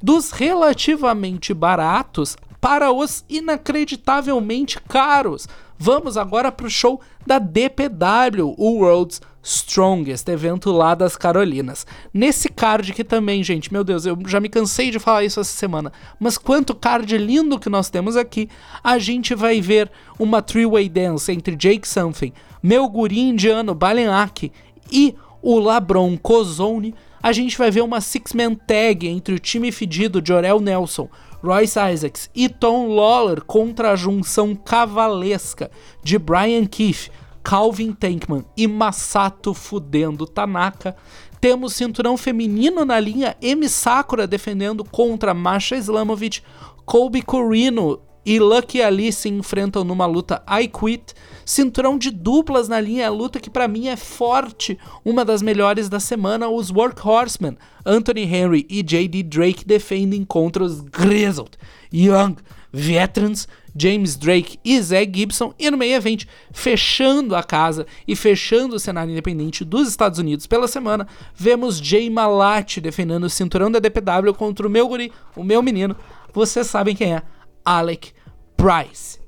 dos 0.00 0.30
relativamente 0.30 1.52
baratos 1.52 2.36
para 2.60 2.90
os 2.90 3.24
inacreditavelmente 3.28 4.80
caros. 4.88 5.48
Vamos 5.80 6.16
agora 6.16 6.50
para 6.50 6.66
o 6.66 6.70
show 6.70 7.00
da 7.24 7.38
DPW, 7.38 8.52
o 8.58 8.78
World's 8.80 9.20
Strongest, 9.40 10.28
evento 10.28 10.72
lá 10.72 10.92
das 10.92 11.16
Carolinas. 11.16 11.86
Nesse 12.12 12.48
card 12.48 12.92
que 12.92 13.04
também, 13.04 13.44
gente, 13.44 13.72
meu 13.72 13.84
Deus, 13.84 14.04
eu 14.04 14.18
já 14.26 14.40
me 14.40 14.48
cansei 14.48 14.90
de 14.90 14.98
falar 14.98 15.22
isso 15.22 15.38
essa 15.38 15.56
semana, 15.56 15.92
mas 16.18 16.36
quanto 16.36 16.74
card 16.74 17.16
lindo 17.16 17.60
que 17.60 17.70
nós 17.70 17.88
temos 17.88 18.16
aqui, 18.16 18.48
a 18.82 18.98
gente 18.98 19.36
vai 19.36 19.60
ver 19.60 19.88
uma 20.18 20.42
three-way 20.42 20.88
dance 20.88 21.30
entre 21.30 21.54
Jake 21.54 21.86
Something, 21.86 22.32
meu 22.60 22.88
guri 22.88 23.20
indiano 23.20 23.72
Balenak 23.72 24.50
e 24.90 25.14
o 25.40 25.60
Labron 25.60 26.16
Cozone. 26.18 26.92
A 27.22 27.32
gente 27.32 27.56
vai 27.56 27.70
ver 27.70 27.82
uma 27.82 28.00
six-man 28.00 28.54
tag 28.54 29.06
entre 29.06 29.34
o 29.34 29.38
time 29.38 29.72
fedido 29.72 30.22
Jorel 30.24 30.60
Nelson, 30.60 31.08
Royce 31.42 31.78
Isaacs 31.92 32.30
e 32.34 32.48
Tom 32.48 32.88
Lawler 32.88 33.42
contra 33.42 33.92
a 33.92 33.96
junção 33.96 34.54
cavalesca 34.54 35.70
de 36.02 36.18
Brian 36.18 36.66
Keith, 36.66 37.10
Calvin 37.42 37.92
Tankman 37.92 38.44
e 38.56 38.66
Masato 38.66 39.54
Fudendo 39.54 40.26
Tanaka. 40.26 40.96
Temos 41.40 41.74
cinturão 41.74 42.16
feminino 42.16 42.84
na 42.84 42.98
linha 42.98 43.36
M 43.40 43.68
Sakura 43.68 44.26
defendendo 44.26 44.84
contra 44.84 45.32
Masha 45.32 45.76
Islamovic, 45.76 46.42
Colby 46.84 47.22
Corino 47.22 48.00
e 48.28 48.38
Lucky 48.38 48.82
Ali 48.82 49.10
se 49.10 49.30
enfrentam 49.30 49.82
numa 49.82 50.04
luta 50.04 50.42
I 50.46 50.68
Quit. 50.68 51.14
Cinturão 51.46 51.96
de 51.96 52.10
duplas 52.10 52.68
na 52.68 52.78
linha, 52.78 53.08
luta 53.08 53.40
que 53.40 53.48
para 53.48 53.66
mim 53.66 53.88
é 53.88 53.96
forte, 53.96 54.78
uma 55.02 55.24
das 55.24 55.40
melhores 55.40 55.88
da 55.88 55.98
semana. 55.98 56.46
Os 56.46 56.70
Workhorsemen, 56.70 57.56
Anthony 57.86 58.24
Henry 58.24 58.66
e 58.68 58.82
JD 58.82 59.22
Drake 59.22 59.64
defendem 59.64 60.26
contra 60.26 60.62
os 60.62 60.82
Grizzled, 60.82 61.52
Young, 61.90 62.36
Veterans, 62.70 63.48
James 63.74 64.14
Drake 64.14 64.58
e 64.62 64.78
Zé 64.82 65.10
Gibson. 65.10 65.54
E 65.58 65.70
no 65.70 65.78
meio 65.78 65.94
evento, 65.94 66.26
fechando 66.52 67.34
a 67.34 67.42
casa 67.42 67.86
e 68.06 68.14
fechando 68.14 68.76
o 68.76 68.78
cenário 68.78 69.10
independente 69.10 69.64
dos 69.64 69.88
Estados 69.88 70.18
Unidos 70.18 70.46
pela 70.46 70.68
semana, 70.68 71.08
vemos 71.34 71.78
Jay 71.78 72.10
Malati 72.10 72.78
defendendo 72.78 73.24
o 73.24 73.30
cinturão 73.30 73.70
da 73.70 73.78
DPW 73.78 74.34
contra 74.36 74.66
o 74.66 74.70
meu 74.70 74.86
guri, 74.86 75.10
o 75.34 75.42
meu 75.42 75.62
menino. 75.62 75.96
Vocês 76.34 76.66
sabem 76.66 76.94
quem 76.94 77.14
é, 77.14 77.22
Alec 77.68 78.14
Price. 78.56 79.20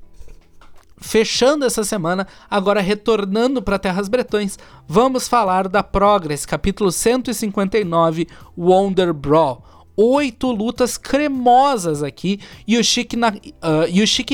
Fechando 0.97 1.63
essa 1.63 1.83
semana, 1.83 2.27
agora 2.49 2.81
retornando 2.81 3.61
para 3.61 3.77
Terras 3.77 4.09
Bretões, 4.09 4.57
vamos 4.87 5.27
falar 5.27 5.67
da 5.67 5.83
Progress, 5.83 6.43
capítulo 6.43 6.91
159, 6.91 8.27
Wonder 8.57 9.13
Brawl. 9.13 9.63
Oito 10.03 10.51
lutas 10.51 10.97
cremosas 10.97 12.01
aqui. 12.01 12.39
Yoshiki, 12.67 13.15
Na, 13.15 13.31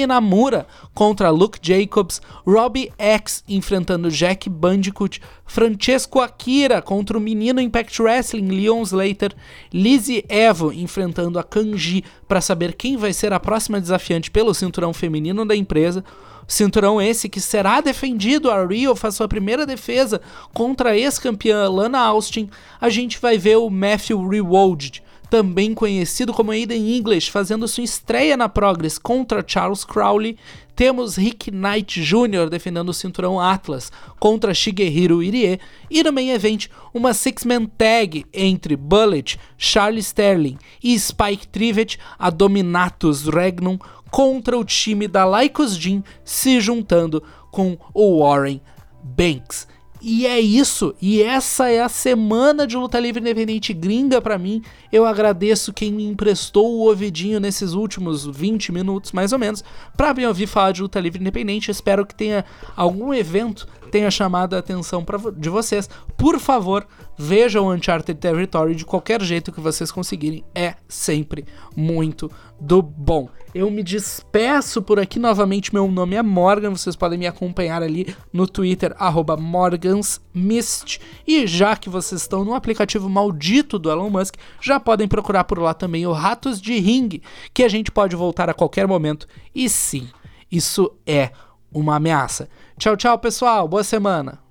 Namura 0.08 0.66
contra 0.94 1.30
Luke 1.30 1.60
Jacobs. 1.62 2.22
Robbie 2.46 2.90
X 2.98 3.44
enfrentando 3.50 4.10
Jack 4.10 4.50
Bandicoot. 4.50 5.22
Francesco 5.46 6.22
Akira 6.22 6.82
contra 6.82 7.18
o 7.18 7.22
menino 7.22 7.60
Impact 7.60 8.02
Wrestling 8.02 8.48
Leon 8.48 8.82
Slater. 8.82 9.36
Lizzie 9.74 10.24
Evo 10.30 10.72
enfrentando 10.72 11.38
a 11.38 11.44
Kanji 11.44 12.02
para 12.30 12.40
saber 12.40 12.74
quem 12.74 12.96
vai 12.96 13.12
ser 13.12 13.34
a 13.34 13.40
próxima 13.40 13.82
desafiante 13.82 14.32
pelo 14.32 14.54
cinturão 14.54 14.94
feminino 14.94 15.46
da 15.46 15.54
empresa. 15.54 16.02
Cinturão 16.48 17.02
esse 17.02 17.28
que 17.28 17.42
será 17.42 17.82
defendido. 17.82 18.50
A 18.50 18.66
Rio 18.66 18.96
faz 18.96 19.16
sua 19.16 19.28
primeira 19.28 19.66
defesa 19.66 20.22
contra 20.54 20.92
a 20.92 20.98
ex-campeã 20.98 21.68
Lana 21.68 22.00
Austin. 22.00 22.50
A 22.80 22.88
gente 22.88 23.20
vai 23.20 23.38
ver 23.38 23.58
o 23.58 23.70
Matthew 23.70 24.26
Rewald, 24.26 25.04
também 25.30 25.74
conhecido 25.74 26.34
como 26.34 26.52
Aiden 26.52 26.96
English, 26.96 27.30
fazendo 27.30 27.68
sua 27.68 27.84
estreia 27.84 28.38
na 28.38 28.48
Progress 28.48 28.98
contra 28.98 29.44
Charles 29.46 29.84
Crowley. 29.84 30.38
Temos 30.76 31.18
Rick 31.18 31.50
Knight 31.52 32.02
Jr. 32.02 32.50
defendendo 32.50 32.90
o 32.90 32.94
cinturão 32.94 33.40
Atlas 33.40 33.92
contra 34.20 34.54
Shigehiro 34.54 35.24
Irie. 35.24 35.60
E 35.90 36.04
no 36.04 36.14
main 36.14 36.30
event, 36.30 36.68
uma 36.94 37.14
six-man 37.14 37.66
tag 37.66 38.26
entre 38.34 38.76
Bullet, 38.76 39.40
Charlie 39.58 40.04
Sterling 40.04 40.58
e 40.84 40.98
Spike 40.98 41.48
Trivet, 41.48 41.98
a 42.18 42.30
Dominatus 42.30 43.28
Regnum, 43.28 43.80
contra 44.12 44.58
o 44.58 44.64
time 44.64 45.08
da 45.08 45.26
Lycos 45.26 45.78
Jean 45.78 46.04
se 46.24 46.60
juntando 46.60 47.24
com 47.52 47.78
o 47.94 48.20
Warren 48.20 48.62
Banks. 49.04 49.68
E 50.02 50.28
é 50.28 50.40
isso, 50.40 50.94
e 51.02 51.22
essa 51.22 51.70
é 51.70 51.82
a 51.82 51.90
semana 51.90 52.68
de 52.68 52.78
luta 52.78 53.00
livre 53.00 53.20
independente 53.22 53.74
gringa 53.74 54.22
para 54.22 54.38
mim. 54.38 54.62
Eu 54.92 55.06
agradeço 55.06 55.74
quem 55.74 55.92
me 55.92 56.06
emprestou 56.06 56.76
o 56.76 56.88
ouvidinho 56.88 57.40
nesses 57.40 57.74
últimos 57.74 58.26
20 58.26 58.72
minutos, 58.72 59.12
mais 59.12 59.34
ou 59.34 59.40
menos, 59.40 59.64
para 59.96 60.14
me 60.14 60.26
ouvir 60.26 60.48
falar 60.48 60.72
de 60.72 60.82
luta 60.82 61.00
livre 61.00 61.20
independente. 61.20 61.72
Espero 61.72 62.06
que 62.06 62.14
tenha 62.14 62.46
algum 62.76 63.14
evento 63.14 63.68
tenha 63.88 64.12
chamado 64.12 64.56
a 64.56 64.60
atenção 64.60 65.04
pra, 65.04 65.18
de 65.36 65.50
vocês. 65.50 65.90
Por 66.18 66.40
favor, 66.40 66.86
vejam 67.18 67.70
Uncharted 67.70 68.20
Territory 68.20 68.76
de 68.76 68.86
qualquer 68.86 69.22
jeito 69.22 69.52
que 69.52 69.60
vocês 69.60 69.92
conseguirem. 69.92 70.44
É 70.54 70.76
sempre 70.88 71.46
muito 71.76 72.30
do 72.60 72.82
bom. 72.82 73.30
Eu 73.54 73.72
me 73.72 73.82
despeço 73.82 74.82
por 74.82 75.00
aqui 75.00 75.18
novamente. 75.18 75.74
Meu 75.74 75.90
nome 75.90 76.16
é 76.16 76.22
Morgan. 76.22 76.72
Vocês 76.72 76.96
podem 76.96 77.18
me 77.18 77.26
acompanhar 77.26 77.82
ali 77.82 78.16
no 78.32 78.48
Twitter, 78.48 78.96
MorgansMist. 79.40 81.00
E 81.26 81.48
já 81.48 81.76
que 81.76 81.90
vocês 81.90 82.22
estão 82.22 82.46
no 82.46 82.54
aplicativo 82.54 83.10
maldito 83.10 83.80
do 83.80 83.90
Elon 83.90 84.10
Musk, 84.10 84.36
já 84.62 84.80
podem 84.80 85.08
procurar 85.08 85.44
por 85.46 85.60
lá 85.60 85.74
também 85.74 86.06
o 86.06 86.12
Ratos 86.12 86.62
de 86.62 86.78
Ring, 86.80 87.22
que 87.54 87.64
a 87.64 87.70
gente 87.70 87.92
pode 87.92 88.16
voltar 88.16 88.50
a 88.50 88.54
qualquer 88.54 88.88
momento. 88.88 89.28
E 89.56 89.70
sim, 89.70 90.08
isso 90.52 90.92
é 91.06 91.32
uma 91.72 91.96
ameaça. 91.96 92.50
Tchau, 92.78 92.96
tchau, 92.96 93.18
pessoal. 93.18 93.68
Boa 93.68 93.84
semana. 93.84 94.47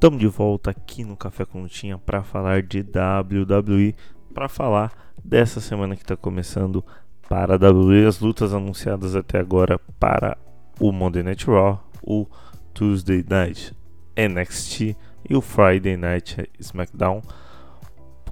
Estamos 0.00 0.18
de 0.18 0.28
volta 0.28 0.70
aqui 0.70 1.04
no 1.04 1.14
Café 1.14 1.44
com 1.44 1.60
Lutinha 1.60 1.98
para 1.98 2.22
falar 2.22 2.62
de 2.62 2.80
WWE, 2.80 3.94
para 4.32 4.48
falar 4.48 5.12
dessa 5.22 5.60
semana 5.60 5.94
que 5.94 6.00
está 6.00 6.16
começando 6.16 6.82
para 7.28 7.54
a 7.54 7.70
WWE, 7.70 8.06
as 8.06 8.18
lutas 8.18 8.54
anunciadas 8.54 9.14
até 9.14 9.38
agora 9.38 9.78
para 9.98 10.38
o 10.80 10.90
Monday 10.90 11.22
Night 11.22 11.44
Raw, 11.44 11.86
o 12.02 12.26
Tuesday 12.72 13.22
Night 13.28 13.76
NXT 14.16 14.96
e 15.28 15.36
o 15.36 15.42
Friday 15.42 15.98
Night 15.98 16.48
SmackDown. 16.58 17.20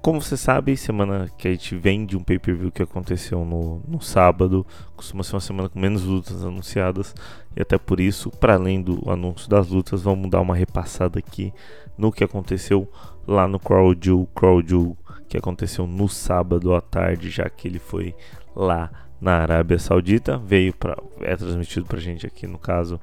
Como 0.00 0.22
você 0.22 0.36
sabe, 0.36 0.76
semana 0.76 1.28
que 1.36 1.48
a 1.48 1.50
gente 1.50 1.76
vem 1.76 2.06
de 2.06 2.16
um 2.16 2.22
pay-per-view 2.22 2.70
que 2.70 2.82
aconteceu 2.82 3.44
no, 3.44 3.82
no 3.86 4.00
sábado, 4.00 4.66
costuma 4.94 5.22
ser 5.22 5.34
uma 5.34 5.40
semana 5.40 5.68
com 5.68 5.78
menos 5.78 6.04
lutas 6.04 6.44
anunciadas, 6.44 7.14
e 7.56 7.60
até 7.60 7.76
por 7.76 7.98
isso, 7.98 8.30
para 8.30 8.54
além 8.54 8.80
do 8.80 9.10
anúncio 9.10 9.48
das 9.48 9.68
lutas, 9.68 10.02
vamos 10.02 10.30
dar 10.30 10.40
uma 10.40 10.54
repassada 10.54 11.18
aqui 11.18 11.52
no 11.96 12.12
que 12.12 12.22
aconteceu 12.22 12.90
lá 13.26 13.48
no 13.48 13.58
Crawl 13.58 13.94
Jewel, 14.00 14.96
que 15.28 15.36
aconteceu 15.36 15.86
no 15.86 16.08
sábado 16.08 16.74
à 16.74 16.80
tarde, 16.80 17.28
já 17.28 17.48
que 17.50 17.66
ele 17.66 17.78
foi 17.78 18.14
lá 18.54 18.90
na 19.20 19.38
Arábia 19.38 19.78
Saudita, 19.78 20.38
veio 20.38 20.72
para 20.72 20.96
é 21.20 21.36
transmitido 21.36 21.86
pra 21.86 21.98
gente 21.98 22.26
aqui 22.26 22.46
no 22.46 22.58
caso 22.58 23.00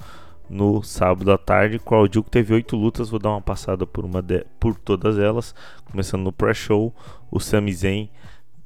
no 0.50 0.84
sábado 0.84 1.32
à 1.32 1.38
tarde. 1.38 1.80
Qual 1.80 2.08
Duke 2.08 2.30
teve 2.30 2.54
oito 2.54 2.76
lutas, 2.76 3.10
vou 3.10 3.20
dar 3.20 3.32
uma 3.32 3.42
passada 3.42 3.86
por, 3.86 4.06
uma 4.06 4.22
de, 4.22 4.46
por 4.60 4.76
todas 4.76 5.18
elas. 5.18 5.54
Começando 5.86 6.24
no 6.24 6.32
pré-show, 6.32 6.94
o 7.32 7.40
Sami 7.40 7.74
Zayn 7.74 8.10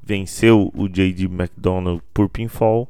venceu 0.02 0.70
o 0.74 0.88
JD 0.88 1.24
McDonald 1.24 2.02
por 2.12 2.28
pinfall. 2.28 2.88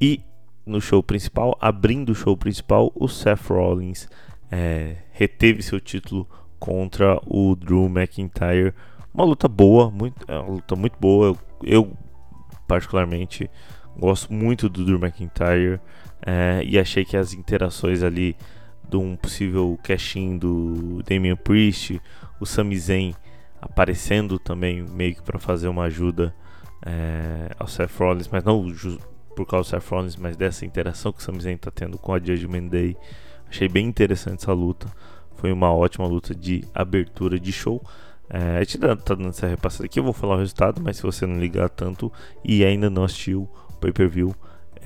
E 0.00 0.20
no 0.64 0.80
show 0.80 1.02
principal, 1.02 1.56
abrindo 1.60 2.10
o 2.10 2.14
show 2.14 2.36
principal, 2.36 2.90
o 2.94 3.08
Seth 3.08 3.46
Rollins 3.48 4.08
é, 4.50 4.96
reteve 5.12 5.62
seu 5.62 5.80
título 5.80 6.28
contra 6.58 7.20
o 7.26 7.54
Drew 7.54 7.86
McIntyre. 7.86 8.74
Uma 9.14 9.24
luta 9.24 9.48
boa, 9.48 9.90
muito, 9.90 10.24
é 10.28 10.38
uma 10.38 10.50
luta 10.54 10.76
muito 10.76 10.98
boa. 10.98 11.26
Eu, 11.26 11.38
eu 11.62 11.92
particularmente 12.66 13.50
gosto 13.96 14.32
muito 14.32 14.68
do 14.68 14.84
Drew 14.84 14.98
McIntyre. 14.98 15.80
É, 16.24 16.62
e 16.64 16.78
achei 16.78 17.04
que 17.04 17.16
as 17.16 17.32
interações 17.32 18.02
ali 18.02 18.36
de 18.88 18.96
um 18.96 19.16
possível 19.16 19.78
cash-in 19.82 20.38
do 20.38 21.02
Damian 21.02 21.36
Priest, 21.36 22.00
o 22.40 22.46
Sami 22.46 22.78
Zayn 22.78 23.14
aparecendo 23.60 24.38
também 24.38 24.82
meio 24.82 25.14
que 25.14 25.22
para 25.22 25.38
fazer 25.38 25.68
uma 25.68 25.84
ajuda 25.84 26.34
é, 26.84 27.50
ao 27.58 27.66
Seth 27.66 27.90
Rollins, 27.98 28.28
mas 28.28 28.44
não 28.44 28.64
por 29.34 29.46
causa 29.46 29.68
do 29.68 29.80
Seth 29.80 29.90
Rollins, 29.90 30.16
mas 30.16 30.36
dessa 30.36 30.64
interação 30.64 31.12
que 31.12 31.18
o 31.18 31.22
Sami 31.22 31.40
Zayn 31.40 31.56
está 31.56 31.70
tendo 31.70 31.98
com 31.98 32.12
a 32.12 32.18
Judgment 32.18 32.68
Day. 32.68 32.96
Achei 33.48 33.68
bem 33.68 33.86
interessante 33.86 34.42
essa 34.42 34.52
luta. 34.52 34.86
Foi 35.36 35.52
uma 35.52 35.72
ótima 35.72 36.06
luta 36.06 36.34
de 36.34 36.64
abertura 36.74 37.38
de 37.38 37.52
show. 37.52 37.82
É, 38.28 38.56
a 38.56 38.60
gente 38.60 38.78
tá 38.78 39.14
dando 39.14 39.28
essa 39.28 39.46
repassada 39.46 39.84
aqui, 39.84 40.00
eu 40.00 40.04
vou 40.04 40.12
falar 40.12 40.36
o 40.36 40.38
resultado, 40.38 40.80
mas 40.82 40.96
se 40.96 41.02
você 41.02 41.26
não 41.26 41.38
ligar 41.38 41.68
tanto 41.68 42.12
e 42.44 42.64
ainda 42.64 42.90
não 42.90 43.04
assistiu 43.04 43.48
o 43.70 43.74
pay-per-view, 43.74 44.34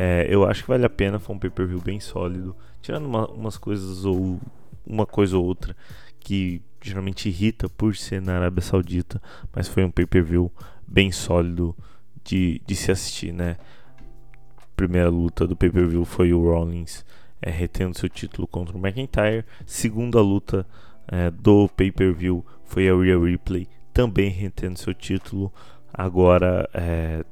É, 0.03 0.27
eu 0.31 0.47
acho 0.47 0.63
que 0.63 0.69
vale 0.69 0.87
a 0.87 0.89
pena, 0.89 1.19
foi 1.19 1.37
um 1.37 1.39
pay-per-view 1.39 1.79
bem 1.79 2.01
sólido, 2.01 2.57
tirando 2.81 3.05
uma, 3.05 3.29
umas 3.29 3.59
coisas 3.59 4.07
ou 4.07 4.41
uma 4.87 5.05
coisa 5.05 5.37
ou 5.37 5.45
outra 5.45 5.77
que 6.19 6.63
geralmente 6.81 7.29
irrita 7.29 7.69
por 7.69 7.95
ser 7.95 8.23
na 8.23 8.37
Arábia 8.37 8.63
Saudita, 8.63 9.21
mas 9.55 9.69
foi 9.69 9.85
um 9.85 9.91
pay-per-view 9.91 10.51
bem 10.89 11.13
sólido 11.13 11.77
de, 12.25 12.63
de 12.67 12.75
se 12.75 12.91
assistir, 12.91 13.31
né? 13.31 13.59
Primeira 14.75 15.11
luta 15.11 15.47
do 15.47 15.55
pay-per-view 15.55 16.07
foi 16.07 16.33
o 16.33 16.43
Rollins 16.43 17.05
é, 17.43 17.51
retendo 17.51 17.99
seu 17.99 18.09
título 18.09 18.49
contra 18.49 18.75
o 18.75 18.81
McIntyre. 18.81 19.45
Segunda 19.67 20.23
luta 20.23 20.67
é, 21.09 21.31
do 21.31 21.69
pay-per-view 21.69 22.43
foi 22.65 22.89
a 22.89 22.95
Rhea 22.95 23.19
Ripley 23.19 23.69
também 23.93 24.31
retendo 24.31 24.79
seu 24.79 24.95
título. 24.95 25.53
Agora 25.93 26.67
é, 26.73 27.23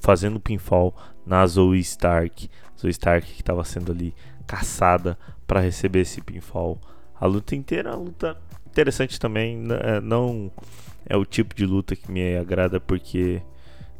fazendo 0.00 0.40
pinfall 0.40 0.94
na 1.24 1.46
Zoe 1.46 1.80
Stark. 1.80 2.50
Zoe 2.78 2.90
Stark 2.90 3.26
que 3.26 3.40
estava 3.40 3.64
sendo 3.64 3.92
ali 3.92 4.14
caçada 4.46 5.18
para 5.46 5.60
receber 5.60 6.00
esse 6.00 6.20
pinfall. 6.20 6.78
A 7.18 7.26
luta 7.26 7.56
inteira, 7.56 7.92
a 7.92 7.96
luta 7.96 8.36
interessante 8.66 9.18
também. 9.18 9.64
É, 9.82 10.00
não 10.00 10.50
é 11.04 11.16
o 11.16 11.24
tipo 11.24 11.54
de 11.54 11.64
luta 11.64 11.96
que 11.96 12.10
me 12.10 12.36
agrada 12.36 12.80
porque 12.80 13.42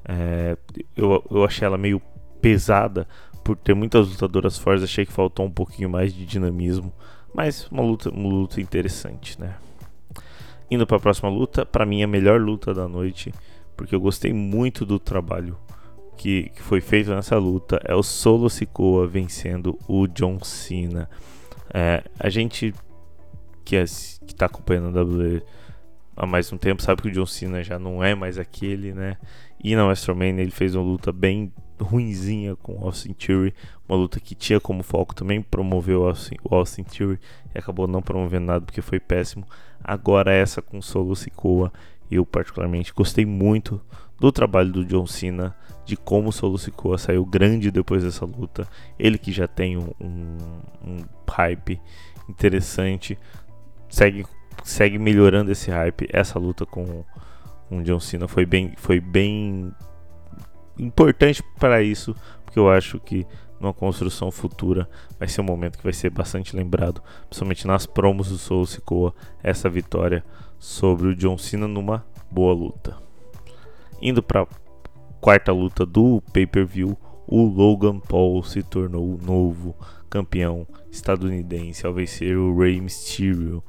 é, 0.05 0.57
eu, 0.97 1.25
eu 1.31 1.45
achei 1.45 1.67
ela 1.67 1.79
meio 1.79 2.01
pesada 2.41 3.07
por 3.43 3.57
ter 3.57 3.75
muitas 3.75 4.09
lutadoras 4.09 4.59
fortes. 4.59 4.85
Achei 4.85 5.07
que 5.07 5.13
faltou 5.13 5.47
um 5.47 5.51
pouquinho 5.51 5.89
mais 5.89 6.13
de 6.13 6.27
dinamismo, 6.27 6.93
mas 7.35 7.67
uma 7.71 7.83
luta, 7.83 8.11
uma 8.11 8.29
luta 8.29 8.61
interessante, 8.61 9.41
né? 9.41 9.57
Indo 10.71 10.87
para 10.87 10.97
a 10.97 11.01
próxima 11.01 11.29
luta, 11.29 11.65
para 11.65 11.87
mim 11.87 12.03
a 12.03 12.09
melhor 12.09 12.41
luta 12.41 12.75
da 12.75 12.89
noite, 12.89 13.33
porque 13.77 13.95
eu 13.95 14.01
gostei 14.01 14.33
muito 14.33 14.87
do 14.87 14.99
trabalho 14.99 15.57
que, 16.17 16.51
que 16.51 16.63
foi 16.63 16.81
feito 16.81 17.11
nessa 17.15 17.37
luta, 17.37 17.81
é 17.85 17.95
o 17.95 18.03
Solo 18.03 18.49
Sikoa 18.49 19.07
vencendo 19.07 19.79
o 19.87 20.07
John 20.07 20.43
Cena. 20.43 21.09
É, 21.73 22.03
a 22.19 22.29
gente 22.29 22.75
que 23.65 23.77
é, 23.77 23.83
está 23.83 24.47
acompanhando 24.47 24.97
a 24.97 25.03
WWE 25.03 25.43
há 26.17 26.25
mais 26.25 26.53
um 26.53 26.57
tempo 26.57 26.83
sabe 26.83 27.03
que 27.03 27.09
o 27.09 27.13
John 27.13 27.27
Cena 27.27 27.63
já 27.63 27.79
não 27.79 28.03
é 28.03 28.15
mais 28.15 28.39
aquele, 28.39 28.95
né? 28.95 29.19
E 29.63 29.75
na 29.77 29.85
WrestleMania 29.85 30.43
ele 30.43 30.51
fez 30.51 30.75
uma 30.75 30.85
luta 30.85 31.13
bem 31.13 31.53
ruinzinha 31.81 32.57
com 32.57 32.75
o 32.75 32.85
Austin 32.85 33.13
Theory, 33.13 33.55
uma 33.89 33.99
luta 33.99 34.19
que 34.19 34.35
tinha 34.35 34.59
como 34.59 34.83
foco 34.83 35.15
também 35.15 35.43
promover 35.43 35.97
o 35.97 36.07
Austin, 36.07 36.37
o 36.43 36.55
Austin 36.55 36.85
Theory 36.85 37.19
e 37.55 37.59
acabou 37.59 37.87
não 37.87 38.01
promovendo 38.01 38.47
nada 38.47 38.65
porque 38.65 38.81
foi 38.81 38.99
péssimo. 38.99 39.47
Agora 39.83 40.33
essa 40.33 40.63
com 40.63 40.81
Solo 40.81 41.15
Sikoa, 41.15 41.73
eu 42.11 42.25
particularmente 42.25 42.93
gostei 42.93 43.27
muito 43.27 43.81
do 44.19 44.33
trabalho 44.33 44.73
do 44.73 44.85
John 44.85 45.07
Cena, 45.07 45.55
de 45.85 45.97
como 45.97 46.29
o 46.29 46.33
Solo 46.33 46.59
Sikoa 46.59 46.99
saiu 46.99 47.25
grande 47.25 47.71
depois 47.71 48.03
dessa 48.03 48.25
luta. 48.25 48.67
Ele 48.99 49.19
que 49.19 49.33
já 49.33 49.47
tem 49.47 49.77
um, 49.77 49.91
um, 50.01 50.39
um 50.85 51.05
hype 51.29 51.81
interessante, 52.29 53.19
segue, 53.89 54.25
segue 54.65 54.99
melhorando 54.99 55.53
esse 55.53 55.71
hype. 55.71 56.09
Essa 56.13 56.39
luta 56.39 56.65
com, 56.65 57.05
com 57.69 57.79
o 57.79 57.83
John 57.83 58.01
Cena 58.01 58.27
foi 58.27 58.47
bem, 58.47 58.73
foi 58.77 59.01
bem 59.01 59.73
importante 60.79 61.43
para 61.59 61.83
isso, 61.83 62.15
porque 62.45 62.59
eu 62.59 62.71
acho 62.71 62.99
que 62.99 63.27
numa 63.61 63.73
construção 63.73 64.31
futura 64.31 64.89
vai 65.19 65.29
ser 65.29 65.41
um 65.41 65.45
momento 65.45 65.79
que 65.79 65.85
vai 65.85 65.93
ser 65.93 66.11
bastante 66.11 66.55
lembrado, 66.55 67.03
principalmente 67.29 67.67
nas 67.67 67.87
promos 67.87 68.29
do 68.29 68.39
Soul 68.39 68.67
Sikoa, 68.67 69.15
essa 69.43 69.69
vitória 69.69 70.25
sobre 70.59 71.09
o 71.09 71.15
John 71.15 71.39
Cena 71.39 71.67
numa 71.67 72.05
boa 72.31 72.55
luta. 72.55 72.97
Indo 74.01 74.23
para 74.23 74.47
quarta 75.21 75.53
luta 75.53 75.87
do 75.87 76.23
pay-per-view, 76.33 76.97
o 77.27 77.45
Logan 77.45 77.99
Paul 77.99 78.43
se 78.43 78.63
tornou 78.63 79.15
o 79.15 79.19
novo 79.23 79.75
campeão 80.09 80.67
estadunidense 80.91 81.87
ao 81.87 81.93
vencer 81.93 82.37
o 82.37 82.57
Rey 82.57 82.81
Mysterio 82.81 83.63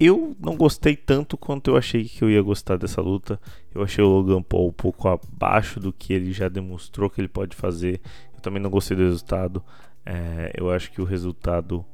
eu 0.00 0.36
não 0.38 0.56
gostei 0.56 0.94
tanto 0.94 1.36
quanto 1.36 1.70
eu 1.70 1.76
achei 1.76 2.04
que 2.04 2.22
eu 2.22 2.30
ia 2.30 2.40
gostar 2.40 2.76
dessa 2.76 3.00
luta. 3.00 3.40
Eu 3.74 3.82
achei 3.82 4.02
o 4.02 4.08
Logan 4.08 4.42
Paul 4.42 4.68
um 4.68 4.72
pouco 4.72 5.08
abaixo 5.08 5.80
do 5.80 5.92
que 5.92 6.12
ele 6.12 6.32
já 6.32 6.48
demonstrou 6.48 7.10
que 7.10 7.20
ele 7.20 7.28
pode 7.28 7.56
fazer. 7.56 8.00
Eu 8.32 8.40
também 8.40 8.62
não 8.62 8.70
gostei 8.70 8.96
do 8.96 9.02
resultado. 9.02 9.62
É, 10.06 10.52
eu 10.56 10.70
acho 10.70 10.92
que 10.92 11.02
o 11.02 11.04
resultado. 11.04 11.84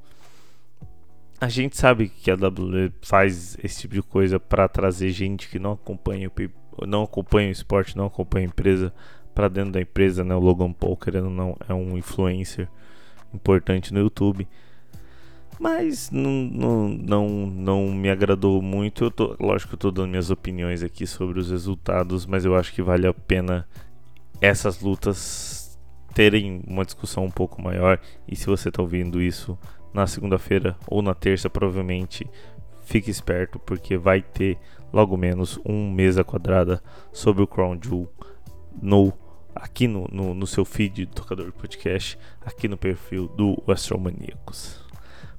A 1.41 1.49
gente 1.49 1.77
sabe 1.77 2.09
que 2.09 2.31
a 2.31 2.35
WWE 2.35 2.93
faz 3.03 3.57
esse 3.63 3.83
tipo 3.83 3.95
de 3.95 4.03
coisa 4.03 4.39
para 4.39 4.69
trazer 4.69 5.11
gente 5.11 5.49
que 5.49 5.59
não 5.59 5.73
acompanha 5.73 6.29
o, 6.29 6.87
não 6.87 7.03
acompanha 7.03 7.49
o 7.49 7.53
esporte, 7.53 7.97
não 7.97 8.07
acompanha 8.07 8.47
a 8.47 8.49
empresa 8.49 8.93
para 9.35 9.49
dentro 9.49 9.73
da 9.73 9.81
empresa, 9.81 10.23
né? 10.25 10.35
O 10.35 10.39
Logan 10.39 10.73
Paul, 10.73 10.97
querendo 10.97 11.25
ou 11.25 11.31
não, 11.31 11.57
é 11.69 11.75
um 11.75 11.99
influencer 11.99 12.69
importante 13.33 13.93
no 13.93 14.01
YouTube. 14.01 14.47
Mas 15.59 16.11
não, 16.11 16.31
não, 16.31 16.89
não, 16.89 17.29
não 17.47 17.87
me 17.93 18.11
agradou 18.11 18.63
muito. 18.63 19.05
Eu 19.05 19.11
tô, 19.11 19.37
lógico 19.41 19.71
que 19.71 19.75
eu 19.75 19.79
tô 19.79 19.91
dando 19.91 20.11
minhas 20.11 20.31
opiniões 20.31 20.83
aqui 20.83 21.07
sobre 21.07 21.39
os 21.39 21.51
resultados, 21.51 22.27
mas 22.27 22.45
eu 22.45 22.57
acho 22.57 22.73
que 22.73 22.83
vale 22.83 23.07
a 23.07 23.15
pena 23.15 23.67
essas 24.41 24.81
lutas 24.81 25.79
terem 26.13 26.63
uma 26.67 26.85
discussão 26.85 27.25
um 27.25 27.31
pouco 27.31 27.61
maior. 27.61 28.01
E 28.27 28.37
se 28.37 28.47
você 28.47 28.69
está 28.69 28.83
ouvindo 28.83 29.21
isso 29.21 29.59
na 29.95 30.07
segunda-feira 30.09 30.77
ou 30.89 31.01
na 31.01 31.15
terça, 31.15 31.49
provavelmente 31.49 32.29
fique 32.83 33.11
esperto, 33.11 33.59
porque 33.61 33.97
vai 33.97 34.21
ter 34.21 34.59
logo 34.93 35.17
menos 35.17 35.59
um 35.65 35.91
mesa 35.91 36.25
quadrada 36.25 36.83
sobre 37.13 37.43
o 37.43 37.47
Crown 37.47 37.79
Jewel 37.83 38.11
no 38.83 39.13
aqui 39.55 39.87
no, 39.87 40.09
no, 40.11 40.35
no 40.35 40.47
seu 40.49 40.65
feed 40.65 41.07
do 41.07 41.15
tocador 41.15 41.47
de 41.47 41.53
podcast, 41.53 42.19
aqui 42.45 42.67
no 42.67 42.77
perfil 42.77 43.29
do 43.29 43.63
Astromaníacos. 43.69 44.85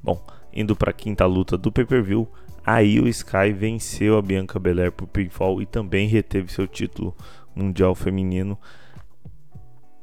Bom, 0.01 0.26
indo 0.53 0.74
para 0.74 0.91
a 0.91 0.93
quinta 0.93 1.26
luta 1.26 1.58
do 1.58 1.70
pay-per-view, 1.70 2.32
aí 2.66 2.97
o 3.01 3.10
Sky 3.10 3.51
venceu 3.53 4.18
a 4.18 4.22
Bianca 4.22 4.58
Belair 4.58 4.91
por 4.91 5.08
pinfall 5.08 5.62
e 5.62 5.66
também 5.66 6.08
reteve 6.08 6.49
seu 6.49 6.66
título 6.66 7.14
mundial 7.53 7.93
feminino, 7.93 8.58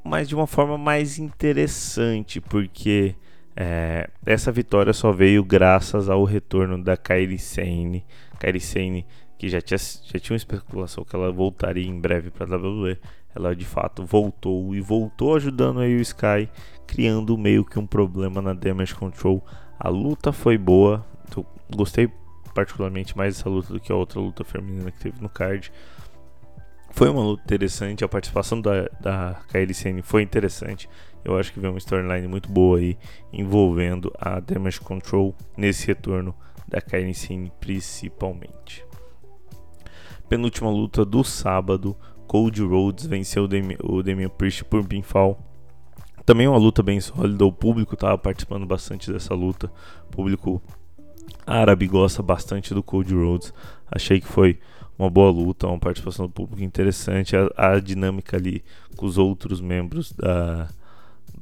mas 0.05 0.29
de 0.29 0.35
uma 0.35 0.47
forma 0.47 0.77
mais 0.77 1.19
interessante, 1.19 2.39
porque 2.39 3.17
é, 3.57 4.09
essa 4.25 4.51
vitória 4.51 4.93
só 4.93 5.13
veio 5.13 5.45
graças 5.45 6.09
ao 6.09 6.25
retorno 6.25 6.83
da 6.83 6.97
Kairi 6.97 7.39
Sane, 7.39 8.05
Kairi 8.39 8.61
Sane 8.61 9.07
que 9.43 9.49
já 9.49 9.61
tinha, 9.61 9.79
já 9.79 10.21
tinha 10.21 10.35
uma 10.35 10.37
especulação 10.37 11.05
que 11.05 11.17
ela 11.17 11.33
voltaria 11.33 11.89
em 11.89 12.01
breve 12.01 12.31
para 12.31 12.47
a 12.47 12.57
WWE, 12.57 12.97
ela 13.35 13.57
de 13.57 13.65
fato 13.65 14.05
voltou 14.05 14.73
e 14.73 14.81
voltou 14.81 15.35
ajudando 15.35 15.81
aí 15.81 15.97
o 15.97 16.01
Sky, 16.01 16.49
criando 16.87 17.37
meio 17.37 17.65
que 17.65 17.77
um 17.77 17.87
problema 17.87 18.41
na 18.41 18.55
Damage 18.55 18.95
Control 18.95 19.45
a 19.81 19.89
luta 19.89 20.31
foi 20.31 20.57
boa. 20.57 21.05
Eu 21.37 21.45
gostei 21.75 22.09
particularmente 22.55 23.17
mais 23.17 23.37
dessa 23.37 23.49
luta 23.49 23.73
do 23.73 23.81
que 23.81 23.91
a 23.91 23.97
outra 23.97 24.21
luta 24.21 24.45
feminina 24.45 24.93
que 24.93 25.01
teve 25.01 25.21
no 25.21 25.29
card. 25.29 25.73
Foi 26.93 27.09
uma 27.09 27.23
luta 27.23 27.43
interessante, 27.43 28.05
a 28.05 28.09
participação 28.09 28.61
da, 28.61 28.89
da 29.01 29.41
KLCN 29.49 30.03
foi 30.03 30.23
interessante. 30.23 30.89
Eu 31.25 31.39
acho 31.39 31.53
que 31.53 31.61
veio 31.61 31.73
uma 31.73 31.79
storyline 31.79 32.27
muito 32.27 32.51
boa 32.51 32.79
aí 32.79 32.97
envolvendo 33.33 34.13
a 34.19 34.41
Damage 34.41 34.81
Control 34.81 35.35
nesse 35.57 35.87
retorno 35.87 36.35
da 36.67 36.81
KLCN 36.81 37.51
principalmente. 37.61 38.85
Penúltima 40.29 40.71
luta 40.71 41.05
do 41.05 41.23
sábado, 41.23 41.97
Cody 42.27 42.63
Rhodes 42.63 43.07
venceu 43.07 43.45
o 43.45 44.03
Damian, 44.03 44.29
Priest 44.31 44.65
por 44.65 44.85
pinfall 44.87 45.53
também 46.25 46.47
uma 46.47 46.59
luta 46.59 46.83
bem 46.83 47.01
sólida, 47.01 47.45
o 47.45 47.53
público 47.53 47.95
estava 47.95 48.17
participando 48.17 48.65
bastante 48.65 49.13
dessa 49.13 49.35
luta. 49.35 49.71
O 50.09 50.11
público 50.13 50.63
árabe 51.45 51.87
gosta 51.89 52.23
bastante 52.23 52.73
do 52.73 52.83
Cody 52.83 53.15
Rhodes. 53.15 53.53
Achei 53.91 54.21
que 54.21 54.27
foi 54.27 54.59
uma 54.97 55.11
boa 55.11 55.31
luta, 55.31 55.67
uma 55.67 55.81
participação 55.81 56.27
do 56.27 56.33
público 56.33 56.63
interessante. 56.63 57.35
A, 57.37 57.73
a 57.73 57.81
dinâmica 57.81 58.37
ali 58.37 58.63
com 58.97 59.05
os 59.05 59.19
outros 59.19 59.61
membros 59.61 60.13
da, 60.13 60.69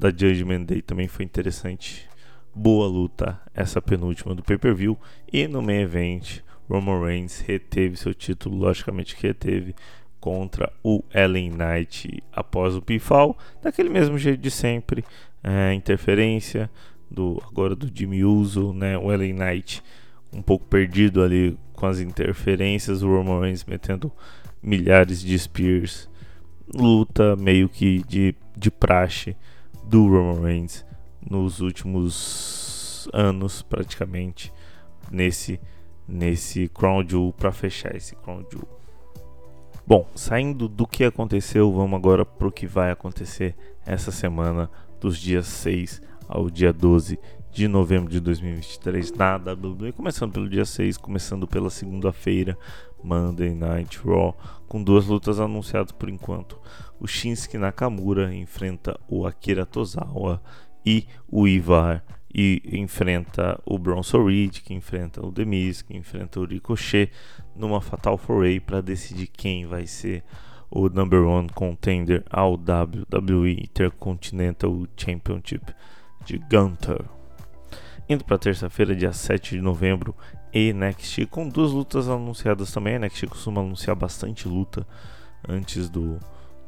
da 0.01 0.09
Judgment 0.09 0.65
Day 0.65 0.81
também 0.81 1.07
foi 1.07 1.27
interessante. 1.27 2.09
Boa 2.55 2.89
luta, 2.89 3.39
essa 3.55 3.83
penúltima 3.83 4.35
do 4.35 4.43
pay-per-view. 4.43 4.99
E 5.31 5.47
no 5.47 5.61
main 5.61 5.83
event, 5.83 6.41
Roman 6.71 7.05
Reigns 7.05 7.41
reteve 7.41 7.99
seu 7.99 8.15
título, 8.15 8.57
logicamente 8.57 9.15
que 9.15 9.27
reteve 9.27 9.75
contra 10.19 10.73
o 10.83 11.05
Ellen 11.15 11.51
Knight 11.51 12.23
após 12.33 12.75
o 12.75 12.81
pinfall, 12.81 13.37
daquele 13.63 13.91
mesmo 13.91 14.17
jeito 14.17 14.41
de 14.41 14.51
sempre, 14.51 15.05
é, 15.45 15.75
interferência 15.75 16.71
do 17.11 17.43
agora 17.47 17.77
do 17.77 17.91
Jimmy 17.93 18.25
Uso, 18.25 18.73
né, 18.73 18.97
o 18.97 19.13
Ellen 19.13 19.35
Knight 19.35 19.83
um 20.33 20.41
pouco 20.41 20.65
perdido 20.65 21.23
ali 21.23 21.59
com 21.75 21.87
as 21.87 22.01
interferências, 22.01 23.03
o 23.03 23.09
Roman 23.09 23.41
Reigns 23.41 23.65
metendo 23.65 24.11
milhares 24.63 25.21
de 25.21 25.39
spears, 25.39 26.09
luta 26.73 27.37
meio 27.37 27.69
que 27.69 28.03
de, 28.07 28.35
de 28.57 28.71
praxe 28.71 29.37
do 29.91 30.07
Roman 30.07 30.41
Reigns 30.41 30.87
nos 31.21 31.59
últimos 31.59 33.09
anos 33.13 33.61
praticamente 33.61 34.53
nesse 35.11 35.61
nesse 36.07 36.69
Crown 36.69 37.05
Jewel 37.07 37.35
para 37.37 37.51
fechar 37.51 37.95
esse 37.97 38.15
Crown 38.15 38.45
Jewel. 38.51 38.69
Bom, 39.85 40.07
saindo 40.15 40.69
do 40.69 40.87
que 40.87 41.03
aconteceu, 41.03 41.73
vamos 41.73 41.99
agora 41.99 42.25
para 42.25 42.47
o 42.47 42.53
que 42.53 42.69
vai 42.69 42.93
acontecer 42.93 43.57
essa 43.85 44.13
semana, 44.13 44.71
dos 45.01 45.19
dias 45.19 45.47
6 45.47 46.01
ao 46.29 46.49
dia 46.49 46.73
12 46.73 47.19
de 47.51 47.67
novembro 47.67 48.09
de 48.09 48.21
2023 48.21 49.13
na 49.13 49.37
WWE. 49.37 49.93
Começando 49.93 50.33
pelo 50.33 50.49
dia 50.49 50.65
6, 50.65 50.97
começando 50.97 51.49
pela 51.49 51.69
segunda-feira, 51.69 52.57
Monday 53.03 53.55
Night 53.55 53.99
Raw, 54.05 54.37
com 54.69 54.83
duas 54.83 55.07
lutas 55.07 55.41
anunciadas 55.41 55.91
por 55.91 56.09
enquanto. 56.09 56.57
O 57.01 57.07
Shinsuke 57.07 57.57
Nakamura 57.57 58.35
enfrenta 58.35 59.01
o 59.09 59.27
Akira 59.27 59.65
Tozawa 59.65 60.43
e 60.85 61.07
o 61.27 61.49
Ivar 61.49 62.05
e 62.33 62.63
enfrenta 62.73 63.61
o 63.65 63.79
Bronson 63.79 64.27
Reed, 64.27 64.61
que 64.61 64.75
enfrenta 64.75 65.25
o 65.25 65.33
Demis, 65.33 65.83
que 65.83 65.97
enfrenta 65.97 66.39
o 66.39 66.45
Ricochet 66.45 67.11
numa 67.57 67.81
Fatal 67.81 68.17
4 68.17 68.61
para 68.61 68.81
decidir 68.81 69.27
quem 69.27 69.67
vai 69.67 69.87
ser 69.87 70.23
o 70.71 70.89
number 70.89 71.23
one 71.23 71.49
contender 71.49 72.23
ao 72.31 72.53
WWE 72.53 73.65
Intercontinental 73.65 74.87
Championship 74.97 75.75
de 76.25 76.39
Gunter. 76.39 77.05
Indo 78.09 78.25
para 78.25 78.39
terça-feira, 78.39 78.95
dia 78.95 79.13
7 79.13 79.57
de 79.57 79.61
novembro, 79.61 80.15
e 80.53 80.73
NXT 80.73 81.27
com 81.27 81.49
duas 81.49 81.73
lutas 81.73 82.09
anunciadas 82.09 82.73
também. 82.73 82.97
A 82.97 82.99
NXT 82.99 83.27
costuma 83.27 83.61
anunciar 83.61 83.97
bastante 83.97 84.49
luta 84.49 84.87
antes 85.49 85.89
do, 85.89 86.19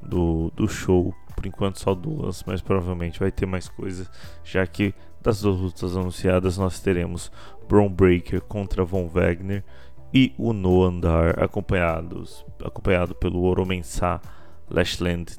do, 0.03 0.51
do 0.55 0.69
show. 0.69 1.15
Por 1.35 1.47
enquanto 1.47 1.81
só 1.81 1.95
duas, 1.95 2.45
mas 2.47 2.61
provavelmente 2.61 3.19
vai 3.19 3.33
ter 3.33 3.47
mais 3.47 3.69
coisas, 3.69 4.11
já 4.45 4.67
que 4.67 4.95
das 5.21 5.41
duas 5.41 5.59
lutas 5.59 5.97
anunciadas 5.97 6.59
nós 6.59 6.81
teremos 6.81 7.33
Braun 7.69 7.89
Breaker 7.89 8.41
contra 8.43 8.85
Von 8.85 9.09
Wagner 9.09 9.65
e 10.13 10.35
o 10.37 10.53
No 10.53 10.83
Andar 10.83 11.43
acompanhados 11.43 12.45
acompanhado 12.63 13.15
pelo 13.15 13.43
Oromensá, 13.43 14.21
Lashland 14.71 15.37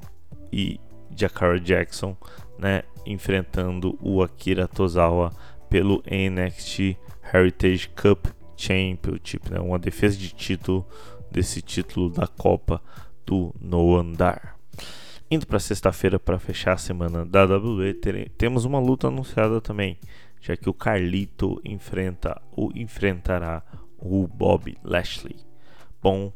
e 0.51 0.79
Jakara 1.15 1.59
Jackson, 1.59 2.17
né, 2.57 2.83
enfrentando 3.05 3.97
o 4.01 4.23
Akira 4.23 4.67
Tozawa 4.67 5.31
pelo 5.69 6.03
NXT 6.07 6.97
Heritage 7.33 7.89
Cup 7.89 8.27
Championship, 8.55 9.51
né? 9.51 9.59
uma 9.59 9.79
defesa 9.79 10.17
de 10.17 10.29
título 10.29 10.85
desse 11.31 11.61
título 11.61 12.09
da 12.09 12.27
Copa 12.27 12.81
do 13.25 13.53
No 13.59 13.95
Andar. 13.95 14.52
Indo 15.33 15.47
para 15.47 15.57
sexta-feira 15.57 16.19
para 16.19 16.37
fechar 16.37 16.73
a 16.73 16.77
semana 16.77 17.25
da 17.25 17.43
WWE, 17.43 18.29
temos 18.37 18.65
uma 18.65 18.77
luta 18.77 19.07
anunciada 19.07 19.59
também, 19.59 19.97
já 20.39 20.55
que 20.55 20.69
o 20.69 20.73
Carlito 20.75 21.59
enfrenta 21.65 22.39
ou 22.51 22.71
enfrentará 22.75 23.63
o 23.97 24.27
Bob 24.27 24.77
Lashley. 24.83 25.37
Bom, 25.99 26.31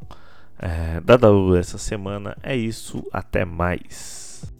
é, 0.58 1.00
da 1.02 1.14
WWE 1.14 1.60
essa 1.60 1.78
semana 1.78 2.36
é 2.42 2.56
isso, 2.56 3.08
até 3.14 3.46
mais. 3.46 4.52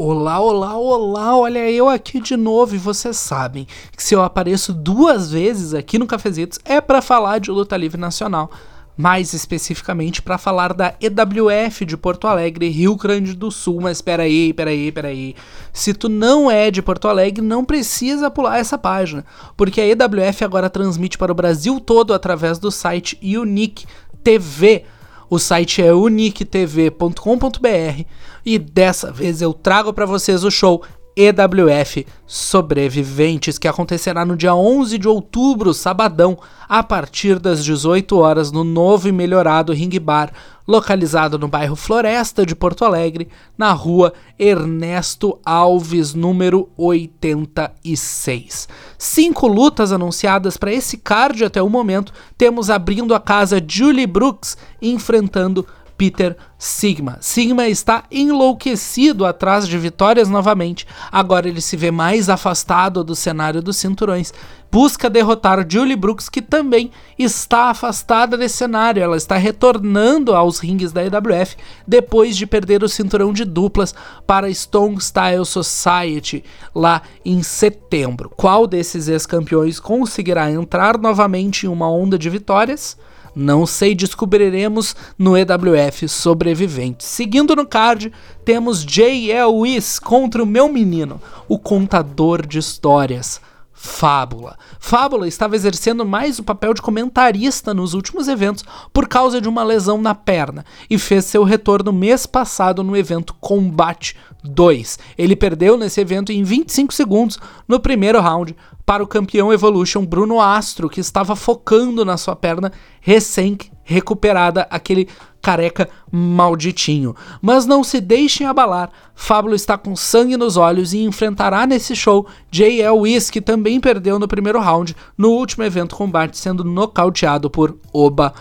Olá, 0.00 0.38
olá, 0.38 0.76
olá, 0.78 1.36
olha 1.36 1.68
eu 1.68 1.88
aqui 1.88 2.20
de 2.20 2.36
novo 2.36 2.72
e 2.72 2.78
vocês 2.78 3.16
sabem 3.16 3.66
que 3.96 4.00
se 4.00 4.14
eu 4.14 4.22
apareço 4.22 4.72
duas 4.72 5.32
vezes 5.32 5.74
aqui 5.74 5.98
no 5.98 6.06
Cafezitos 6.06 6.60
é 6.64 6.80
para 6.80 7.02
falar 7.02 7.40
de 7.40 7.50
luta 7.50 7.76
livre 7.76 8.00
nacional, 8.00 8.48
mais 8.96 9.32
especificamente 9.32 10.22
para 10.22 10.38
falar 10.38 10.72
da 10.72 10.94
EWF 11.00 11.84
de 11.84 11.96
Porto 11.96 12.28
Alegre, 12.28 12.68
Rio 12.68 12.94
Grande 12.94 13.34
do 13.34 13.50
Sul, 13.50 13.80
mas 13.80 13.98
espera 13.98 14.22
aí, 14.22 14.50
espera 14.50 14.70
aí, 14.70 14.86
espera 14.86 15.08
aí. 15.08 15.34
Se 15.72 15.92
tu 15.92 16.08
não 16.08 16.48
é 16.48 16.70
de 16.70 16.80
Porto 16.80 17.08
Alegre, 17.08 17.42
não 17.42 17.64
precisa 17.64 18.30
pular 18.30 18.60
essa 18.60 18.78
página, 18.78 19.24
porque 19.56 19.80
a 19.80 19.84
EWF 19.84 20.44
agora 20.44 20.70
transmite 20.70 21.18
para 21.18 21.32
o 21.32 21.34
Brasil 21.34 21.80
todo 21.80 22.14
através 22.14 22.60
do 22.60 22.70
site 22.70 23.18
Unique 23.20 23.84
TV 24.22 24.84
o 25.30 25.38
site 25.38 25.82
é 25.82 25.92
uniquetv.com.br 25.92 28.04
e 28.44 28.58
dessa 28.58 29.12
vez 29.12 29.42
eu 29.42 29.52
trago 29.52 29.92
para 29.92 30.06
vocês 30.06 30.44
o 30.44 30.50
show 30.50 30.82
EWF 31.18 32.06
Sobreviventes, 32.24 33.58
que 33.58 33.66
acontecerá 33.66 34.24
no 34.24 34.36
dia 34.36 34.54
11 34.54 34.96
de 34.98 35.08
outubro, 35.08 35.74
sabadão, 35.74 36.38
a 36.68 36.80
partir 36.80 37.40
das 37.40 37.64
18 37.64 38.16
horas 38.16 38.52
no 38.52 38.62
novo 38.62 39.08
e 39.08 39.12
melhorado 39.12 39.72
Ring 39.72 39.98
Bar, 39.98 40.30
localizado 40.64 41.36
no 41.36 41.48
bairro 41.48 41.74
Floresta 41.74 42.46
de 42.46 42.54
Porto 42.54 42.84
Alegre, 42.84 43.26
na 43.56 43.72
rua 43.72 44.12
Ernesto 44.38 45.40
Alves, 45.44 46.14
número 46.14 46.68
86. 46.76 48.68
Cinco 48.96 49.48
lutas 49.48 49.90
anunciadas 49.90 50.56
para 50.56 50.72
esse 50.72 50.98
card 50.98 51.44
até 51.44 51.60
o 51.60 51.68
momento. 51.68 52.12
Temos 52.36 52.70
abrindo 52.70 53.12
a 53.12 53.18
casa 53.18 53.60
Julie 53.66 54.06
Brooks 54.06 54.56
enfrentando 54.80 55.66
Peter 55.98 56.36
Sigma. 56.56 57.18
Sigma 57.20 57.66
está 57.66 58.04
enlouquecido 58.08 59.26
atrás 59.26 59.66
de 59.66 59.76
vitórias 59.76 60.28
novamente. 60.28 60.86
Agora 61.10 61.48
ele 61.48 61.60
se 61.60 61.76
vê 61.76 61.90
mais 61.90 62.28
afastado 62.28 63.02
do 63.02 63.16
cenário 63.16 63.60
dos 63.60 63.76
cinturões. 63.76 64.32
Busca 64.70 65.10
derrotar 65.10 65.66
Julie 65.68 65.96
Brooks, 65.96 66.28
que 66.28 66.40
também 66.40 66.92
está 67.18 67.70
afastada 67.70 68.36
desse 68.36 68.58
cenário. 68.58 69.02
Ela 69.02 69.16
está 69.16 69.36
retornando 69.36 70.34
aos 70.34 70.60
rings 70.60 70.92
da 70.92 71.02
EWF 71.02 71.56
depois 71.86 72.36
de 72.36 72.46
perder 72.46 72.84
o 72.84 72.88
cinturão 72.88 73.32
de 73.32 73.44
duplas 73.44 73.92
para 74.24 74.52
Stone 74.54 75.00
Style 75.00 75.44
Society 75.44 76.44
lá 76.72 77.02
em 77.24 77.42
setembro. 77.42 78.30
Qual 78.36 78.68
desses 78.68 79.08
ex-campeões 79.08 79.80
conseguirá 79.80 80.48
entrar 80.50 80.96
novamente 80.96 81.66
em 81.66 81.68
uma 81.68 81.90
onda 81.90 82.16
de 82.16 82.30
vitórias? 82.30 82.96
Não 83.40 83.66
sei, 83.66 83.94
descobriremos 83.94 84.96
no 85.16 85.36
EWF 85.36 86.08
Sobrevivente. 86.08 87.04
Seguindo 87.04 87.54
no 87.54 87.64
card, 87.64 88.12
temos 88.44 88.84
J.L. 88.84 89.52
Wiss 89.60 90.00
contra 90.00 90.42
o 90.42 90.46
meu 90.46 90.68
menino, 90.68 91.20
o 91.46 91.56
contador 91.56 92.44
de 92.44 92.58
histórias. 92.58 93.40
Fábula. 93.72 94.58
Fábula 94.80 95.28
estava 95.28 95.54
exercendo 95.54 96.04
mais 96.04 96.40
o 96.40 96.42
papel 96.42 96.74
de 96.74 96.82
comentarista 96.82 97.72
nos 97.72 97.94
últimos 97.94 98.26
eventos 98.26 98.64
por 98.92 99.06
causa 99.06 99.40
de 99.40 99.48
uma 99.48 99.62
lesão 99.62 100.02
na 100.02 100.16
perna 100.16 100.64
e 100.90 100.98
fez 100.98 101.24
seu 101.26 101.44
retorno 101.44 101.92
mês 101.92 102.26
passado 102.26 102.82
no 102.82 102.96
evento 102.96 103.36
Combate 103.40 104.16
2. 104.42 104.98
Ele 105.16 105.36
perdeu 105.36 105.76
nesse 105.76 106.00
evento 106.00 106.32
em 106.32 106.42
25 106.42 106.92
segundos 106.92 107.38
no 107.68 107.78
primeiro 107.78 108.20
round 108.20 108.56
para 108.88 109.04
o 109.04 109.06
campeão 109.06 109.52
Evolution 109.52 110.02
Bruno 110.02 110.40
Astro, 110.40 110.88
que 110.88 110.98
estava 110.98 111.36
focando 111.36 112.06
na 112.06 112.16
sua 112.16 112.34
perna 112.34 112.72
recém 113.02 113.58
recuperada, 113.84 114.66
aquele 114.70 115.06
careca 115.42 115.90
malditinho. 116.10 117.14
Mas 117.42 117.66
não 117.66 117.84
se 117.84 118.00
deixem 118.00 118.46
abalar, 118.46 118.90
Fábulo 119.14 119.54
está 119.54 119.76
com 119.76 119.94
sangue 119.94 120.38
nos 120.38 120.56
olhos 120.56 120.94
e 120.94 121.00
enfrentará 121.00 121.66
nesse 121.66 121.94
show 121.94 122.26
J.L. 122.50 123.00
Wiss, 123.00 123.28
que 123.28 123.42
também 123.42 123.78
perdeu 123.78 124.18
no 124.18 124.26
primeiro 124.26 124.58
round 124.58 124.96
no 125.18 125.32
último 125.32 125.64
evento 125.64 125.94
combate, 125.94 126.38
sendo 126.38 126.64
nocauteado 126.64 127.50
por 127.50 127.76
Oba 127.92 128.32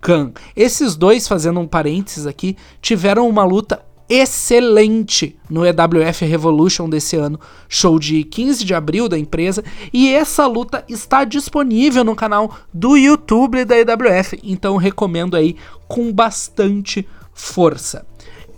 Khan. 0.00 0.32
Esses 0.56 0.96
dois, 0.96 1.28
fazendo 1.28 1.60
um 1.60 1.68
parênteses 1.68 2.26
aqui, 2.26 2.56
tiveram 2.80 3.28
uma 3.28 3.44
luta 3.44 3.80
excelente 4.12 5.34
no 5.48 5.64
EWF 5.64 6.26
Revolution 6.26 6.86
desse 6.86 7.16
ano, 7.16 7.40
show 7.66 7.98
de 7.98 8.22
15 8.24 8.62
de 8.62 8.74
abril 8.74 9.08
da 9.08 9.18
empresa, 9.18 9.64
e 9.90 10.12
essa 10.12 10.46
luta 10.46 10.84
está 10.86 11.24
disponível 11.24 12.04
no 12.04 12.14
canal 12.14 12.54
do 12.74 12.94
YouTube 12.94 13.64
da 13.64 13.74
EWF, 13.78 14.38
então 14.44 14.76
recomendo 14.76 15.34
aí 15.34 15.56
com 15.88 16.12
bastante 16.12 17.08
força. 17.32 18.04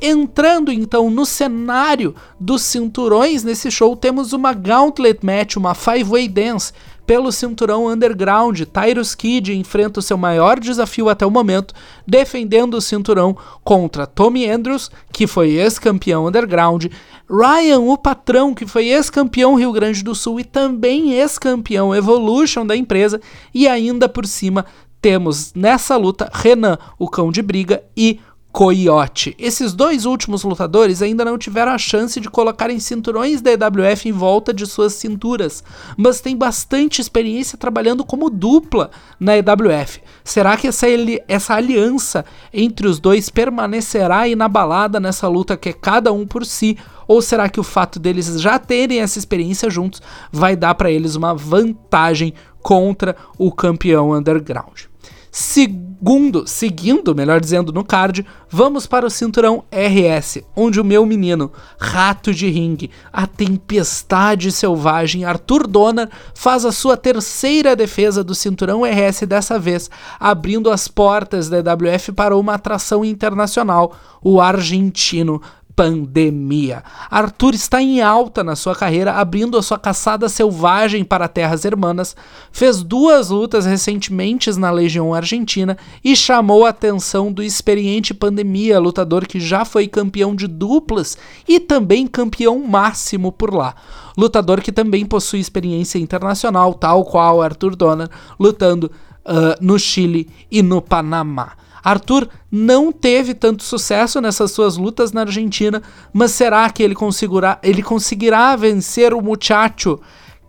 Entrando 0.03 0.73
então 0.73 1.09
no 1.09 1.25
cenário 1.25 2.17
dos 2.39 2.63
cinturões 2.63 3.45
nesse 3.45 3.71
show, 3.71 3.95
temos 3.95 4.33
uma 4.33 4.53
Gauntlet 4.53 5.25
Match, 5.25 5.57
uma 5.57 5.73
Five 5.73 6.05
Way 6.05 6.29
Dance 6.29 6.73
pelo 7.07 7.31
cinturão 7.33 7.87
underground. 7.87 8.63
Tyrus 8.63 9.15
Kidd 9.15 9.55
enfrenta 9.55 10.01
o 10.01 10.03
seu 10.03 10.17
maior 10.17 10.59
desafio 10.59 11.09
até 11.09 11.25
o 11.25 11.31
momento, 11.31 11.75
defendendo 12.07 12.75
o 12.75 12.81
cinturão 12.81 13.37
contra 13.63 14.07
Tommy 14.07 14.49
Andrews, 14.49 14.91
que 15.13 15.27
foi 15.27 15.51
ex-campeão 15.51 16.27
underground, 16.27 16.87
Ryan, 17.29 17.81
o 17.81 17.97
patrão, 17.97 18.55
que 18.55 18.67
foi 18.67 18.87
ex-campeão 18.89 19.55
Rio 19.55 19.73
Grande 19.73 20.03
do 20.03 20.15
Sul 20.15 20.41
e 20.41 20.45
também 20.45 21.13
ex-campeão 21.13 21.95
Evolution 21.95 22.67
da 22.67 22.77
empresa, 22.77 23.21
e 23.53 23.67
ainda 23.67 24.09
por 24.09 24.27
cima 24.27 24.67
temos 25.01 25.53
nessa 25.55 25.97
luta 25.97 26.31
Renan, 26.33 26.79
o 26.99 27.09
cão 27.09 27.31
de 27.31 27.43
briga, 27.43 27.83
e 27.97 28.21
Coyote. 28.55 29.35
Esses 29.37 29.73
dois 29.75 30.05
últimos 30.05 30.45
lutadores 30.45 31.03
ainda 31.03 31.25
não 31.25 31.37
tiveram 31.37 31.73
a 31.73 31.77
chance 31.77 32.21
de 32.21 32.31
colocarem 32.31 32.79
cinturões 32.79 33.43
da 33.43 33.51
EWF 33.51 34.09
em 34.09 34.13
volta 34.13 34.55
de 34.55 34.65
suas 34.65 34.93
cinturas, 34.93 35.65
mas 35.97 36.21
têm 36.21 36.37
bastante 36.37 37.01
experiência 37.01 37.59
trabalhando 37.59 38.05
como 38.05 38.31
dupla 38.31 38.93
na 39.19 39.37
EWF. 39.37 40.01
Será 40.23 40.57
que 40.57 40.69
essa, 40.69 40.87
essa 41.27 41.55
aliança 41.55 42.25
entre 42.53 42.87
os 42.87 43.01
dois 43.01 43.29
permanecerá 43.29 44.29
inabalada 44.29 45.01
nessa 45.01 45.27
luta 45.27 45.57
que 45.57 45.71
é 45.71 45.73
cada 45.73 46.13
um 46.13 46.25
por 46.25 46.47
si? 46.47 46.79
Ou 47.09 47.21
será 47.21 47.49
que 47.49 47.59
o 47.59 47.65
fato 47.65 47.99
deles 47.99 48.41
já 48.41 48.57
terem 48.57 49.01
essa 49.01 49.19
experiência 49.19 49.69
juntos 49.69 50.01
vai 50.31 50.55
dar 50.55 50.77
para 50.77 50.93
eles 50.93 51.17
uma 51.17 51.35
vantagem 51.35 52.33
contra 52.63 53.17
o 53.37 53.51
campeão 53.51 54.13
underground? 54.13 54.94
Segundo, 55.37 56.47
seguindo, 56.47 57.13
melhor 57.13 57.41
dizendo, 57.41 57.73
no 57.73 57.85
card, 57.85 58.25
vamos 58.49 58.87
para 58.87 59.05
o 59.05 59.11
cinturão 59.11 59.65
RS, 59.69 60.45
onde 60.55 60.81
o 60.81 60.85
meu 60.85 61.05
menino, 61.05 61.51
rato 61.77 62.33
de 62.33 62.49
ringue, 62.49 62.89
a 63.13 63.27
tempestade 63.27 64.53
selvagem 64.53 65.25
Arthur 65.25 65.67
Donner 65.67 66.09
faz 66.37 66.65
a 66.65 66.71
sua 66.71 66.97
terceira 66.97 67.75
defesa 67.75 68.23
do 68.23 68.33
cinturão 68.33 68.83
RS 68.85 69.23
dessa 69.27 69.59
vez, 69.59 69.91
abrindo 70.21 70.71
as 70.71 70.87
portas 70.87 71.49
da 71.49 71.59
EWF 71.59 72.13
para 72.13 72.37
uma 72.37 72.55
atração 72.55 73.05
internacional, 73.05 73.93
o 74.23 74.41
argentino 74.41 75.43
pandemia. 75.77 76.83
Arthur 77.11 77.55
está 77.55 77.83
em 77.83 78.01
alta 78.01 78.45
na 78.45 78.55
sua 78.57 78.75
carreira, 78.75 79.15
abrindo 79.15 79.59
a 79.59 79.63
sua 79.63 79.79
caçada 79.79 80.29
selvagem 80.29 81.05
para 81.05 81.29
terras 81.29 81.65
hermanas, 81.65 82.17
fez 82.53 82.83
duas 82.83 83.31
lutas 83.31 83.67
recentemente 83.67 84.51
na 84.59 84.71
Legião 84.71 85.13
Argentina 85.13 85.77
e 86.05 86.15
chamou 86.15 86.65
a 86.65 86.71
atenção 86.71 87.33
do 87.33 87.43
experiente 87.43 88.15
pandemia, 88.15 88.79
lutador 88.79 89.27
que 89.27 89.41
já 89.41 89.65
foi 89.65 89.89
campeão 89.89 90.35
de 90.35 90.47
duplas 90.47 91.19
e 91.49 91.59
também 91.59 92.07
campeão 92.07 92.59
máximo 92.59 93.33
por 93.33 93.53
lá. 93.53 93.75
Lutador 94.17 94.61
que 94.61 94.71
também 94.71 95.05
possui 95.05 95.41
experiência 95.41 95.99
internacional, 95.99 96.75
tal 96.75 97.05
qual 97.05 97.43
Arthur 97.43 97.75
Donner, 97.75 98.09
lutando 98.39 98.91
uh, 99.25 99.57
no 99.61 99.79
Chile 99.79 100.29
e 100.51 100.63
no 100.63 100.81
Panamá. 100.81 101.64
Arthur 101.85 102.27
não 102.51 102.91
teve 102.91 103.35
tanto 103.35 103.63
sucesso 103.63 104.19
nessas 104.21 104.51
suas 104.53 104.79
lutas 104.79 105.13
na 105.13 105.21
Argentina, 105.21 105.83
mas 106.13 106.31
será 106.31 106.69
que 106.71 106.83
ele 106.83 106.95
conseguirá, 106.95 107.59
ele 107.63 107.83
conseguirá 107.83 108.57
vencer 108.57 109.13
o 109.13 109.21
Muchacho 109.21 110.01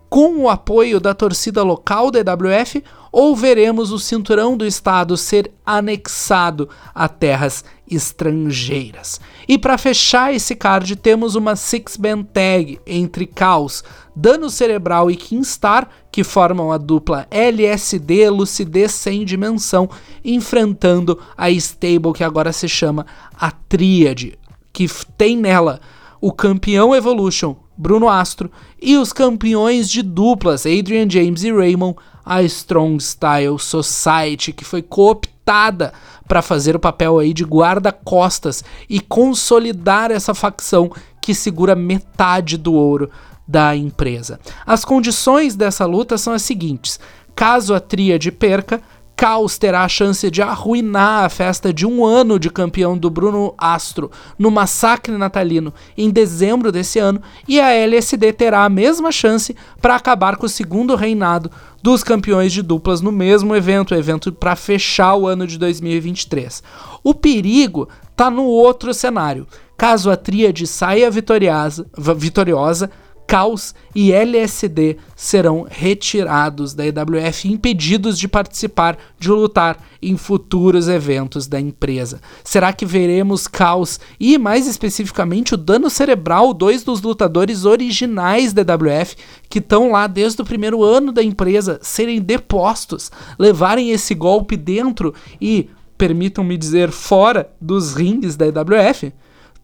com 0.09 0.37
o 0.37 0.49
apoio 0.49 0.99
da 0.99 1.13
torcida 1.13 1.61
local 1.61 2.09
da 2.09 2.19
EWF 2.19 2.81
ou 3.17 3.33
veremos 3.33 3.93
o 3.93 3.97
cinturão 3.97 4.57
do 4.57 4.65
estado 4.65 5.15
ser 5.15 5.49
anexado 5.65 6.67
a 6.93 7.07
terras 7.07 7.63
estrangeiras? 7.89 9.21
E 9.47 9.57
para 9.57 9.77
fechar 9.77 10.33
esse 10.33 10.53
card, 10.53 10.97
temos 10.97 11.33
uma 11.33 11.55
six-man 11.55 12.23
tag 12.23 12.77
entre 12.85 13.25
Caos, 13.25 13.85
Dano 14.13 14.49
Cerebral 14.49 15.09
e 15.09 15.15
Kingstar, 15.15 15.87
que 16.11 16.25
formam 16.25 16.73
a 16.73 16.77
dupla 16.77 17.25
LSD 17.31 18.29
Lucidez 18.29 18.91
Sem 18.91 19.23
Dimensão, 19.23 19.89
enfrentando 20.21 21.17
a 21.37 21.49
stable 21.51 22.11
que 22.11 22.23
agora 22.23 22.51
se 22.51 22.67
chama 22.67 23.05
a 23.39 23.49
Tríade, 23.49 24.37
que 24.73 24.89
tem 25.17 25.37
nela 25.37 25.79
o 26.19 26.33
campeão 26.33 26.93
Evolution, 26.93 27.55
Bruno 27.77 28.07
Astro, 28.09 28.51
e 28.81 28.97
os 28.97 29.11
campeões 29.11 29.89
de 29.89 30.01
duplas, 30.01 30.65
Adrian 30.65 31.09
James 31.09 31.43
e 31.43 31.51
Raymond, 31.51 31.97
a 32.25 32.41
Strong 32.43 33.03
Style 33.03 33.59
Society, 33.59 34.51
que 34.51 34.65
foi 34.65 34.81
cooptada 34.81 35.93
para 36.27 36.41
fazer 36.41 36.75
o 36.75 36.79
papel 36.79 37.19
aí 37.19 37.33
de 37.33 37.43
guarda-costas 37.43 38.63
e 38.89 38.99
consolidar 38.99 40.09
essa 40.09 40.33
facção 40.33 40.91
que 41.21 41.35
segura 41.35 41.75
metade 41.75 42.57
do 42.57 42.73
ouro 42.73 43.09
da 43.47 43.75
empresa. 43.75 44.39
As 44.65 44.83
condições 44.83 45.55
dessa 45.55 45.85
luta 45.85 46.17
são 46.17 46.33
as 46.33 46.41
seguintes: 46.41 46.99
caso 47.35 47.73
a 47.73 47.79
tríade 47.79 48.31
perca, 48.31 48.81
Caos 49.15 49.57
terá 49.57 49.83
a 49.83 49.87
chance 49.87 50.29
de 50.29 50.41
arruinar 50.41 51.23
a 51.23 51.29
festa 51.29 51.73
de 51.73 51.85
um 51.85 52.05
ano 52.05 52.37
de 52.37 52.49
campeão 52.49 52.97
do 52.97 53.09
Bruno 53.09 53.53
Astro 53.57 54.11
no 54.37 54.51
massacre 54.51 55.17
natalino 55.17 55.73
em 55.97 56.09
dezembro 56.09 56.69
desse 56.69 56.99
ano, 56.99 57.21
e 57.47 57.59
a 57.59 57.71
LSD 57.71 58.33
terá 58.33 58.65
a 58.65 58.69
mesma 58.69 59.13
chance 59.13 59.55
para 59.81 59.95
acabar 59.95 60.35
com 60.35 60.45
o 60.45 60.49
segundo 60.49 60.95
reinado 60.95 61.49
dos 61.81 62.03
campeões 62.03 62.51
de 62.51 62.61
duplas 62.61 62.99
no 62.99 63.11
mesmo 63.11 63.55
evento, 63.55 63.95
evento 63.95 64.33
para 64.33 64.55
fechar 64.55 65.15
o 65.15 65.27
ano 65.27 65.47
de 65.47 65.57
2023. 65.57 66.61
O 67.01 67.13
perigo 67.13 67.87
está 68.11 68.29
no 68.29 68.43
outro 68.43 68.93
cenário. 68.93 69.47
Caso 69.77 70.09
a 70.09 70.17
tríade 70.17 70.67
saia 70.67 71.09
vitoriosa 71.11 72.89
Caos 73.27 73.73
e 73.93 74.11
LSD 74.11 74.97
serão 75.15 75.65
retirados 75.69 76.73
da 76.73 76.85
EWF, 76.85 77.47
impedidos 77.47 78.19
de 78.19 78.27
participar 78.27 78.97
de 79.17 79.29
lutar 79.29 79.77
em 80.01 80.15
futuros 80.15 80.87
eventos 80.87 81.47
da 81.47 81.59
empresa. 81.59 82.21
Será 82.43 82.71
que 82.71 82.85
veremos 82.85 83.47
Caos 83.47 83.99
e, 84.19 84.37
mais 84.37 84.67
especificamente, 84.67 85.55
o 85.55 85.57
dano 85.57 85.89
cerebral, 85.89 86.53
dois 86.53 86.83
dos 86.83 87.01
lutadores 87.01 87.65
originais 87.65 88.53
da 88.53 88.61
EWF, 88.61 89.15
que 89.49 89.59
estão 89.59 89.91
lá 89.91 90.07
desde 90.07 90.41
o 90.41 90.45
primeiro 90.45 90.83
ano 90.83 91.11
da 91.11 91.23
empresa, 91.23 91.79
serem 91.81 92.21
depostos, 92.21 93.11
levarem 93.39 93.91
esse 93.91 94.13
golpe 94.13 94.55
dentro 94.55 95.13
e, 95.41 95.69
permitam-me 95.97 96.57
dizer, 96.57 96.91
fora 96.91 97.49
dos 97.59 97.95
rings 97.95 98.35
da 98.35 98.45
EWF? 98.45 99.11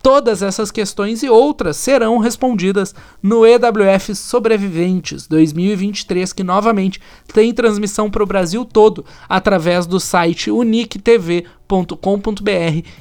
Todas 0.02 0.42
essas 0.42 0.72
questões 0.72 1.22
e 1.22 1.30
outras 1.30 1.78
serão 1.78 2.18
respondidas 2.18 2.96
no 3.22 3.46
EWF 3.46 4.16
Sobreviventes 4.16 5.28
2023, 5.28 6.34
que 6.34 6.44
novamente 6.44 7.00
tem 7.32 7.54
transmissão 7.54 8.10
para 8.10 8.24
o 8.24 8.26
Brasil 8.26 8.66
todo 8.66 9.06
através 9.30 9.86
do 9.86 10.00
site 10.00 10.50
uniquetv.com.br. 10.50 11.46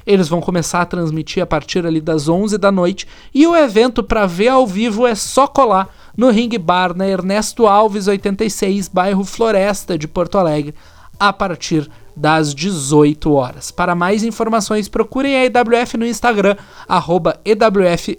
Eles 0.06 0.28
vão 0.28 0.42
começar 0.42 0.82
a 0.82 0.86
transmitir 0.86 1.42
a 1.42 1.46
partir 1.46 1.86
ali 1.86 2.02
das 2.02 2.28
11 2.28 2.58
da 2.58 2.70
noite 2.70 3.08
e 3.34 3.46
o 3.46 3.56
evento 3.56 4.02
para 4.02 4.26
ver 4.26 4.48
ao 4.48 4.66
vivo 4.66 5.06
é 5.06 5.14
só 5.14 5.46
colar 5.46 5.88
no 6.14 6.28
Ring 6.28 6.50
Bar 6.58 6.94
na 6.94 7.06
Ernesto 7.06 7.66
Alves 7.66 8.08
86, 8.08 8.88
bairro 8.88 9.24
Floresta 9.24 9.96
de 9.96 10.06
Porto 10.06 10.36
Alegre, 10.36 10.74
a 11.20 11.32
partir 11.32 11.88
das 12.16 12.54
18 12.54 13.32
horas. 13.32 13.70
Para 13.70 13.94
mais 13.94 14.24
informações, 14.24 14.88
procurem 14.88 15.36
a 15.36 15.44
EWF 15.44 15.96
no 15.96 16.06
Instagram, 16.06 16.56
arroba 16.88 17.38
EWF 17.44 18.18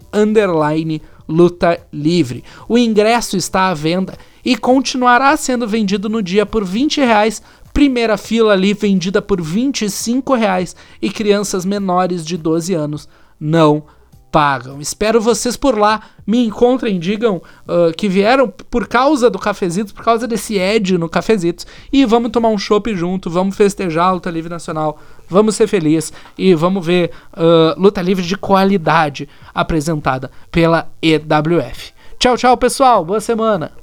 Luta 1.27 1.79
Livre. 1.91 2.43
O 2.69 2.77
ingresso 2.77 3.35
está 3.35 3.69
à 3.69 3.73
venda 3.73 4.13
e 4.43 4.55
continuará 4.55 5.35
sendo 5.35 5.67
vendido 5.67 6.07
no 6.09 6.21
dia 6.21 6.45
por 6.45 6.63
20 6.63 7.01
reais. 7.01 7.41
Primeira 7.73 8.17
fila 8.17 8.53
ali 8.53 8.73
vendida 8.73 9.21
por 9.21 9.41
25 9.41 10.35
reais 10.35 10.75
e 11.01 11.09
crianças 11.09 11.65
menores 11.65 12.25
de 12.25 12.37
12 12.37 12.73
anos 12.73 13.07
não 13.39 13.83
pagam. 14.31 14.79
Espero 14.79 15.19
vocês 15.19 15.57
por 15.57 15.77
lá. 15.77 16.01
Me 16.25 16.45
encontrem, 16.45 16.97
digam 16.97 17.41
uh, 17.67 17.93
que 17.95 18.07
vieram 18.07 18.47
por 18.47 18.87
causa 18.87 19.29
do 19.29 19.37
Cafezitos, 19.37 19.91
por 19.91 20.03
causa 20.03 20.27
desse 20.27 20.57
Ed 20.57 20.97
no 20.97 21.09
Cafezitos. 21.09 21.67
E 21.91 22.05
vamos 22.05 22.31
tomar 22.31 22.49
um 22.49 22.57
chopp 22.57 22.95
junto, 22.95 23.29
vamos 23.29 23.57
festejar 23.57 24.07
a 24.07 24.11
Luta 24.11 24.31
Livre 24.31 24.49
Nacional, 24.49 24.97
vamos 25.29 25.55
ser 25.55 25.67
felizes 25.67 26.13
e 26.37 26.55
vamos 26.55 26.85
ver 26.85 27.11
uh, 27.33 27.79
Luta 27.79 28.01
Livre 28.01 28.25
de 28.25 28.37
qualidade 28.37 29.27
apresentada 29.53 30.31
pela 30.49 30.89
EWF. 31.01 31.91
Tchau, 32.17 32.37
tchau, 32.37 32.55
pessoal. 32.55 33.03
Boa 33.03 33.19
semana. 33.19 33.73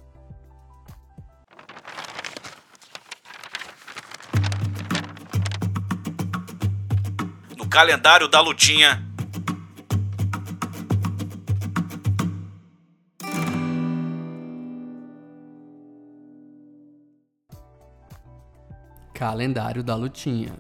No 7.57 7.67
calendário 7.67 8.29
da 8.29 8.41
lutinha 8.41 9.08
Calendário 19.19 19.83
da 19.83 19.97
Lutinha. 19.97 20.53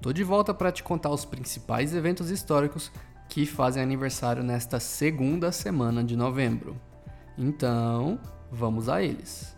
Tô 0.00 0.12
de 0.12 0.22
volta 0.22 0.54
para 0.54 0.70
te 0.70 0.84
contar 0.84 1.10
os 1.10 1.24
principais 1.24 1.92
eventos 1.92 2.30
históricos 2.30 2.92
que 3.28 3.44
fazem 3.44 3.82
aniversário 3.82 4.44
nesta 4.44 4.78
segunda 4.78 5.50
semana 5.50 6.04
de 6.04 6.14
novembro. 6.14 6.80
Então, 7.36 8.20
vamos 8.52 8.88
a 8.88 9.02
eles. 9.02 9.56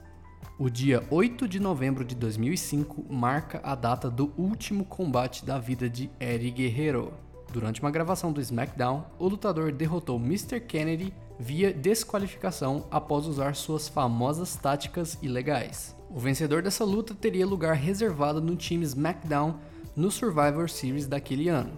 O 0.58 0.70
dia 0.70 1.06
8 1.10 1.46
de 1.46 1.60
novembro 1.60 2.02
de 2.02 2.14
2005 2.14 3.04
marca 3.12 3.60
a 3.62 3.74
data 3.74 4.10
do 4.10 4.32
último 4.38 4.86
combate 4.86 5.44
da 5.44 5.58
vida 5.58 5.86
de 5.90 6.10
Eddie 6.18 6.50
Guerrero. 6.50 7.12
Durante 7.52 7.82
uma 7.82 7.90
gravação 7.90 8.32
do 8.32 8.40
SmackDown, 8.40 9.04
o 9.18 9.28
lutador 9.28 9.70
derrotou 9.70 10.18
Mr. 10.18 10.60
Kennedy 10.60 11.12
via 11.38 11.74
desqualificação 11.74 12.86
após 12.90 13.26
usar 13.26 13.54
suas 13.54 13.86
famosas 13.86 14.56
táticas 14.56 15.18
ilegais. 15.20 15.95
O 16.08 16.20
vencedor 16.20 16.62
dessa 16.62 16.84
luta 16.84 17.14
teria 17.14 17.46
lugar 17.46 17.74
reservado 17.74 18.40
no 18.40 18.56
time 18.56 18.84
SmackDown 18.84 19.58
no 19.94 20.10
Survivor 20.10 20.68
Series 20.68 21.06
daquele 21.06 21.48
ano. 21.48 21.76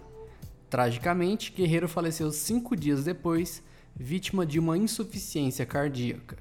Tragicamente, 0.69 1.51
Guerreiro 1.51 1.87
faleceu 1.87 2.31
cinco 2.31 2.75
dias 2.75 3.03
depois, 3.03 3.63
vítima 3.95 4.45
de 4.45 4.59
uma 4.59 4.77
insuficiência 4.77 5.65
cardíaca. 5.65 6.37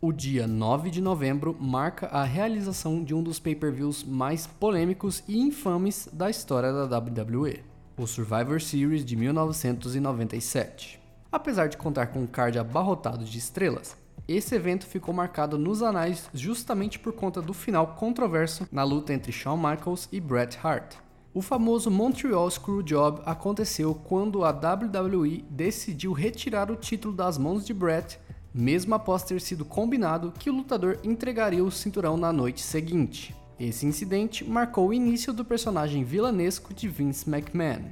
O 0.00 0.12
dia 0.12 0.46
9 0.46 0.90
de 0.90 1.02
novembro 1.02 1.56
marca 1.60 2.06
a 2.06 2.24
realização 2.24 3.02
de 3.02 3.12
um 3.14 3.22
dos 3.22 3.38
pay-per-views 3.38 4.04
mais 4.04 4.46
polêmicos 4.46 5.22
e 5.26 5.38
infames 5.38 6.08
da 6.12 6.30
história 6.30 6.72
da 6.72 6.98
WWE, 6.98 7.64
o 7.96 8.06
Survivor 8.06 8.60
Series 8.60 9.04
de 9.04 9.16
1997. 9.16 11.00
Apesar 11.30 11.66
de 11.68 11.76
contar 11.76 12.06
com 12.06 12.20
um 12.20 12.26
card 12.26 12.58
abarrotado 12.58 13.24
de 13.24 13.36
estrelas, 13.36 13.96
esse 14.28 14.54
evento 14.54 14.86
ficou 14.86 15.14
marcado 15.14 15.56
nos 15.56 15.82
anais 15.82 16.28
justamente 16.34 16.98
por 16.98 17.14
conta 17.14 17.40
do 17.40 17.54
final 17.54 17.94
controverso 17.94 18.68
na 18.70 18.84
luta 18.84 19.14
entre 19.14 19.32
Shawn 19.32 19.56
Michaels 19.56 20.06
e 20.12 20.20
Bret 20.20 20.58
Hart. 20.62 20.96
O 21.32 21.40
famoso 21.40 21.90
Montreal 21.90 22.50
Screwjob 22.50 23.22
aconteceu 23.24 23.94
quando 23.94 24.44
a 24.44 24.50
WWE 24.50 25.44
decidiu 25.48 26.12
retirar 26.12 26.70
o 26.70 26.76
título 26.76 27.14
das 27.14 27.38
mãos 27.38 27.64
de 27.64 27.72
Bret, 27.72 28.18
mesmo 28.52 28.94
após 28.94 29.22
ter 29.22 29.40
sido 29.40 29.64
combinado 29.64 30.32
que 30.38 30.50
o 30.50 30.54
lutador 30.54 30.98
entregaria 31.04 31.64
o 31.64 31.70
cinturão 31.70 32.16
na 32.16 32.32
noite 32.32 32.60
seguinte. 32.60 33.34
Esse 33.58 33.86
incidente 33.86 34.44
marcou 34.44 34.88
o 34.88 34.94
início 34.94 35.32
do 35.32 35.44
personagem 35.44 36.04
vilanesco 36.04 36.74
de 36.74 36.88
Vince 36.88 37.28
McMahon. 37.28 37.90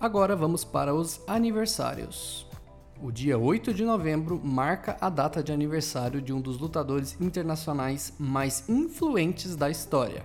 Agora 0.00 0.36
vamos 0.36 0.64
para 0.64 0.94
os 0.94 1.20
aniversários. 1.26 2.45
O 3.02 3.12
dia 3.12 3.38
8 3.38 3.74
de 3.74 3.84
novembro 3.84 4.40
marca 4.42 4.96
a 5.02 5.10
data 5.10 5.42
de 5.42 5.52
aniversário 5.52 6.22
de 6.22 6.32
um 6.32 6.40
dos 6.40 6.58
lutadores 6.58 7.20
internacionais 7.20 8.14
mais 8.18 8.66
influentes 8.70 9.54
da 9.54 9.68
história, 9.68 10.24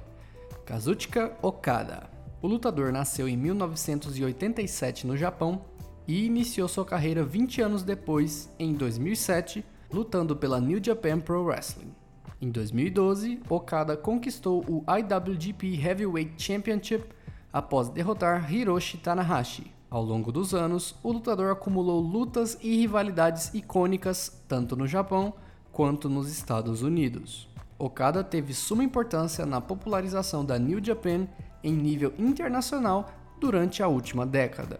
Kazuchika 0.66 1.38
Okada. 1.42 2.10
O 2.42 2.48
lutador 2.48 2.94
nasceu 2.94 3.28
em 3.28 3.36
1987 3.36 5.06
no 5.06 5.18
Japão 5.18 5.66
e 6.08 6.26
iniciou 6.26 6.66
sua 6.70 6.86
carreira 6.86 7.26
20 7.26 7.62
anos 7.62 7.84
depois, 7.84 8.50
em 8.58 8.74
2007, 8.74 9.66
lutando 9.92 10.34
pela 10.34 10.62
New 10.62 10.82
Japan 10.82 11.20
Pro 11.20 11.44
Wrestling. 11.44 11.94
Em 12.42 12.50
2012, 12.50 13.42
Okada 13.50 13.98
conquistou 13.98 14.64
o 14.66 14.86
IWGP 14.90 15.76
Heavyweight 15.76 16.42
Championship 16.42 17.04
após 17.52 17.90
derrotar 17.90 18.52
Hiroshi 18.52 18.98
Tanahashi. 18.98 19.81
Ao 19.92 20.02
longo 20.02 20.32
dos 20.32 20.54
anos, 20.54 20.96
o 21.04 21.12
lutador 21.12 21.52
acumulou 21.52 22.00
lutas 22.00 22.58
e 22.62 22.78
rivalidades 22.78 23.54
icônicas 23.54 24.42
tanto 24.48 24.74
no 24.74 24.88
Japão 24.88 25.34
quanto 25.70 26.08
nos 26.08 26.32
Estados 26.32 26.82
Unidos. 26.82 27.50
Okada 27.78 28.24
teve 28.24 28.54
suma 28.54 28.86
importância 28.86 29.46
na 29.46 29.60
popularização 29.60 30.46
da 30.46 30.58
New 30.58 30.82
Japan 30.82 31.28
em 31.62 31.74
nível 31.74 32.14
internacional 32.18 33.12
durante 33.38 33.84
a 33.84 33.90
última 33.90 34.26
década. 34.26 34.80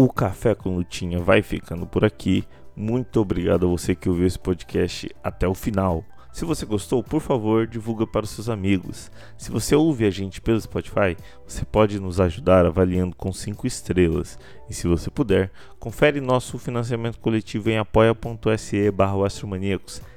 O 0.00 0.08
Café 0.08 0.54
com 0.54 0.76
Lutinha 0.76 1.18
vai 1.18 1.42
ficando 1.42 1.88
por 1.88 2.04
aqui. 2.04 2.44
Muito 2.76 3.20
obrigado 3.20 3.66
a 3.66 3.70
você 3.70 3.96
que 3.96 4.08
ouviu 4.08 4.24
esse 4.26 4.38
podcast 4.38 5.12
até 5.20 5.48
o 5.48 5.54
final. 5.54 6.04
Se 6.34 6.44
você 6.44 6.66
gostou, 6.66 7.00
por 7.00 7.20
favor, 7.20 7.64
divulga 7.64 8.04
para 8.04 8.24
os 8.24 8.30
seus 8.30 8.48
amigos. 8.48 9.08
Se 9.38 9.52
você 9.52 9.76
ouve 9.76 10.04
a 10.04 10.10
gente 10.10 10.40
pelo 10.40 10.60
Spotify, 10.60 11.16
você 11.46 11.64
pode 11.64 12.00
nos 12.00 12.18
ajudar 12.18 12.66
avaliando 12.66 13.14
com 13.14 13.32
5 13.32 13.64
estrelas. 13.68 14.36
E 14.68 14.74
se 14.74 14.88
você 14.88 15.08
puder, 15.12 15.52
confere 15.78 16.20
nosso 16.20 16.58
financiamento 16.58 17.20
coletivo 17.20 17.70
em 17.70 17.78
apoia.se 17.78 18.90
barra 18.90 19.14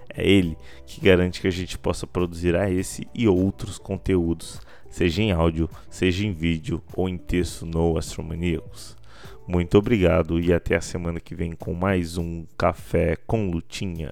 É 0.10 0.28
ele 0.28 0.58
que 0.88 1.00
garante 1.00 1.40
que 1.40 1.48
a 1.48 1.52
gente 1.52 1.78
possa 1.78 2.08
produzir 2.08 2.56
a 2.56 2.68
esse 2.68 3.08
e 3.14 3.28
outros 3.28 3.78
conteúdos, 3.78 4.60
seja 4.90 5.22
em 5.22 5.32
áudio, 5.32 5.70
seja 5.88 6.26
em 6.26 6.34
vídeo 6.34 6.82
ou 6.96 7.08
em 7.08 7.16
texto 7.16 7.64
no 7.64 7.96
Astromaníacos. 7.96 8.98
Muito 9.48 9.78
obrigado 9.78 10.40
e 10.40 10.52
até 10.52 10.78
a 10.78 10.82
semana 10.82 11.20
que 11.20 11.36
vem 11.36 11.52
com 11.52 11.76
mais 11.76 12.18
um 12.18 12.44
Café 12.58 13.16
com 13.16 13.52
Lutinha. 13.52 14.12